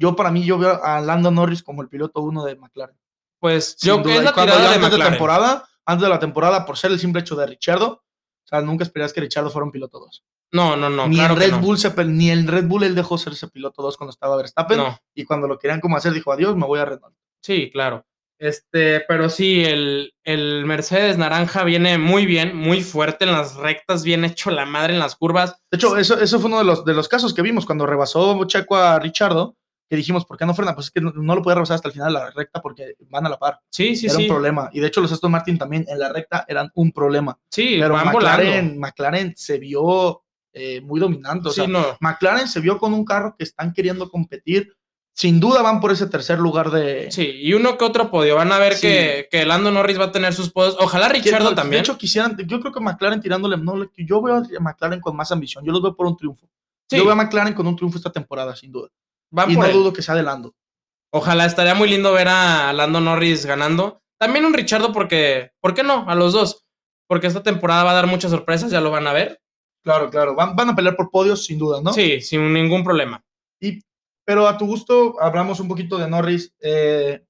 Yo 0.00 0.16
para 0.16 0.30
mí 0.30 0.42
yo 0.44 0.58
veo 0.58 0.82
a 0.82 1.00
Lando 1.00 1.30
Norris 1.30 1.62
como 1.62 1.82
el 1.82 1.88
piloto 1.88 2.22
uno 2.22 2.42
de 2.44 2.56
McLaren. 2.56 2.96
Pues 3.38 3.76
Sin 3.78 3.88
yo 3.88 3.98
duda. 3.98 4.04
que 4.12 4.18
es 4.18 4.24
la 4.24 4.32
tirada 4.32 4.60
de 4.60 4.66
antes 4.74 4.80
McLaren. 4.80 5.12
temporada, 5.12 5.68
antes 5.84 6.02
de 6.02 6.08
la 6.08 6.18
temporada, 6.18 6.64
por 6.66 6.76
ser 6.78 6.90
el 6.90 6.98
simple 6.98 7.20
hecho 7.20 7.36
de 7.36 7.46
Richardo, 7.46 7.86
o 7.92 8.48
sea, 8.48 8.60
nunca 8.62 8.82
esperías 8.84 9.12
que 9.12 9.20
Richardo 9.20 9.50
fuera 9.50 9.64
un 9.66 9.72
piloto 9.72 10.00
2. 10.00 10.24
No, 10.52 10.74
no, 10.76 10.90
no, 10.90 11.06
ni 11.06 11.16
claro 11.16 11.34
que 11.36 11.40
Red 11.42 11.50
no. 11.52 11.60
Bull 11.60 11.78
se 11.78 11.92
ni 12.06 12.30
en 12.30 12.48
Red 12.48 12.64
Bull 12.66 12.82
él 12.82 12.94
dejó 12.96 13.16
ser 13.18 13.34
ese 13.34 13.46
piloto 13.48 13.82
2 13.82 13.96
cuando 13.96 14.10
estaba 14.10 14.36
Verstappen 14.36 14.78
No. 14.78 14.98
y 15.14 15.24
cuando 15.24 15.46
lo 15.46 15.58
querían 15.58 15.80
como 15.80 15.96
hacer 15.96 16.12
dijo 16.12 16.32
adiós, 16.32 16.56
me 16.56 16.66
voy 16.66 16.80
a 16.80 16.84
Red 16.86 16.98
Bull. 17.00 17.14
Sí, 17.42 17.70
claro. 17.70 18.04
Este, 18.38 19.00
pero 19.06 19.28
sí, 19.28 19.62
el, 19.66 20.14
el 20.24 20.64
Mercedes 20.64 21.18
naranja 21.18 21.62
viene 21.62 21.98
muy 21.98 22.24
bien, 22.24 22.56
muy 22.56 22.82
fuerte 22.82 23.26
en 23.26 23.32
las 23.32 23.54
rectas, 23.56 24.02
bien 24.02 24.24
hecho 24.24 24.50
la 24.50 24.64
madre 24.64 24.94
en 24.94 24.98
las 24.98 25.14
curvas. 25.14 25.56
De 25.70 25.76
hecho, 25.76 25.96
eso, 25.98 26.18
eso 26.18 26.40
fue 26.40 26.48
uno 26.48 26.58
de 26.58 26.64
los, 26.64 26.84
de 26.86 26.94
los 26.94 27.06
casos 27.06 27.34
que 27.34 27.42
vimos 27.42 27.66
cuando 27.66 27.84
rebasó 27.86 28.42
Checo 28.46 28.76
a 28.76 28.98
Richardo, 28.98 29.56
que 29.90 29.96
dijimos, 29.96 30.24
¿por 30.24 30.38
qué 30.38 30.46
no 30.46 30.54
frena? 30.54 30.72
Pues 30.74 30.86
es 30.86 30.90
que 30.92 31.00
no, 31.00 31.10
no 31.12 31.34
lo 31.34 31.42
puede 31.42 31.56
rebasar 31.56 31.74
hasta 31.74 31.88
el 31.88 31.92
final 31.92 32.12
de 32.14 32.20
la 32.20 32.30
recta 32.30 32.62
porque 32.62 32.94
van 33.10 33.26
a 33.26 33.28
la 33.28 33.38
par. 33.38 33.58
Sí, 33.70 33.96
sí, 33.96 34.06
Era 34.06 34.14
sí. 34.14 34.22
un 34.22 34.28
problema. 34.28 34.70
Y 34.72 34.78
de 34.80 34.86
hecho 34.86 35.00
los 35.00 35.10
Aston 35.10 35.32
Martin 35.32 35.58
también 35.58 35.84
en 35.88 35.98
la 35.98 36.10
recta 36.12 36.44
eran 36.48 36.70
un 36.76 36.92
problema. 36.92 37.36
Sí, 37.50 37.76
Pero 37.80 37.94
van 37.94 38.12
volando. 38.12 38.38
McLaren, 38.44 38.78
McLaren 38.78 39.34
se 39.36 39.58
vio 39.58 40.22
eh, 40.52 40.80
muy 40.80 41.00
dominante. 41.00 41.48
O 41.48 41.50
Sí, 41.50 41.62
sea, 41.62 41.66
no. 41.68 41.84
McLaren 42.00 42.46
se 42.46 42.60
vio 42.60 42.78
con 42.78 42.94
un 42.94 43.04
carro 43.04 43.34
que 43.36 43.42
están 43.44 43.72
queriendo 43.72 44.08
competir. 44.08 44.72
Sin 45.12 45.40
duda 45.40 45.60
van 45.60 45.80
por 45.80 45.90
ese 45.90 46.06
tercer 46.06 46.38
lugar 46.38 46.70
de... 46.70 47.10
Sí, 47.10 47.28
y 47.42 47.52
uno 47.52 47.76
que 47.76 47.84
otro 47.84 48.10
podio. 48.12 48.36
Van 48.36 48.52
a 48.52 48.58
ver 48.58 48.74
Sí. 48.74 48.82
que, 48.86 49.28
que 49.28 49.44
Lando 49.44 49.72
Norris 49.72 49.98
va 49.98 50.04
a 50.04 50.12
tener 50.12 50.32
sus 50.32 50.50
podios. 50.50 50.76
Ojalá 50.78 51.08
Richardo 51.08 51.50
De 51.50 51.56
también. 51.56 51.80
hecho, 51.80 51.98
quisieran, 51.98 52.36
yo 52.46 52.60
creo 52.60 52.72
que 52.72 52.78
McLaren 52.80 53.20
tirándole, 53.20 53.56
no, 53.56 53.74
yo 53.96 54.22
veo 54.22 54.36
a 54.36 54.60
McLaren 54.60 55.00
con 55.00 55.16
más 55.16 55.32
ambición, 55.32 55.64
yo 55.64 55.72
los 55.72 55.82
veo 55.82 55.96
por 55.96 56.06
un 56.06 56.16
triunfo. 56.16 56.48
Sí, 56.88 56.96
Yo 56.96 57.02
veo 57.04 57.12
a 57.12 57.16
McLaren 57.16 57.54
con 57.54 57.66
un 57.66 57.74
triunfo 57.76 57.98
esta 57.98 58.10
temporada, 58.12 58.54
sin 58.56 58.70
duda. 58.72 58.88
Van 59.30 59.50
y 59.50 59.54
por 59.54 59.64
no 59.64 59.70
él. 59.70 59.76
dudo 59.76 59.92
que 59.92 60.02
sea 60.02 60.14
de 60.14 60.22
Lando. 60.22 60.54
Ojalá 61.12 61.44
estaría 61.44 61.74
muy 61.74 61.88
lindo 61.88 62.12
ver 62.12 62.28
a 62.28 62.72
Lando 62.72 63.00
Norris 63.00 63.44
ganando. 63.46 64.02
También 64.18 64.44
un 64.44 64.54
Richardo 64.54 64.92
porque, 64.92 65.50
¿por 65.60 65.74
qué 65.74 65.82
no? 65.82 66.08
A 66.08 66.14
los 66.14 66.32
dos. 66.32 66.66
Porque 67.08 67.26
esta 67.26 67.42
temporada 67.42 67.84
va 67.84 67.90
a 67.90 67.94
dar 67.94 68.06
muchas 68.06 68.30
sorpresas, 68.30 68.70
ya 68.70 68.80
lo 68.80 68.90
van 68.90 69.06
a 69.06 69.12
ver. 69.12 69.40
Claro, 69.82 70.10
claro. 70.10 70.34
Van, 70.36 70.54
van 70.54 70.68
a 70.70 70.76
pelear 70.76 70.94
por 70.94 71.10
podios, 71.10 71.44
sin 71.44 71.58
duda, 71.58 71.80
¿no? 71.82 71.92
Sí, 71.92 72.20
sin 72.20 72.52
ningún 72.52 72.84
problema. 72.84 73.24
Y, 73.60 73.80
pero 74.24 74.46
a 74.46 74.56
tu 74.56 74.66
gusto, 74.66 75.16
hablamos 75.20 75.58
un 75.58 75.66
poquito 75.68 75.98
de 75.98 76.08
Norris. 76.08 76.54
Eh, 76.60 77.24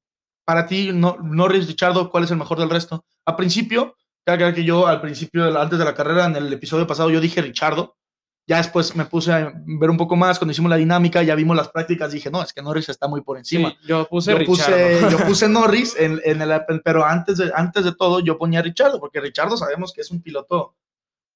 para 0.44 0.66
ti, 0.66 0.90
no- 0.92 1.16
Norris, 1.22 1.66
Richardo, 1.68 2.10
¿cuál 2.10 2.24
es 2.24 2.30
el 2.32 2.36
mejor 2.36 2.58
del 2.58 2.68
resto? 2.68 3.04
A 3.24 3.36
principio, 3.36 3.94
que 4.24 4.64
yo 4.64 4.86
al 4.86 5.00
principio, 5.00 5.58
antes 5.58 5.78
de 5.78 5.84
la 5.84 5.94
carrera, 5.94 6.26
en 6.26 6.36
el 6.36 6.52
episodio 6.52 6.86
pasado, 6.86 7.10
yo 7.10 7.20
dije 7.20 7.40
Richardo. 7.42 7.96
Ya 8.46 8.56
después 8.56 8.96
me 8.96 9.04
puse 9.04 9.32
a 9.32 9.52
ver 9.64 9.90
un 9.90 9.96
poco 9.96 10.16
más, 10.16 10.38
cuando 10.38 10.50
hicimos 10.50 10.70
la 10.70 10.76
dinámica, 10.76 11.22
ya 11.22 11.34
vimos 11.36 11.56
las 11.56 11.68
prácticas, 11.68 12.10
dije, 12.10 12.30
no, 12.32 12.42
es 12.42 12.52
que 12.52 12.62
Norris 12.62 12.88
está 12.88 13.06
muy 13.06 13.20
por 13.20 13.38
encima. 13.38 13.70
Sí, 13.70 13.76
yo 13.86 14.08
puse 14.08 14.32
yo 14.32 14.38
Richardo. 14.38 14.76
puse, 14.76 15.00
yo 15.10 15.18
puse 15.26 15.48
Norris, 15.48 15.94
en, 15.96 16.20
en 16.24 16.42
el, 16.42 16.60
pero 16.84 17.04
antes 17.04 17.38
de, 17.38 17.52
antes 17.54 17.84
de 17.84 17.94
todo 17.94 18.18
yo 18.20 18.38
ponía 18.38 18.58
a 18.58 18.62
Richardo, 18.62 18.98
porque 18.98 19.20
Richardo 19.20 19.56
sabemos 19.56 19.92
que 19.92 20.00
es 20.00 20.10
un 20.10 20.20
piloto, 20.20 20.74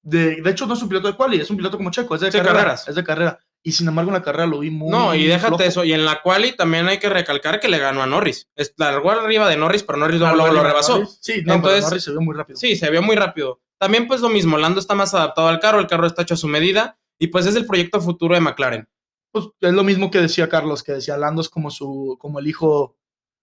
de, 0.02 0.42
de 0.42 0.50
hecho 0.50 0.66
no 0.66 0.74
es 0.74 0.82
un 0.82 0.88
piloto 0.88 1.06
de 1.08 1.14
quali, 1.16 1.40
es 1.40 1.48
un 1.50 1.56
piloto 1.56 1.76
como 1.76 1.90
Checo, 1.90 2.16
es 2.16 2.20
de 2.22 2.32
Sí, 2.32 2.38
carrera, 2.38 2.54
carreras. 2.56 2.88
es 2.88 2.94
de 2.96 3.04
carrera. 3.04 3.38
Y 3.66 3.72
sin 3.72 3.88
embargo 3.88 4.10
en 4.10 4.14
la 4.14 4.22
carrera 4.22 4.46
lo 4.46 4.58
vi 4.58 4.70
muy 4.70 4.90
No, 4.90 5.14
y 5.14 5.24
déjate 5.26 5.48
flojo. 5.48 5.62
eso. 5.62 5.84
Y 5.84 5.94
en 5.94 6.04
la 6.04 6.20
quali 6.20 6.54
también 6.54 6.86
hay 6.88 6.98
que 6.98 7.08
recalcar 7.08 7.60
que 7.60 7.68
le 7.68 7.78
ganó 7.78 8.02
a 8.02 8.06
Norris. 8.06 8.50
Largó 8.76 9.10
arriba 9.12 9.48
de 9.48 9.56
Norris, 9.56 9.82
pero 9.84 9.98
Norris 9.98 10.18
luego, 10.20 10.36
lo 10.52 10.62
rebasó. 10.62 11.06
Sí, 11.06 11.42
no, 11.46 11.54
Entonces- 11.54 11.78
Entonces, 11.78 11.84
Norris 11.84 12.04
se 12.04 12.10
vio 12.10 12.20
muy 12.20 12.34
rápido. 12.36 12.58
Sí, 12.58 12.76
se 12.76 12.90
vio 12.90 13.00
muy 13.00 13.16
rápido. 13.16 13.60
También 13.84 14.06
pues 14.06 14.22
lo 14.22 14.30
mismo, 14.30 14.56
Lando 14.56 14.80
está 14.80 14.94
más 14.94 15.12
adaptado 15.12 15.46
al 15.46 15.60
carro, 15.60 15.78
el 15.78 15.86
carro 15.86 16.06
está 16.06 16.22
hecho 16.22 16.32
a 16.32 16.38
su 16.38 16.48
medida 16.48 16.98
y 17.18 17.26
pues 17.26 17.44
es 17.44 17.54
el 17.54 17.66
proyecto 17.66 18.00
futuro 18.00 18.34
de 18.34 18.40
McLaren. 18.40 18.88
Pues 19.30 19.44
es 19.60 19.74
lo 19.74 19.84
mismo 19.84 20.10
que 20.10 20.22
decía 20.22 20.48
Carlos, 20.48 20.82
que 20.82 20.92
decía 20.92 21.18
Lando 21.18 21.42
es 21.42 21.50
como 21.50 21.70
su, 21.70 22.16
como 22.18 22.38
el 22.38 22.46
hijo, 22.46 22.96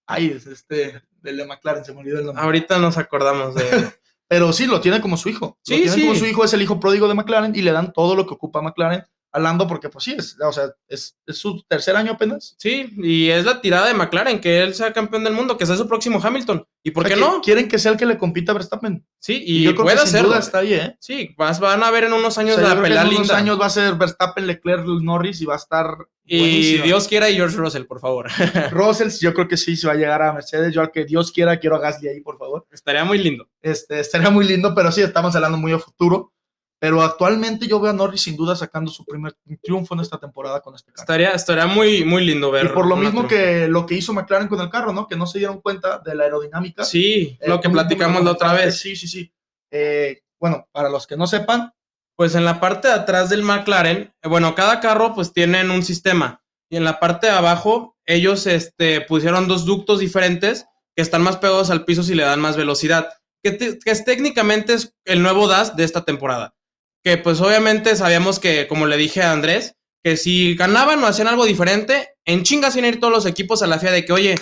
ay, 0.07 0.31
es 0.35 0.47
este, 0.47 1.03
del 1.21 1.37
de 1.37 1.45
McLaren, 1.45 1.85
se 1.85 1.93
me 1.93 1.99
olvidó 1.99 2.17
el 2.17 2.25
nombre. 2.25 2.43
Ahorita 2.43 2.79
nos 2.79 2.97
acordamos 2.97 3.53
de... 3.53 3.61
Pero 4.27 4.51
sí, 4.51 4.65
lo 4.65 4.81
tiene 4.81 4.99
como 4.99 5.15
su 5.15 5.29
hijo. 5.29 5.59
Sí, 5.61 5.73
lo 5.73 5.81
tiene 5.83 5.95
sí. 5.95 6.01
como 6.07 6.15
su 6.15 6.25
hijo, 6.25 6.43
es 6.43 6.53
el 6.53 6.63
hijo 6.63 6.79
pródigo 6.79 7.07
de 7.07 7.13
McLaren 7.13 7.55
y 7.55 7.61
le 7.61 7.71
dan 7.71 7.93
todo 7.93 8.15
lo 8.15 8.25
que 8.25 8.33
ocupa 8.33 8.63
McLaren 8.63 9.05
a 9.33 9.39
Lando 9.39 9.67
porque 9.67 9.87
pues 9.89 10.03
sí, 10.03 10.15
es, 10.17 10.35
o 10.41 10.51
sea, 10.51 10.65
es, 10.87 11.17
es 11.25 11.37
su 11.37 11.63
tercer 11.63 11.95
año 11.95 12.11
apenas. 12.11 12.55
sí, 12.57 12.89
y 12.97 13.29
es 13.29 13.45
la 13.45 13.61
tirada 13.61 13.87
de 13.87 13.93
McLaren, 13.93 14.41
que 14.41 14.61
él 14.61 14.73
sea 14.75 14.91
campeón 14.93 15.23
del 15.23 15.33
mundo, 15.33 15.57
que 15.57 15.65
sea 15.65 15.77
su 15.77 15.87
próximo 15.87 16.19
Hamilton. 16.21 16.65
¿Y 16.83 16.91
por 16.91 17.05
O 17.05 17.07
sea, 17.07 17.15
qué 17.15 17.21
no? 17.21 17.41
Quieren 17.41 17.67
que 17.69 17.79
sea 17.79 17.91
el 17.91 17.97
que 17.97 18.05
le 18.05 18.17
compita 18.17 18.51
a 18.51 18.55
Verstappen. 18.55 19.05
Sí, 19.19 19.41
Y, 19.45 19.59
y, 19.59 19.63
yo 19.63 19.71
creo 19.73 19.83
puede 19.83 19.97
que 20.01 20.07
sin 20.07 20.23
duda 20.23 20.39
está 20.39 20.59
ahí, 20.59 20.73
¿eh? 20.73 20.97
Sí, 20.99 21.33
vas- 21.37 21.59
van 21.59 21.83
a 21.83 21.91
ver 21.91 22.05
en 22.05 22.13
unos 22.13 22.37
O 22.37 22.41
años 22.41 22.55
yo 22.57 22.61
la 22.63 22.69
creo 22.71 22.83
que 22.83 22.89
pelea 22.89 23.03
en 23.03 23.07
unos 23.09 23.29
años 23.31 23.61
va 23.61 23.67
a 23.67 23.69
ser 23.69 23.95
Verstappen, 23.95 24.47
Leclerc, 24.47 24.85
Norris 24.85 25.39
y 25.41 25.45
va 25.45 25.53
a 25.53 25.57
estar 25.57 25.85
y 26.25 26.39
buenísima. 26.39 26.85
Dios 26.85 27.07
quiera 27.07 27.29
y 27.29 27.35
George 27.35 27.55
Russell, 27.57 27.83
por 27.85 27.99
favor. 27.99 28.27
Russell, 28.71 29.09
yo 29.21 29.33
creo 29.33 29.47
que 29.47 29.57
sí 29.57 29.75
se 29.75 29.87
va 29.87 29.93
a 29.93 29.97
llegar 29.97 30.21
a 30.21 30.33
Mercedes. 30.33 30.73
Yo 30.73 30.81
al 30.81 30.91
que 30.91 31.05
Dios 31.05 31.31
quiera, 31.31 31.57
quiero 31.59 31.75
a 31.75 31.79
Gasly 31.79 32.07
ahí, 32.09 32.21
por 32.21 32.37
favor. 32.37 32.65
Estaría 32.71 33.03
muy 33.03 33.17
lindo. 33.17 33.47
Este, 33.61 33.99
estaría 33.99 34.29
muy 34.29 34.45
lindo, 34.45 34.73
pero 34.75 34.91
sí, 34.91 35.01
estamos 35.01 35.35
hablando 35.35 35.57
muy 35.57 35.71
a 35.73 35.79
futuro. 35.79 36.33
Pero 36.81 37.03
actualmente 37.03 37.67
yo 37.67 37.79
veo 37.79 37.91
a 37.91 37.93
Norris 37.93 38.23
sin 38.23 38.35
duda 38.35 38.55
sacando 38.55 38.89
su 38.89 39.05
primer 39.05 39.35
triunfo 39.61 39.93
en 39.93 39.99
esta 39.99 40.17
temporada 40.17 40.61
con 40.61 40.73
este 40.73 40.91
carro. 40.91 41.03
Estaría, 41.03 41.29
estaría 41.29 41.67
muy, 41.67 42.03
muy 42.03 42.25
lindo 42.25 42.49
ver. 42.49 42.65
Y 42.65 42.69
por 42.69 42.87
lo 42.87 42.95
mismo 42.95 43.27
triunfo. 43.27 43.27
que 43.27 43.67
lo 43.67 43.85
que 43.85 43.93
hizo 43.93 44.13
McLaren 44.13 44.47
con 44.47 44.59
el 44.59 44.69
carro, 44.71 44.91
¿no? 44.91 45.07
Que 45.07 45.15
no 45.15 45.27
se 45.27 45.37
dieron 45.37 45.61
cuenta 45.61 45.99
de 45.99 46.15
la 46.15 46.23
aerodinámica. 46.23 46.83
Sí, 46.83 47.37
Eh, 47.39 47.47
lo 47.47 47.61
que 47.61 47.69
platicamos 47.69 48.23
la 48.23 48.31
otra 48.31 48.53
vez. 48.53 48.79
Sí, 48.79 48.95
sí, 48.95 49.07
sí. 49.07 49.31
Eh, 49.69 50.23
bueno, 50.39 50.67
para 50.71 50.89
los 50.89 51.05
que 51.05 51.15
no 51.15 51.27
sepan, 51.27 51.71
Pues 52.15 52.33
en 52.33 52.45
la 52.45 52.59
parte 52.59 52.87
de 52.87 52.95
atrás 52.95 53.29
del 53.29 53.43
McLaren, 53.43 54.13
eh, 54.21 54.27
bueno, 54.27 54.55
cada 54.55 54.79
carro 54.79 55.13
pues 55.13 55.33
tienen 55.33 55.69
un 55.69 55.83
sistema. 55.83 56.41
Y 56.67 56.77
en 56.77 56.83
la 56.83 56.99
parte 56.99 57.27
de 57.27 57.33
abajo, 57.33 57.95
ellos 58.07 58.47
este, 58.47 59.01
pusieron 59.01 59.47
dos 59.47 59.65
ductos 59.65 59.99
diferentes 59.99 60.65
que 60.95 61.03
están 61.03 61.21
más 61.21 61.37
pegados 61.37 61.69
al 61.69 61.85
piso 61.85 62.01
si 62.01 62.15
le 62.15 62.23
dan 62.23 62.39
más 62.41 62.57
velocidad. 62.57 63.09
Que, 63.43 63.55
que 63.57 63.91
es, 63.91 64.03
técnicamente 64.03 64.73
es 64.73 64.95
el 65.05 65.21
nuevo 65.21 65.47
DAS 65.47 65.75
de 65.75 65.83
esta 65.83 66.05
temporada. 66.05 66.55
Que 67.03 67.17
pues 67.17 67.41
obviamente 67.41 67.95
sabíamos 67.95 68.39
que, 68.39 68.67
como 68.67 68.85
le 68.85 68.97
dije 68.97 69.21
a 69.23 69.31
Andrés, 69.31 69.75
que 70.03 70.17
si 70.17 70.55
ganaban 70.55 71.03
o 71.03 71.07
hacían 71.07 71.27
algo 71.27 71.45
diferente, 71.45 72.15
en 72.25 72.43
chingas 72.43 72.75
iban 72.75 72.85
a 72.85 72.87
ir 72.89 72.99
todos 72.99 73.13
los 73.13 73.25
equipos 73.25 73.61
a 73.63 73.67
la 73.67 73.79
FIA 73.79 73.91
de 73.91 74.05
que, 74.05 74.13
oye, 74.13 74.35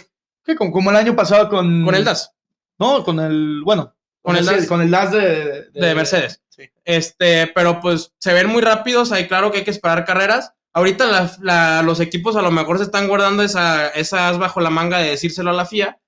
que 0.43 0.55
como, 0.55 0.71
como 0.71 0.89
el 0.89 0.95
año 0.97 1.15
pasado 1.15 1.49
con. 1.49 1.83
con 1.85 1.95
el 1.95 2.03
DAS. 2.03 2.31
No, 2.77 3.03
con 3.03 3.19
el. 3.19 3.61
Bueno, 3.63 3.95
Con 4.21 4.35
el 4.35 4.45
DAS. 4.45 4.67
Con 4.67 4.81
el 4.81 4.91
DAS 4.91 5.11
de, 5.11 5.69
De 5.73 5.95
Mercedes. 5.95 6.41
Sí. 6.49 6.63
Este, 6.83 7.47
pero 7.47 7.79
pues 7.79 8.13
se 8.19 8.33
ven 8.33 8.47
muy 8.47 8.61
rápidos, 8.61 9.11
ahí 9.11 9.27
claro 9.27 9.51
que 9.51 9.59
hay 9.59 9.63
que 9.63 9.71
esperar 9.71 10.03
carreras. 10.05 10.53
Ahorita 10.73 11.05
la- 11.07 11.31
la- 11.41 11.81
los 11.83 11.99
equipos 11.99 12.35
a 12.35 12.41
lo 12.41 12.51
mejor 12.51 12.77
se 12.77 12.83
están 12.83 13.07
guardando 13.07 13.43
esa, 13.43 13.87
esas 13.89 14.37
bajo 14.37 14.59
la 14.59 14.69
manga 14.69 14.99
de 14.99 15.09
decírselo 15.11 15.49
a 15.49 15.53
la 15.53 15.65
FIA, 15.65 15.99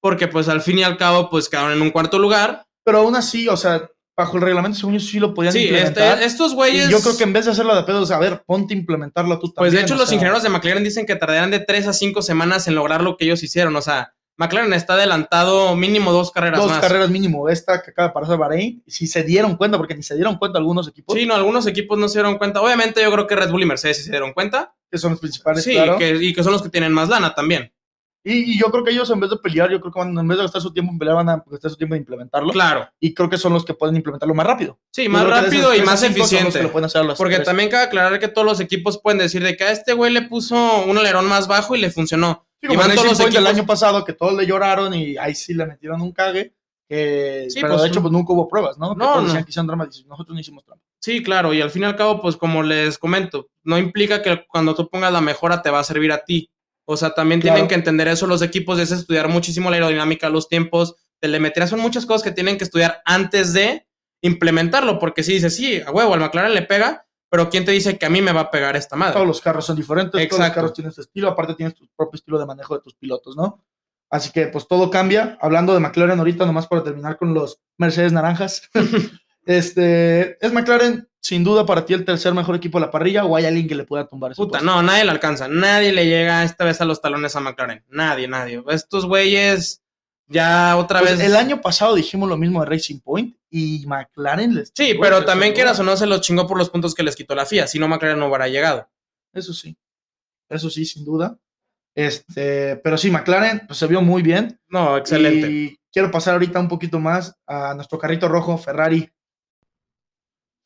porque 0.00 0.28
pues 0.28 0.48
al 0.48 0.60
fin 0.62 0.78
y 0.78 0.82
al 0.84 0.96
cabo 0.98 1.28
pues 1.30 1.48
quedaron 1.48 1.72
en 1.72 1.82
un 1.82 1.90
cuarto 1.90 2.18
lugar. 2.18 2.66
Pero 2.84 2.98
aún 2.98 3.16
así, 3.16 3.48
o 3.48 3.56
sea, 3.56 3.90
bajo 4.16 4.36
el 4.36 4.42
reglamento, 4.42 4.78
según 4.78 4.94
yo, 4.94 5.00
sí 5.00 5.18
lo 5.20 5.34
podían 5.34 5.52
Sí, 5.52 5.64
implementar. 5.64 6.14
este, 6.14 6.24
estos 6.24 6.54
güeyes... 6.54 6.88
Y 6.88 6.90
yo 6.92 7.00
creo 7.00 7.16
que 7.16 7.24
en 7.24 7.32
vez 7.32 7.44
de 7.44 7.50
hacerlo 7.50 7.74
de 7.76 7.82
pedos, 7.82 8.10
a 8.10 8.18
ver, 8.18 8.42
ponte 8.46 8.72
a 8.74 8.76
implementarlo 8.76 9.38
tú 9.38 9.52
también. 9.52 9.70
Pues 9.70 9.72
de 9.72 9.80
hecho 9.82 9.94
o 9.94 9.98
los 9.98 10.10
ingenieros 10.12 10.42
de 10.42 10.48
McLaren 10.48 10.82
dicen 10.84 11.04
que 11.06 11.16
tardarán 11.16 11.50
de 11.50 11.58
3 11.60 11.86
a 11.88 11.92
5 11.92 12.22
semanas 12.22 12.66
en 12.68 12.74
lograr 12.74 13.02
lo 13.02 13.16
que 13.16 13.26
ellos 13.26 13.42
hicieron. 13.42 13.76
O 13.76 13.82
sea, 13.82 14.14
McLaren 14.38 14.72
está 14.72 14.94
adelantado 14.94 15.74
mínimo 15.76 16.12
dos 16.12 16.30
carreras 16.30 16.60
Dos 16.60 16.70
más. 16.70 16.80
carreras 16.80 17.08
mínimo, 17.10 17.48
esta 17.48 17.82
que 17.82 17.90
acaba 17.90 18.08
de 18.08 18.14
pasar 18.14 18.38
Bahrein, 18.38 18.82
si 18.86 19.06
se 19.06 19.22
dieron 19.22 19.56
cuenta, 19.56 19.78
porque 19.78 19.94
ni 19.94 20.02
se 20.02 20.14
dieron 20.14 20.36
cuenta 20.36 20.58
algunos 20.58 20.88
equipos, 20.88 21.14
Sí, 21.16 21.24
no, 21.26 21.34
algunos 21.34 21.66
equipos 21.66 21.98
no 21.98 22.08
se 22.08 22.18
dieron 22.18 22.36
cuenta. 22.38 22.60
Obviamente 22.60 23.02
yo 23.02 23.10
creo 23.12 23.26
que 23.26 23.36
Red 23.36 23.50
Bull 23.50 23.62
y 23.62 23.66
Mercedes 23.66 23.98
sí 23.98 24.02
se 24.04 24.10
dieron 24.10 24.32
cuenta. 24.32 24.74
que 24.90 24.98
son 24.98 25.10
los 25.12 25.20
principales, 25.20 25.64
Sí, 25.64 25.72
claro. 25.72 25.98
que, 25.98 26.14
y 26.22 26.32
que 26.32 26.42
son 26.44 26.52
los 26.52 26.62
que 26.62 26.68
tienen 26.68 26.92
más 26.92 27.08
lana 27.08 27.34
también. 27.34 27.72
Y, 28.28 28.54
y 28.54 28.58
yo 28.58 28.72
creo 28.72 28.82
que 28.82 28.90
ellos 28.90 29.08
en 29.10 29.20
vez 29.20 29.30
de 29.30 29.36
pelear, 29.36 29.70
yo 29.70 29.80
creo 29.80 29.92
que 29.92 30.00
van- 30.00 30.18
en 30.18 30.26
vez 30.26 30.36
de 30.36 30.42
gastar 30.44 30.60
su 30.60 30.72
tiempo 30.72 30.90
en 30.92 30.98
pelear, 30.98 31.14
van 31.16 31.28
a 31.28 31.44
gastar 31.46 31.70
su 31.70 31.76
tiempo 31.76 31.94
en 31.94 32.00
implementarlo. 32.00 32.52
Claro. 32.52 32.88
Y 32.98 33.14
creo 33.14 33.30
que 33.30 33.38
son 33.38 33.52
los 33.52 33.64
que 33.64 33.72
pueden 33.74 33.94
implementarlo 33.94 34.34
más 34.34 34.46
rápido. 34.46 34.80
Sí, 34.90 35.08
más 35.08 35.22
esos 35.22 35.42
rápido 35.44 35.74
y 35.74 35.82
más 35.82 36.02
eficiente. 36.02 36.60
lo 36.62 36.72
pueden 36.72 36.86
hacer 36.86 37.02
a 37.02 37.04
los 37.04 37.16
Porque 37.18 37.36
tres. 37.36 37.46
también 37.46 37.70
cabe 37.70 37.84
aclarar 37.84 38.18
que 38.18 38.26
todos 38.28 38.44
los 38.44 38.58
equipos 38.58 38.98
pueden 39.00 39.18
decir 39.18 39.42
de 39.44 39.56
que 39.56 39.62
a 39.62 39.70
este 39.70 39.92
güey 39.92 40.12
le 40.12 40.22
puso 40.22 40.56
un 40.84 40.98
alerón 40.98 41.26
más 41.28 41.46
bajo 41.46 41.76
y 41.76 41.80
le 41.80 41.90
funcionó. 41.90 42.46
Sí, 42.60 42.66
y 42.72 42.76
van 42.76 42.90
todos 42.94 43.06
los 43.06 43.20
equipos- 43.20 43.46
año 43.46 43.64
pasado, 43.66 44.04
que 44.04 44.12
todos 44.12 44.34
le 44.34 44.44
lloraron 44.44 44.92
y 44.94 45.16
ahí 45.18 45.34
sí 45.34 45.54
le 45.54 45.64
metieron 45.66 46.00
un 46.00 46.10
cague. 46.12 46.52
Sí, 46.88 47.60
pero 47.60 47.74
pues, 47.74 47.82
de 47.82 47.88
hecho, 47.88 48.00
pues 48.00 48.12
nunca 48.12 48.32
hubo 48.32 48.48
pruebas, 48.48 48.78
¿no? 48.78 48.94
No, 48.94 49.20
no. 49.20 49.22
decían 49.24 49.44
que 49.44 49.52
drama, 49.66 49.86
dices, 49.86 50.06
nosotros 50.06 50.34
no 50.34 50.40
hicimos 50.40 50.64
trampa. 50.64 50.84
Sí, 51.00 51.22
claro, 51.22 51.52
y 51.52 51.60
al 51.60 51.70
fin 51.70 51.82
y 51.82 51.86
al 51.86 51.96
cabo, 51.96 52.20
pues 52.20 52.36
como 52.36 52.62
les 52.62 52.98
comento, 52.98 53.48
no 53.64 53.78
implica 53.78 54.22
que 54.22 54.44
cuando 54.48 54.74
tú 54.74 54.88
pongas 54.88 55.12
la 55.12 55.20
mejora 55.20 55.62
te 55.62 55.70
va 55.70 55.80
a 55.80 55.84
servir 55.84 56.10
a 56.12 56.24
ti. 56.24 56.50
O 56.88 56.96
sea, 56.96 57.10
también 57.10 57.40
Claro. 57.40 57.56
tienen 57.56 57.68
que 57.68 57.74
entender 57.74 58.08
eso 58.08 58.26
los 58.26 58.42
equipos, 58.42 58.78
es 58.78 58.90
estudiar 58.92 59.28
muchísimo 59.28 59.68
la 59.70 59.76
aerodinámica, 59.76 60.28
los 60.30 60.48
tiempos, 60.48 60.94
telemetría, 61.20 61.66
son 61.66 61.80
muchas 61.80 62.06
cosas 62.06 62.22
que 62.22 62.30
tienen 62.30 62.56
que 62.58 62.64
estudiar 62.64 63.02
antes 63.04 63.52
de 63.52 63.86
implementarlo, 64.22 64.98
porque 64.98 65.22
si 65.22 65.34
dices, 65.34 65.54
sí, 65.54 65.80
a 65.80 65.90
huevo, 65.90 66.14
al 66.14 66.20
McLaren 66.20 66.54
le 66.54 66.62
pega, 66.62 67.06
pero 67.28 67.50
¿quién 67.50 67.64
te 67.64 67.72
dice 67.72 67.98
que 67.98 68.06
a 68.06 68.10
mí 68.10 68.22
me 68.22 68.32
va 68.32 68.42
a 68.42 68.50
pegar 68.50 68.76
esta 68.76 68.96
madre? 68.96 69.14
Todos 69.14 69.26
los 69.26 69.40
carros 69.40 69.66
son 69.66 69.76
diferentes, 69.76 70.12
todos 70.12 70.22
los 70.24 70.32
Exacto. 70.38 70.54
carros 70.54 70.72
tienen 70.72 70.92
su 70.92 71.00
estilo, 71.00 71.28
aparte 71.28 71.54
tienes 71.54 71.74
tu 71.74 71.86
propio 71.96 72.16
estilo 72.16 72.38
de 72.38 72.46
manejo 72.46 72.74
de 72.76 72.82
tus 72.82 72.94
pilotos, 72.94 73.36
¿no? 73.36 73.64
Así 74.08 74.30
que 74.30 74.46
pues 74.46 74.68
todo 74.68 74.88
cambia. 74.88 75.36
Hablando 75.40 75.74
de 75.74 75.80
McLaren 75.80 76.18
ahorita, 76.20 76.46
nomás 76.46 76.68
para 76.68 76.84
terminar 76.84 77.18
con 77.18 77.34
los 77.34 77.60
Mercedes 77.76 78.12
naranjas. 78.12 78.62
Este, 79.46 80.44
¿es 80.44 80.52
McLaren 80.52 81.08
sin 81.20 81.42
duda 81.44 81.64
para 81.64 81.84
ti 81.86 81.94
el 81.94 82.04
tercer 82.04 82.34
mejor 82.34 82.56
equipo 82.56 82.78
de 82.78 82.86
la 82.86 82.90
parrilla 82.90 83.24
o 83.24 83.34
hay 83.36 83.46
alguien 83.46 83.66
que 83.66 83.74
le 83.74 83.84
pueda 83.84 84.06
tumbar 84.06 84.32
ese 84.32 84.42
Puta, 84.42 84.58
puesto? 84.58 84.66
no, 84.66 84.82
nadie 84.82 85.04
le 85.04 85.10
alcanza. 85.12 85.48
Nadie 85.48 85.92
le 85.92 86.06
llega 86.06 86.44
esta 86.44 86.64
vez 86.64 86.80
a 86.80 86.84
los 86.84 87.00
talones 87.00 87.34
a 87.36 87.40
McLaren. 87.40 87.84
Nadie, 87.88 88.28
nadie. 88.28 88.62
Estos 88.68 89.06
güeyes 89.06 89.82
ya 90.28 90.76
otra 90.76 91.00
Pues 91.00 91.18
vez. 91.18 91.26
el 91.28 91.36
año 91.36 91.60
pasado 91.60 91.94
dijimos 91.94 92.28
lo 92.28 92.36
mismo 92.36 92.60
de 92.60 92.66
Racing 92.70 92.98
Point 93.00 93.36
y 93.48 93.84
McLaren 93.86 94.54
les 94.54 94.68
Sí, 94.74 94.88
chingó 94.90 95.00
pero 95.02 95.24
también 95.24 95.52
quieras 95.54 95.78
o 95.78 95.84
no 95.84 95.96
se 95.96 96.06
los 96.06 96.20
chingó 96.20 96.46
por 96.48 96.58
los 96.58 96.68
puntos 96.70 96.94
que 96.94 97.04
les 97.04 97.14
quitó 97.16 97.34
la 97.36 97.46
FIA. 97.46 97.66
Si 97.68 97.78
no, 97.78 97.86
McLaren 97.88 98.18
no 98.18 98.26
hubiera 98.26 98.48
llegado. 98.48 98.88
Eso 99.32 99.52
sí. 99.54 99.76
Eso 100.48 100.68
sí, 100.70 100.84
sin 100.84 101.04
duda. 101.04 101.38
Este, 101.94 102.76
pero 102.76 102.98
sí, 102.98 103.10
McLaren 103.10 103.62
pues, 103.66 103.78
se 103.78 103.86
vio 103.86 104.02
muy 104.02 104.22
bien. 104.22 104.60
No, 104.68 104.96
excelente. 104.96 105.50
Y 105.50 105.80
quiero 105.92 106.10
pasar 106.10 106.34
ahorita 106.34 106.60
un 106.60 106.68
poquito 106.68 106.98
más 107.00 107.36
a 107.46 107.74
nuestro 107.74 107.98
carrito 107.98 108.28
rojo, 108.28 108.58
Ferrari. 108.58 109.10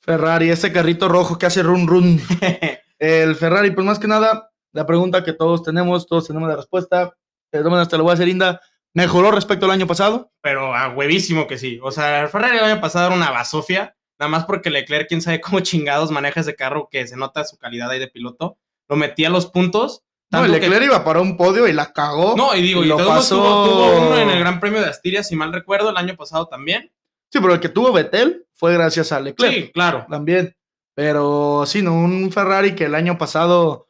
Ferrari, 0.03 0.51
ese 0.51 0.73
carrito 0.73 1.09
rojo 1.09 1.39
que 1.39 1.47
hace 1.47 1.63
run 1.63 1.87
run. 1.87 2.21
El 2.99 3.35
Ferrari, 3.37 3.71
pues 3.71 3.87
más 3.87 3.99
que 3.99 4.09
nada, 4.09 4.51
la 4.73 4.87
pregunta 4.87 5.25
que 5.25 5.33
todos 5.33 5.63
tenemos, 5.63 6.07
todos 6.07 6.27
tenemos 6.27 6.49
la 6.49 6.57
respuesta. 6.57 7.15
Maneras, 7.53 7.89
te 7.89 7.97
lo 7.97 8.05
voy 8.05 8.11
a 8.11 8.15
hacer, 8.15 8.29
Inda. 8.29 8.61
¿Mejoró 8.95 9.31
respecto 9.31 9.67
al 9.67 9.73
año 9.73 9.87
pasado? 9.87 10.33
pero 10.43 10.75
a 10.75 10.89
huevísimo 10.89 11.47
que 11.47 11.59
sí. 11.59 11.79
O 11.83 11.91
sea, 11.93 12.23
el 12.23 12.29
Ferrari 12.29 12.59
el 12.59 12.65
año 12.65 12.81
pasado 12.81 13.07
era 13.09 13.17
una 13.17 13.31
basofia, 13.31 13.97
nada 14.19 14.29
más 14.31 14.45
porque 14.45 14.69
Leclerc, 14.71 15.09
quién 15.09 15.23
sabe 15.23 15.41
cómo 15.41 15.61
chingados 15.61 16.11
maneja 16.11 16.41
ese 16.41 16.55
carro 16.57 16.89
que 16.91 17.07
se 17.07 17.17
nota 17.17 17.45
su 17.45 17.57
calidad 17.57 17.91
ahí 17.91 17.99
de 17.99 18.09
piloto. 18.09 18.59
Lo 18.89 18.97
metía 18.97 19.29
a 19.29 19.31
los 19.31 19.47
puntos. 19.47 20.03
No, 20.33 20.45
el 20.45 20.53
que- 20.53 20.61
Leclerc 20.61 20.85
iba 20.85 21.05
para 21.05 21.21
un 21.21 21.37
podio 21.37 21.67
y 21.69 21.73
la 21.73 21.93
cagó. 21.93 22.35
No, 22.37 22.55
y 22.55 22.63
digo, 22.63 22.85
y 22.85 22.89
lo 22.89 22.97
todos 22.97 23.09
modos 23.09 23.25
pasó- 23.25 23.37
tuvo, 23.37 23.65
tuvo 23.69 24.07
uno 24.09 24.19
en 24.19 24.31
el 24.31 24.39
Gran 24.41 24.61
Premio 24.61 24.81
de 24.81 24.89
Asturias, 24.89 25.27
si 25.29 25.37
mal 25.37 25.53
recuerdo, 25.53 25.91
el 25.91 25.97
año 25.97 26.17
pasado 26.17 26.47
también. 26.47 26.91
Sí, 27.31 27.39
pero 27.41 27.55
el 27.55 27.61
que 27.61 27.69
tuvo 27.69 27.93
Vettel 27.93 28.47
fue 28.55 28.75
gracias 28.75 29.13
a 29.13 29.21
Leclerc. 29.21 29.55
Sí, 29.55 29.71
claro. 29.73 30.07
también. 30.09 30.55
Pero 30.95 31.65
sí, 31.67 31.83
no, 31.83 31.95
un 31.95 32.31
Ferrari 32.33 32.75
que 32.75 32.85
el 32.85 32.95
año 32.95 33.17
pasado, 33.17 33.89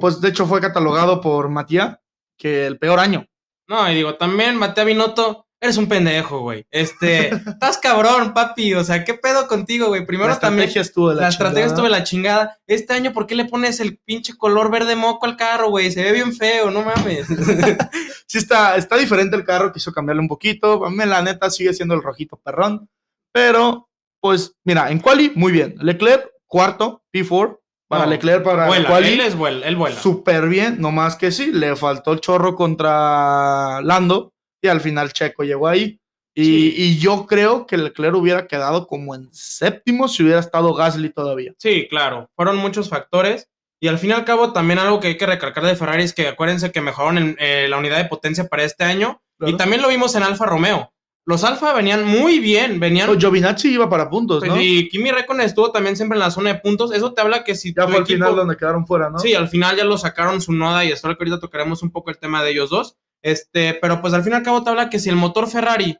pues 0.00 0.20
de 0.20 0.28
hecho 0.28 0.46
fue 0.46 0.60
catalogado 0.60 1.20
por 1.20 1.48
Matías 1.48 1.98
que 2.36 2.66
el 2.66 2.78
peor 2.78 2.98
año. 2.98 3.26
No, 3.68 3.90
y 3.90 3.94
digo, 3.94 4.16
también 4.16 4.56
Mateo 4.56 4.84
Binotto, 4.84 5.46
eres 5.62 5.76
un 5.76 5.86
pendejo, 5.86 6.40
güey. 6.40 6.66
Este, 6.72 7.28
estás 7.28 7.78
cabrón, 7.78 8.34
papi. 8.34 8.74
O 8.74 8.82
sea, 8.82 9.04
¿qué 9.04 9.14
pedo 9.14 9.46
contigo, 9.46 9.86
güey? 9.86 10.04
Primero 10.04 10.28
la 10.30 10.38
también. 10.38 10.64
estrategia 10.68 10.82
estuvo 10.82 11.08
de 11.10 11.14
la, 11.14 11.22
La 11.22 11.28
estrategia 11.28 11.66
estuvo 11.66 11.84
de 11.84 11.90
la 11.90 12.02
chingada. 12.02 12.58
Este 12.66 12.92
año, 12.94 13.12
¿por 13.12 13.26
qué 13.28 13.36
le 13.36 13.44
pones 13.44 13.78
el 13.78 13.96
pinche 13.98 14.36
color 14.36 14.72
verde 14.72 14.96
moco 14.96 15.24
al 15.24 15.36
carro, 15.36 15.70
güey? 15.70 15.92
Se 15.92 16.02
ve 16.02 16.12
bien 16.12 16.34
feo, 16.34 16.70
no 16.70 16.82
mames. 16.82 17.26
Sí, 18.26 18.38
está, 18.38 18.76
está 18.76 18.96
diferente 18.96 19.36
el 19.36 19.44
carro, 19.44 19.72
quiso 19.72 19.92
cambiarle 19.92 20.22
un 20.22 20.28
poquito. 20.28 20.86
A 20.86 20.90
mí, 20.90 20.96
la 21.04 21.20
neta, 21.20 21.50
sigue 21.50 21.74
siendo 21.74 21.94
el 21.94 22.02
rojito 22.02 22.38
perrón. 22.42 22.88
Pero, 23.30 23.90
pues, 24.20 24.54
mira, 24.64 24.90
en 24.90 25.00
quali, 25.00 25.32
muy 25.34 25.52
bien. 25.52 25.74
Leclerc, 25.78 26.30
cuarto, 26.46 27.04
P4. 27.14 27.58
Para 27.88 28.04
No, 28.06 28.10
Leclerc, 28.10 28.42
para 28.42 28.66
vuela, 28.68 28.88
quali. 28.88 29.08
él 29.12 29.20
es 29.20 29.36
vuela, 29.36 29.66
él 29.66 29.76
vuela. 29.76 30.00
súper 30.00 30.48
bien, 30.48 30.80
nomás 30.80 31.14
que 31.16 31.30
sí, 31.30 31.52
le 31.52 31.76
faltó 31.76 32.14
el 32.14 32.20
chorro 32.20 32.56
contra 32.56 33.82
Lando 33.82 34.32
y 34.62 34.68
al 34.68 34.80
final 34.80 35.12
Checo 35.12 35.42
llegó 35.42 35.68
ahí. 35.68 35.98
Y, 36.34 36.44
Sí. 36.44 36.74
y 36.76 36.98
yo 36.98 37.26
creo 37.26 37.66
que 37.66 37.76
Leclerc 37.76 38.16
hubiera 38.16 38.46
quedado 38.46 38.86
como 38.86 39.14
en 39.14 39.28
séptimo 39.32 40.08
si 40.08 40.22
hubiera 40.22 40.40
estado 40.40 40.72
Gasly 40.72 41.10
todavía. 41.10 41.52
Sí, 41.58 41.86
claro. 41.90 42.30
Fueron 42.34 42.56
muchos 42.56 42.88
factores. 42.88 43.48
Y 43.80 43.88
al 43.88 43.98
fin 43.98 44.10
y 44.10 44.12
al 44.14 44.24
cabo, 44.24 44.52
también 44.52 44.78
algo 44.78 45.00
que 45.00 45.08
hay 45.08 45.16
que 45.18 45.26
recalcar 45.26 45.64
de 45.66 45.74
Ferrari 45.76 46.04
es 46.04 46.14
que 46.14 46.28
acuérdense 46.28 46.70
que 46.70 46.80
mejoraron 46.80 47.18
en, 47.18 47.36
eh, 47.40 47.66
la 47.68 47.76
unidad 47.78 47.98
de 47.98 48.04
potencia 48.06 48.46
para 48.48 48.62
este 48.62 48.84
año. 48.84 49.20
Claro. 49.38 49.52
Y 49.52 49.56
también 49.56 49.82
lo 49.82 49.88
vimos 49.88 50.14
en 50.14 50.22
Alfa 50.22 50.46
Romeo. 50.46 50.92
Los 51.26 51.44
Alfa 51.44 51.72
venían 51.72 52.04
muy 52.04 52.38
bien, 52.38 52.80
venían. 52.80 53.16
Giovinazzi 53.18 53.72
iba 53.74 53.90
para 53.90 54.08
puntos, 54.08 54.42
¿no? 54.44 54.60
Y 54.60 54.88
Kimi 54.88 55.10
Räikkönen 55.10 55.46
estuvo 55.46 55.70
también 55.70 55.96
siempre 55.96 56.16
en 56.16 56.20
la 56.20 56.30
zona 56.30 56.52
de 56.54 56.60
puntos. 56.60 56.92
Eso 56.92 57.12
te 57.12 57.20
habla 57.20 57.44
que 57.44 57.54
si 57.54 57.74
ya 57.74 57.82
tu 57.82 57.88
fue 57.88 57.96
al 57.98 58.02
equipo- 58.04 58.14
final 58.24 58.36
donde 58.36 58.56
quedaron 58.56 58.86
fuera, 58.86 59.10
¿no? 59.10 59.18
Sí, 59.18 59.34
al 59.34 59.48
final 59.48 59.76
ya 59.76 59.84
lo 59.84 59.98
sacaron 59.98 60.40
su 60.40 60.52
noda 60.52 60.84
y 60.84 60.90
espero 60.92 61.16
que 61.18 61.24
ahorita 61.24 61.40
tocaremos 61.40 61.82
un 61.82 61.90
poco 61.92 62.10
el 62.10 62.18
tema 62.18 62.42
de 62.42 62.50
ellos 62.52 62.70
dos. 62.70 62.96
Este, 63.22 63.74
pero 63.74 64.00
pues 64.00 64.12
al 64.14 64.22
fin 64.22 64.32
y 64.32 64.36
al 64.36 64.42
cabo 64.42 64.62
te 64.62 64.70
habla 64.70 64.90
que 64.90 64.98
si 64.98 65.08
el 65.08 65.16
motor 65.16 65.48
Ferrari, 65.48 65.96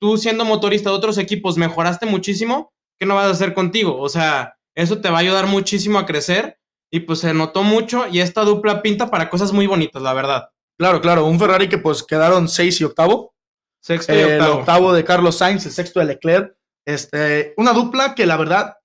tú 0.00 0.16
siendo 0.18 0.44
motorista 0.44 0.90
de 0.90 0.96
otros 0.96 1.18
equipos, 1.18 1.56
mejoraste 1.56 2.06
muchísimo, 2.06 2.72
¿qué 2.98 3.06
no 3.06 3.14
vas 3.14 3.26
a 3.26 3.30
hacer 3.30 3.54
contigo? 3.54 3.98
O 3.98 4.08
sea, 4.08 4.56
eso 4.74 5.00
te 5.00 5.10
va 5.10 5.18
a 5.18 5.20
ayudar 5.20 5.46
muchísimo 5.46 5.98
a 5.98 6.06
crecer 6.06 6.58
y 6.90 7.00
pues 7.00 7.20
se 7.20 7.34
notó 7.34 7.62
mucho 7.62 8.06
y 8.06 8.20
esta 8.20 8.42
dupla 8.42 8.82
pinta 8.82 9.10
para 9.10 9.30
cosas 9.30 9.52
muy 9.52 9.66
bonitas, 9.66 10.02
la 10.02 10.14
verdad. 10.14 10.50
Claro, 10.78 11.00
claro, 11.00 11.24
un 11.24 11.38
Ferrari 11.38 11.68
que 11.68 11.78
pues 11.78 12.02
quedaron 12.02 12.48
seis 12.48 12.80
y 12.80 12.84
octavo. 12.84 13.34
Sexto 13.80 14.14
y 14.14 14.18
el 14.18 14.40
octavo. 14.40 14.58
octavo 14.60 14.92
de 14.92 15.04
Carlos 15.04 15.38
Sainz, 15.38 15.66
el 15.66 15.72
sexto 15.72 16.00
de 16.00 16.06
Leclerc. 16.06 16.54
Este, 16.86 17.54
una 17.56 17.72
dupla 17.72 18.14
que 18.14 18.26
la 18.26 18.36
verdad, 18.36 18.76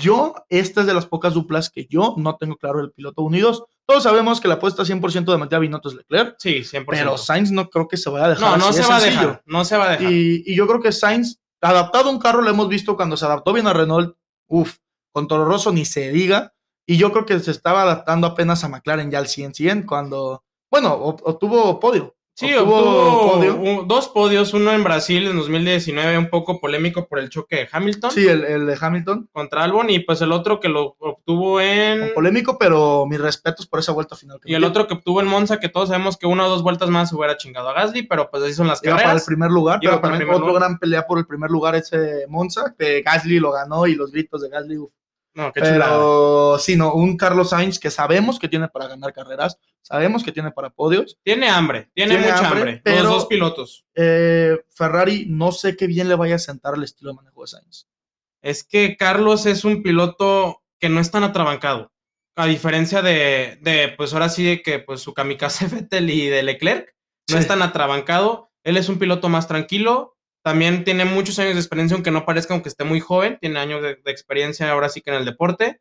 yo, 0.00 0.34
esta 0.48 0.82
es 0.82 0.86
de 0.86 0.94
las 0.94 1.06
pocas 1.06 1.34
duplas 1.34 1.70
que 1.70 1.86
yo 1.86 2.14
no 2.16 2.36
tengo 2.36 2.56
claro 2.56 2.80
el 2.80 2.92
piloto 2.92 3.22
unidos. 3.22 3.64
Todos 3.90 4.04
sabemos 4.04 4.40
que 4.40 4.46
la 4.46 4.54
apuesta 4.54 4.84
100% 4.84 5.24
de 5.32 5.36
Matías 5.36 5.60
Binotto 5.60 5.88
es 5.88 5.96
Leclerc, 5.96 6.36
Sí, 6.38 6.60
100%. 6.62 6.84
pero 6.86 7.18
Sainz 7.18 7.50
no 7.50 7.68
creo 7.68 7.88
que 7.88 7.96
se 7.96 8.08
vaya 8.08 8.26
a 8.26 8.28
dejar. 8.30 8.56
no, 8.56 8.66
no 8.66 8.72
se 8.72 8.82
va 8.86 8.96
a 8.96 9.00
dejar, 9.00 9.42
no 9.46 9.64
se 9.64 9.76
va 9.76 9.84
a 9.86 9.90
dejar. 9.96 10.12
Y, 10.12 10.44
y 10.46 10.54
yo 10.54 10.68
creo 10.68 10.80
que 10.80 10.92
Sainz, 10.92 11.40
adaptado 11.60 12.08
a 12.08 12.12
un 12.12 12.20
carro, 12.20 12.40
lo 12.42 12.50
hemos 12.50 12.68
visto 12.68 12.94
cuando 12.94 13.16
se 13.16 13.24
adaptó 13.24 13.52
bien 13.52 13.66
a 13.66 13.72
Renault, 13.72 14.16
uff, 14.48 14.76
con 15.12 15.26
Toro 15.26 15.44
Rosso 15.44 15.72
ni 15.72 15.84
se 15.84 16.10
diga. 16.12 16.54
Y 16.86 16.98
yo 16.98 17.10
creo 17.12 17.26
que 17.26 17.38
se 17.40 17.50
estaba 17.50 17.82
adaptando 17.82 18.26
apenas 18.28 18.62
a 18.62 18.68
McLaren 18.68 19.10
ya 19.10 19.18
al 19.18 19.26
100-100 19.26 19.86
cuando, 19.86 20.44
bueno, 20.70 20.96
ob- 20.96 21.22
obtuvo 21.24 21.80
podio. 21.80 22.16
Sí, 22.34 22.54
obtuvo 22.54 22.76
obtuvo 22.78 23.32
podio. 23.34 23.56
un- 23.56 23.88
dos 23.88 24.08
podios, 24.08 24.54
uno 24.54 24.72
en 24.72 24.82
Brasil 24.82 25.26
en 25.26 25.36
2019, 25.36 26.16
un 26.16 26.30
poco 26.30 26.58
polémico 26.58 27.06
por 27.06 27.18
el 27.18 27.28
choque 27.28 27.56
de 27.56 27.68
Hamilton. 27.70 28.10
Sí, 28.12 28.26
el, 28.26 28.44
el 28.44 28.66
de 28.66 28.78
Hamilton, 28.80 29.28
contra 29.30 29.62
Albon 29.64 29.90
y 29.90 29.98
pues 29.98 30.22
el 30.22 30.32
otro 30.32 30.58
que 30.58 30.70
lo 30.70 30.96
obtuvo 31.00 31.60
en 31.60 32.14
polémico, 32.14 32.56
pero 32.58 33.04
mis 33.06 33.20
respetos 33.20 33.66
por 33.66 33.80
esa 33.80 33.92
vuelta 33.92 34.16
final. 34.16 34.40
que 34.40 34.50
y 34.50 34.54
el 34.54 34.64
otro 34.64 34.86
que 34.86 34.94
obtuvo 34.94 35.20
en 35.20 35.26
Monza 35.26 35.60
que 35.60 35.68
todos 35.68 35.90
sabemos 35.90 36.16
que 36.16 36.26
una 36.26 36.46
o 36.46 36.48
dos 36.48 36.62
vueltas 36.62 36.88
más 36.88 37.12
hubiera 37.12 37.36
chingado 37.36 37.68
a 37.68 37.74
Gasly 37.74 38.04
pero 38.04 38.30
pues 38.30 38.42
así 38.42 38.54
son 38.54 38.68
las 38.68 38.82
Iba 38.82 38.92
para 38.92 39.02
el 39.02 39.06
carreras 39.08 39.26
primer 39.26 39.50
lugar, 39.50 39.78
Iba 39.82 40.00
pero 40.00 40.08
también 40.12 40.30
otro 40.30 40.46
lugar. 40.46 40.62
gran 40.62 40.78
pelea 40.78 41.06
por 41.06 41.18
el 41.18 41.26
primer 41.26 41.50
lugar 41.50 41.74
ese 41.74 42.24
Monza, 42.28 42.74
que 42.78 43.02
Gasly 43.02 43.38
lo 43.38 43.50
ganó 43.52 43.86
y 43.86 43.94
los 43.96 44.12
gritos 44.12 44.40
de 44.40 44.48
Gasly, 44.48 44.78
uf, 44.78 44.90
no 45.34 45.52
qué 45.52 45.60
Pero 45.60 46.58
sí, 46.58 46.76
no, 46.76 46.92
un 46.94 47.16
Carlos 47.16 47.50
Sainz 47.50 47.78
que 47.78 47.90
sabemos 47.90 48.38
que 48.38 48.48
tiene 48.48 48.68
para 48.68 48.88
ganar 48.88 49.12
carreras, 49.12 49.58
sabemos 49.82 50.22
que 50.24 50.32
tiene 50.32 50.50
para 50.50 50.70
podios. 50.70 51.18
tiene 51.22 51.48
hambre 51.48 51.90
tiene, 51.94 52.16
Tiene 52.16 52.26
mucha 52.32 52.46
hambre, 52.46 52.60
hambre, 52.60 52.80
pero- 52.84 53.02
los 53.04 53.12
dos 53.12 53.26
pilotos 53.26 53.84
Eh, 53.94 54.58
Ferrari, 54.70 55.26
no 55.28 55.52
sé 55.52 55.76
qué 55.76 55.86
bien 55.86 56.08
le 56.08 56.14
vaya 56.16 56.34
a 56.36 56.38
sentar 56.38 56.74
el 56.74 56.82
estilo 56.84 57.10
de 57.10 57.16
manejo 57.16 57.42
de 57.42 57.46
Sainz. 57.48 57.86
es 58.42 58.64
que 58.64 58.96
Carlos 58.96 59.46
es 59.46 59.64
un 59.64 59.82
piloto 59.82 60.62
que 60.78 60.88
no 60.88 61.00
es 61.00 61.10
tan 61.10 61.24
atrabancado 61.24 61.92
a 62.36 62.46
diferencia 62.46 63.02
de, 63.02 63.58
de 63.60 63.92
pues 63.96 64.12
ahora 64.14 64.28
sí 64.30 64.44
de 64.44 64.62
que 64.62 64.78
pues 64.78 65.00
su 65.02 65.12
kamikaze 65.12 65.66
Vettel 65.88 66.08
y 66.10 66.26
de 66.26 66.42
Leclerc 66.42 66.94
no 67.28 67.36
Sí. 67.36 67.42
es 67.42 67.46
tan 67.46 67.62
atrabancado 67.62 68.50
él 68.64 68.76
es 68.76 68.88
un 68.88 68.98
piloto 68.98 69.28
más 69.28 69.46
tranquilo 69.48 70.16
también 70.42 70.84
tiene 70.84 71.04
muchos 71.04 71.38
años 71.38 71.54
de 71.54 71.60
experiencia, 71.60 71.94
aunque 71.94 72.10
no 72.10 72.24
parezca, 72.24 72.54
aunque 72.54 72.68
esté 72.68 72.84
muy 72.84 73.00
joven, 73.00 73.38
tiene 73.40 73.58
años 73.58 73.82
de, 73.82 73.96
de 73.96 74.10
experiencia 74.10 74.70
ahora 74.70 74.88
sí 74.88 75.00
que 75.00 75.10
en 75.10 75.16
el 75.16 75.24
deporte. 75.24 75.80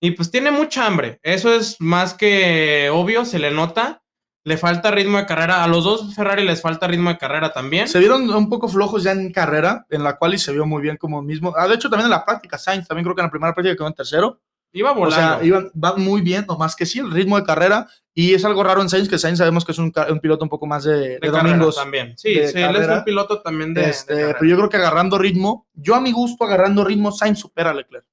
Y 0.00 0.12
pues 0.12 0.30
tiene 0.30 0.50
mucha 0.52 0.86
hambre, 0.86 1.18
eso 1.22 1.52
es 1.52 1.76
más 1.80 2.14
que 2.14 2.88
obvio, 2.92 3.24
se 3.24 3.38
le 3.38 3.50
nota. 3.50 4.02
Le 4.44 4.56
falta 4.56 4.90
ritmo 4.90 5.18
de 5.18 5.26
carrera, 5.26 5.62
a 5.62 5.68
los 5.68 5.84
dos 5.84 6.14
Ferrari 6.14 6.42
les 6.44 6.62
falta 6.62 6.86
ritmo 6.86 7.10
de 7.10 7.18
carrera 7.18 7.52
también. 7.52 7.86
Se 7.88 7.98
vieron 7.98 8.30
un 8.30 8.48
poco 8.48 8.68
flojos 8.68 9.02
ya 9.02 9.12
en 9.12 9.30
carrera, 9.30 9.84
en 9.90 10.02
la 10.04 10.16
cual 10.16 10.34
y 10.34 10.38
se 10.38 10.52
vio 10.52 10.64
muy 10.64 10.80
bien 10.80 10.96
como 10.96 11.20
mismo. 11.20 11.52
Ah, 11.54 11.68
de 11.68 11.74
hecho, 11.74 11.90
también 11.90 12.06
en 12.06 12.12
la 12.12 12.24
práctica, 12.24 12.56
Sainz, 12.56 12.86
también 12.86 13.04
creo 13.04 13.14
que 13.14 13.20
en 13.20 13.26
la 13.26 13.30
primera 13.30 13.52
práctica 13.52 13.76
quedó 13.76 13.88
en 13.88 13.94
tercero. 13.94 14.40
Iba 14.72 14.92
O 14.92 14.94
volando. 14.94 15.16
sea, 15.38 15.44
iban, 15.44 15.70
van 15.74 16.00
muy 16.00 16.22
bien, 16.22 16.46
nomás 16.48 16.76
que 16.76 16.86
sí, 16.86 17.00
el 17.00 17.10
ritmo 17.10 17.36
de 17.38 17.44
carrera. 17.44 17.88
Y 18.20 18.34
es 18.34 18.44
algo 18.44 18.64
raro 18.64 18.82
en 18.82 18.88
Sainz, 18.88 19.08
que 19.08 19.16
Sainz 19.16 19.38
sabemos 19.38 19.64
que 19.64 19.70
es 19.70 19.78
un, 19.78 19.92
piloto 20.20 20.42
un 20.42 20.48
poco 20.48 20.66
más 20.66 20.82
de, 20.82 20.98
de 20.98 21.08
de 21.10 21.20
carrera 21.20 21.50
domingos. 21.50 21.76
también. 21.76 22.18
Sí, 22.18 22.34
sí, 22.48 22.58
él 22.60 22.74
es 22.74 22.88
un 22.88 23.04
piloto 23.04 23.40
también 23.42 23.72
de, 23.72 23.88
Este, 23.88 24.34
pero 24.34 24.44
yo 24.44 24.56
creo 24.56 24.68
que 24.68 24.76
agarrando 24.76 25.18
ritmo, 25.18 25.68
yo 25.72 25.94
a 25.94 26.00
mi 26.00 26.10
gusto, 26.10 26.42
agarrando 26.42 26.82
ritmo, 26.82 27.12
Sainz 27.12 27.38
supera 27.38 27.70
a 27.70 27.74
Leclerc. 27.74 28.04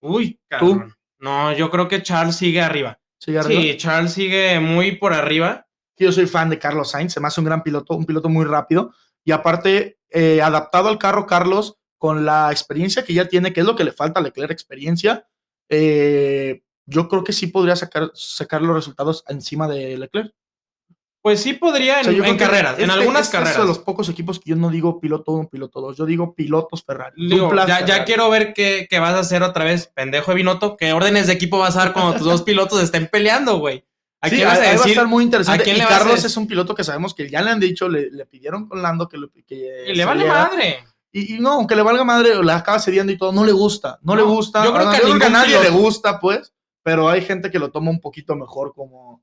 Uy, 0.00 0.40
cabrón. 0.48 0.92
No, 1.20 1.52
yo 1.52 1.70
creo 1.70 1.86
que 1.86 2.02
Charles 2.02 2.34
sigue 2.34 2.60
arriba. 2.60 2.98
¿Sigue 3.18 3.38
arriba? 3.38 3.60
Sí, 3.60 3.76
Charles 3.76 4.14
sigue 4.14 4.58
muy 4.58 4.96
por 4.96 5.12
arriba. 5.12 5.68
Yo 5.96 6.10
soy 6.10 6.26
fan 6.26 6.50
de 6.50 6.58
Carlos 6.58 6.90
Sainz, 6.90 7.12
se 7.12 7.20
me 7.20 7.28
hace 7.28 7.40
un 7.40 7.46
gran 7.46 7.62
piloto, 7.62 7.94
un 7.94 8.04
piloto 8.04 8.28
muy 8.28 8.46
rápido. 8.46 8.94
Y 9.24 9.30
aparte, 9.30 10.00
eh, 10.10 10.42
adaptado 10.42 10.88
al 10.88 10.98
carro, 10.98 11.24
Carlos, 11.24 11.78
con 11.98 12.26
la 12.26 12.50
experiencia 12.50 13.04
que 13.04 13.14
ya 13.14 13.28
tiene, 13.28 13.52
que 13.52 13.60
es 13.60 13.66
lo 13.66 13.76
que 13.76 13.84
le 13.84 13.92
falta 13.92 14.18
a 14.18 14.24
Leclerc, 14.24 14.50
experiencia, 14.50 15.28
eh, 15.68 16.64
yo 16.86 17.08
creo 17.08 17.24
que 17.24 17.32
sí 17.32 17.48
podría 17.48 17.76
sacar, 17.76 18.10
sacar 18.14 18.62
los 18.62 18.74
resultados 18.76 19.24
encima 19.28 19.68
de 19.68 19.96
Leclerc. 19.98 20.32
Pues 21.22 21.40
sí 21.42 21.54
podría 21.54 21.94
en, 21.94 22.00
O 22.02 22.04
sea, 22.04 22.12
yo 22.12 22.18
en 22.18 22.22
creo 22.24 22.36
que 22.36 22.44
carreras, 22.44 22.78
en 22.78 22.82
este- 22.88 22.92
algunas 23.00 23.22
este 23.22 23.32
carreras. 23.32 23.56
Es 23.56 23.62
de 23.62 23.66
los 23.66 23.78
pocos 23.80 24.08
equipos 24.08 24.38
que 24.38 24.50
yo 24.50 24.54
no 24.56 24.70
digo 24.70 25.00
piloto 25.00 25.32
1, 25.32 25.48
piloto 25.48 25.80
2, 25.80 25.96
yo 25.96 26.06
digo 26.06 26.34
pilotos 26.36 26.84
Ferrari. 26.84 27.28
Digo, 27.28 27.52
ya, 27.66 27.84
ya 27.84 28.04
quiero 28.04 28.30
ver 28.30 28.54
qué, 28.54 28.86
qué 28.88 29.00
vas 29.00 29.14
a 29.14 29.18
hacer 29.20 29.42
otra 29.42 29.64
vez, 29.64 29.88
pendejo 29.92 30.30
de 30.30 30.36
Binotto. 30.36 30.76
¿Qué 30.76 30.92
órdenes 30.92 31.26
de 31.26 31.32
equipo 31.32 31.58
vas 31.58 31.74
a 31.76 31.80
dar 31.80 31.92
cuando 31.92 32.12
tus 32.14 32.24
dos 32.26 32.42
pilotos 32.44 32.80
estén 32.80 33.08
peleando, 33.08 33.58
güey? 33.58 33.84
¿A 34.20 34.28
Sí, 34.28 34.36
quién 34.36 34.48
vas 34.48 34.58
a 34.58 34.62
ahí 34.70 34.76
va 34.76 34.84
a 34.84 34.86
estar 34.88 35.06
muy 35.08 35.24
interesante. 35.24 35.60
¿a 35.62 35.64
quién 35.64 35.76
y 35.76 35.78
le 35.80 35.84
vas 35.84 35.94
a 35.94 35.98
Carlos 35.98 36.24
es 36.24 36.36
un 36.36 36.46
piloto 36.46 36.74
que 36.76 36.84
sabemos 36.84 37.12
que 37.12 37.28
ya 37.28 37.42
le 37.42 37.50
han 37.50 37.58
dicho, 37.60 37.88
le, 37.88 38.08
le 38.12 38.24
pidieron 38.26 38.68
con 38.68 38.80
Lando 38.80 39.08
que, 39.08 39.18
lo- 39.18 39.28
que 39.30 39.84
Y 39.88 39.94
le 39.94 40.04
vale 40.04 40.26
madre. 40.26 40.84
Y, 41.10 41.34
y 41.34 41.40
no, 41.40 41.52
aunque 41.54 41.74
le 41.74 41.82
valga 41.82 42.04
madre, 42.04 42.40
la 42.44 42.56
acaba 42.56 42.78
cediendo 42.78 43.12
y 43.12 43.18
todo, 43.18 43.32
no 43.32 43.44
le 43.44 43.52
gusta, 43.52 43.98
no, 44.02 44.14
le 44.14 44.22
gusta. 44.22 44.64
yo 44.64 44.72
creo 44.72 44.90
que 44.90 44.96
a 44.96 45.00
ningún 45.00 45.32
nadie 45.32 45.60
le 45.60 45.70
gusta, 45.70 46.20
pues, 46.20 46.52
pero 46.86 47.08
hay 47.08 47.20
gente 47.20 47.50
que 47.50 47.58
lo 47.58 47.72
toma 47.72 47.90
un 47.90 48.00
poquito 48.00 48.36
mejor 48.36 48.72
como... 48.72 49.20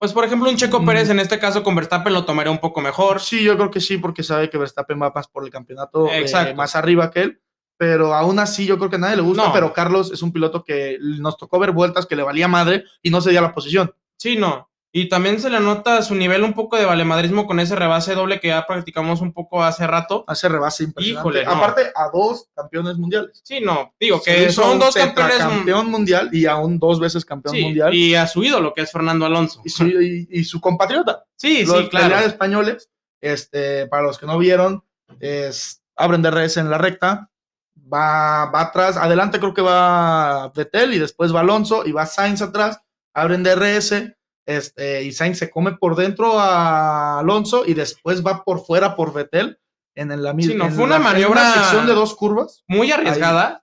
Pues, 0.00 0.12
por 0.12 0.24
ejemplo, 0.24 0.50
un 0.50 0.56
Checo. 0.56 0.84
Pérez 0.84 1.08
en 1.10 1.20
este 1.20 1.38
caso 1.38 1.62
con 1.62 1.76
Verstappen 1.76 2.12
lo 2.12 2.24
tomaría 2.24 2.50
un 2.50 2.58
poco 2.58 2.80
mejor. 2.80 3.20
Sí, 3.20 3.44
yo 3.44 3.56
creo 3.56 3.70
que 3.70 3.80
sí, 3.80 3.98
porque 3.98 4.24
sabe 4.24 4.50
que 4.50 4.58
Verstappen 4.58 5.00
va 5.00 5.12
más 5.14 5.28
por 5.28 5.44
el 5.44 5.50
campeonato 5.50 6.08
eh, 6.10 6.26
más 6.56 6.74
arriba 6.74 7.08
que 7.12 7.20
él. 7.20 7.40
Pero 7.76 8.14
aún 8.14 8.40
así, 8.40 8.66
yo 8.66 8.78
creo 8.78 8.90
que 8.90 8.96
a 8.96 8.98
nadie 8.98 9.14
le 9.14 9.22
gusta. 9.22 9.46
No. 9.46 9.52
Pero 9.52 9.72
Carlos 9.72 10.10
es 10.10 10.22
un 10.22 10.32
piloto 10.32 10.64
que 10.64 10.98
nos 11.00 11.36
tocó 11.36 11.60
ver 11.60 11.70
vueltas 11.70 12.04
que 12.04 12.16
le 12.16 12.24
valía 12.24 12.48
madre 12.48 12.82
y 13.00 13.10
no 13.10 13.20
cedía 13.20 13.42
la 13.42 13.54
posición. 13.54 13.94
Sí, 14.16 14.34
no. 14.34 14.67
Y 14.90 15.10
también 15.10 15.38
se 15.38 15.50
le 15.50 15.60
nota 15.60 16.00
su 16.02 16.14
nivel 16.14 16.42
un 16.44 16.54
poco 16.54 16.76
de 16.76 16.86
valemadrismo 16.86 17.46
con 17.46 17.60
ese 17.60 17.76
rebase 17.76 18.14
doble 18.14 18.40
que 18.40 18.48
ya 18.48 18.66
practicamos 18.66 19.20
un 19.20 19.34
poco 19.34 19.62
hace 19.62 19.86
rato. 19.86 20.24
Hace 20.26 20.48
rebase 20.48 20.84
impresionante. 20.84 21.20
Híjole, 21.28 21.44
no. 21.44 21.50
Aparte, 21.52 21.92
a 21.94 22.08
dos 22.10 22.48
campeones 22.54 22.96
mundiales. 22.96 23.38
Sí, 23.44 23.60
no. 23.60 23.92
Digo 24.00 24.22
que 24.22 24.50
son 24.50 24.78
dos 24.78 24.94
campeones. 24.94 25.36
campeón 25.38 25.90
mundial 25.90 26.30
y 26.32 26.46
aún 26.46 26.78
dos 26.78 27.00
veces 27.00 27.24
campeón 27.26 27.54
sí, 27.54 27.62
mundial. 27.64 27.92
Y 27.94 28.14
a 28.14 28.26
su 28.26 28.42
ídolo, 28.42 28.72
que 28.72 28.80
es 28.80 28.90
Fernando 28.90 29.26
Alonso. 29.26 29.60
y 29.62 29.68
su, 29.68 29.86
y- 29.86 30.26
y 30.30 30.44
su 30.44 30.58
compatriota. 30.60 31.22
Sí, 31.36 31.66
los 31.66 31.80
sí, 31.82 31.88
claro. 31.90 32.18
españoles, 32.20 32.88
este, 33.20 33.86
para 33.88 34.04
los 34.04 34.18
que 34.18 34.24
no 34.26 34.38
vieron, 34.38 34.82
es, 35.20 35.82
abren 35.96 36.22
DRS 36.22 36.56
en 36.56 36.70
la 36.70 36.78
recta, 36.78 37.30
va, 37.92 38.46
va 38.46 38.60
atrás, 38.62 38.96
adelante 38.96 39.38
creo 39.38 39.52
que 39.54 39.62
va 39.62 40.48
Vettel 40.54 40.94
y 40.94 40.98
después 40.98 41.34
va 41.34 41.40
Alonso 41.40 41.84
y 41.86 41.92
va 41.92 42.06
Sainz 42.06 42.40
atrás, 42.42 42.80
abren 43.14 43.42
DRS, 43.42 44.14
este, 44.48 45.02
y 45.04 45.12
Sainz 45.12 45.38
se 45.38 45.50
come 45.50 45.72
por 45.72 45.94
dentro 45.94 46.40
a 46.40 47.18
Alonso 47.18 47.64
y 47.66 47.74
después 47.74 48.24
va 48.26 48.44
por 48.44 48.64
fuera 48.64 48.96
por 48.96 49.12
Vettel 49.12 49.58
en, 49.94 50.08
la 50.22 50.32
misma 50.32 50.52
Sí, 50.52 50.58
no, 50.58 50.70
fue 50.70 50.84
una 50.84 50.98
maniobra- 50.98 51.52
sección 51.54 51.86
de 51.86 51.92
dos 51.92 52.14
curvas, 52.14 52.64
Muy 52.66 52.90
arriesgada, 52.90 53.62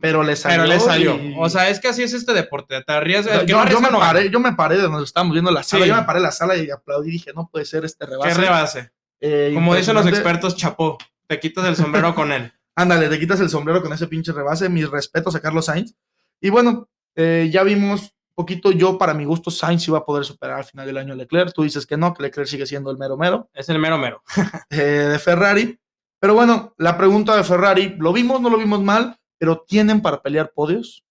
pero 0.00 0.22
le 0.22 0.34
salió. 0.36 0.62
pero 0.62 0.68
le 0.72 0.80
salió. 0.80 1.14
y- 1.22 1.34
O 1.38 1.50
sea, 1.50 1.68
es 1.68 1.80
que 1.80 1.88
así 1.88 2.02
es 2.02 2.14
este 2.14 2.32
deporte. 2.32 2.80
Te 2.82 2.92
arriesgas. 2.92 3.44
yo, 3.46 3.62
yo 3.66 3.80
me 3.80 3.90
no 3.90 3.98
paré, 3.98 4.30
yo 4.30 4.40
me 4.40 4.52
paré 4.54 4.76
de 4.76 4.82
donde 4.84 5.04
estábamos 5.04 5.34
viendo 5.34 5.50
la 5.50 5.62
sala, 5.62 5.84
Sí. 5.84 5.88
yo 5.90 5.96
me 5.96 6.02
paré 6.04 6.18
en 6.20 6.22
la 6.24 6.32
sala 6.32 6.56
y 6.56 6.70
aplaudí 6.70 7.08
y 7.10 7.12
dije, 7.12 7.32
no 7.34 7.48
puede 7.52 7.64
ser 7.66 7.84
este 7.84 8.06
Qué 8.06 8.12
rebase. 8.12 8.40
rebase. 8.40 8.92
Eh, 9.20 9.50
Como 9.54 9.74
dicen 9.74 9.94
los 9.94 10.06
expertos, 10.06 10.56
chapó. 10.56 10.96
Te 11.26 11.38
quitas 11.38 11.64
el 11.66 11.76
sombrero 11.76 12.14
con 12.14 12.32
él. 12.32 12.52
Ándale, 12.74 13.08
te 13.10 13.18
quitas 13.18 13.38
el 13.40 13.50
sombrero 13.50 13.82
con 13.82 13.92
ese 13.92 14.06
pinche 14.06 14.32
rebase. 14.32 14.68
Mis 14.70 14.88
respetos 14.90 15.34
a 15.34 15.40
Carlos 15.40 15.66
Sainz. 15.66 15.94
Y 16.40 16.48
bueno, 16.50 16.88
eh, 17.16 17.50
ya 17.52 17.62
vimos 17.64 18.14
poquito. 18.34 18.72
Yo, 18.72 18.98
para 18.98 19.14
mi 19.14 19.24
gusto, 19.24 19.50
Sainz 19.50 19.86
iba 19.88 19.98
a 19.98 20.04
poder 20.04 20.24
superar 20.24 20.58
al 20.58 20.64
final 20.64 20.86
del 20.86 20.98
año 20.98 21.12
a 21.12 21.16
Leclerc. 21.16 21.52
Tú 21.52 21.62
dices 21.62 21.86
que 21.86 21.96
no, 21.96 22.12
que 22.14 22.22
Leclerc 22.22 22.48
sigue 22.48 22.66
siendo 22.66 22.90
el 22.90 22.98
mero 22.98 23.16
mero 23.16 23.48
Es 23.54 23.68
el 23.68 23.78
mero 23.78 23.98
mero. 23.98 24.22
eh, 24.70 24.76
de 24.76 25.18
Ferrari. 25.18 25.78
Pero 26.20 26.34
bueno, 26.34 26.74
la 26.78 26.96
pregunta 26.96 27.36
de 27.36 27.44
Ferrari: 27.44 27.94
¿lo 27.98 28.12
vimos, 28.12 28.40
no 28.40 28.50
lo 28.50 28.58
vimos 28.58 28.80
mal? 28.82 29.16
Pero 29.38 29.64
¿tienen 29.66 30.00
para 30.02 30.22
pelear 30.22 30.52
podios? 30.54 31.04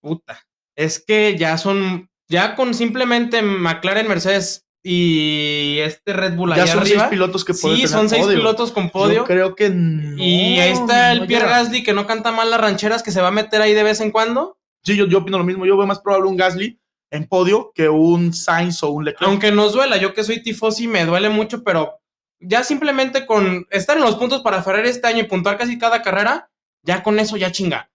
Puta. 0.00 0.40
Es 0.76 1.02
que 1.04 1.36
ya 1.38 1.56
son. 1.58 2.08
Ya 2.30 2.54
con 2.56 2.74
simplemente 2.74 3.40
McLaren, 3.40 4.06
Mercedes 4.06 4.66
y 4.84 5.78
este 5.80 6.12
Red 6.12 6.34
Bull 6.36 6.54
Ya 6.54 6.66
son 6.66 6.80
arriba. 6.80 7.00
seis 7.00 7.10
pilotos 7.10 7.44
que 7.44 7.54
pueden 7.54 7.76
Sí, 7.78 7.82
tener 7.84 7.98
son 7.98 8.08
seis 8.08 8.22
podio. 8.24 8.38
pilotos 8.38 8.70
con 8.72 8.84
Yo 8.84 8.90
podio. 8.92 9.24
creo 9.24 9.54
que 9.54 9.70
no. 9.70 10.22
y 10.22 10.58
ahí 10.60 10.72
está 10.72 11.12
el 11.12 11.20
no 11.20 11.26
Pierre. 11.26 11.46
Gasly 11.48 11.82
que 11.82 11.92
no 11.94 12.06
canta 12.06 12.30
mal 12.32 12.50
las 12.50 12.60
rancheras 12.60 13.02
que 13.02 13.10
se 13.10 13.20
va 13.22 13.28
a 13.28 13.32
meter 13.32 13.60
ahí 13.62 13.72
de 13.74 13.82
vez 13.82 14.00
en 14.00 14.10
cuando. 14.10 14.58
Sí, 14.88 14.96
yo, 14.96 15.06
yo 15.06 15.18
opino 15.18 15.38
lo 15.38 15.44
mismo. 15.44 15.66
Yo 15.66 15.76
veo 15.76 15.86
más 15.86 16.00
probable 16.00 16.28
un 16.28 16.36
Gasly 16.36 16.78
en 17.10 17.26
podio 17.26 17.72
que 17.74 17.88
un 17.88 18.32
Sainz 18.34 18.82
o 18.82 18.90
un 18.90 19.04
Leclerc. 19.04 19.28
Aunque 19.28 19.52
nos 19.52 19.72
duela, 19.72 19.96
yo 19.96 20.12
que 20.14 20.24
soy 20.24 20.42
tifosi 20.42 20.88
me 20.88 21.04
duele 21.04 21.28
mucho, 21.28 21.62
pero 21.62 22.00
ya 22.40 22.62
simplemente 22.64 23.26
con 23.26 23.66
estar 23.70 23.96
en 23.96 24.02
los 24.04 24.16
puntos 24.16 24.42
para 24.42 24.62
Ferrari 24.62 24.88
este 24.88 25.06
año 25.06 25.20
y 25.20 25.24
puntuar 25.24 25.56
casi 25.58 25.78
cada 25.78 26.02
carrera, 26.02 26.50
ya 26.82 27.02
con 27.02 27.18
eso 27.18 27.36
ya 27.36 27.50
chinga. 27.52 27.90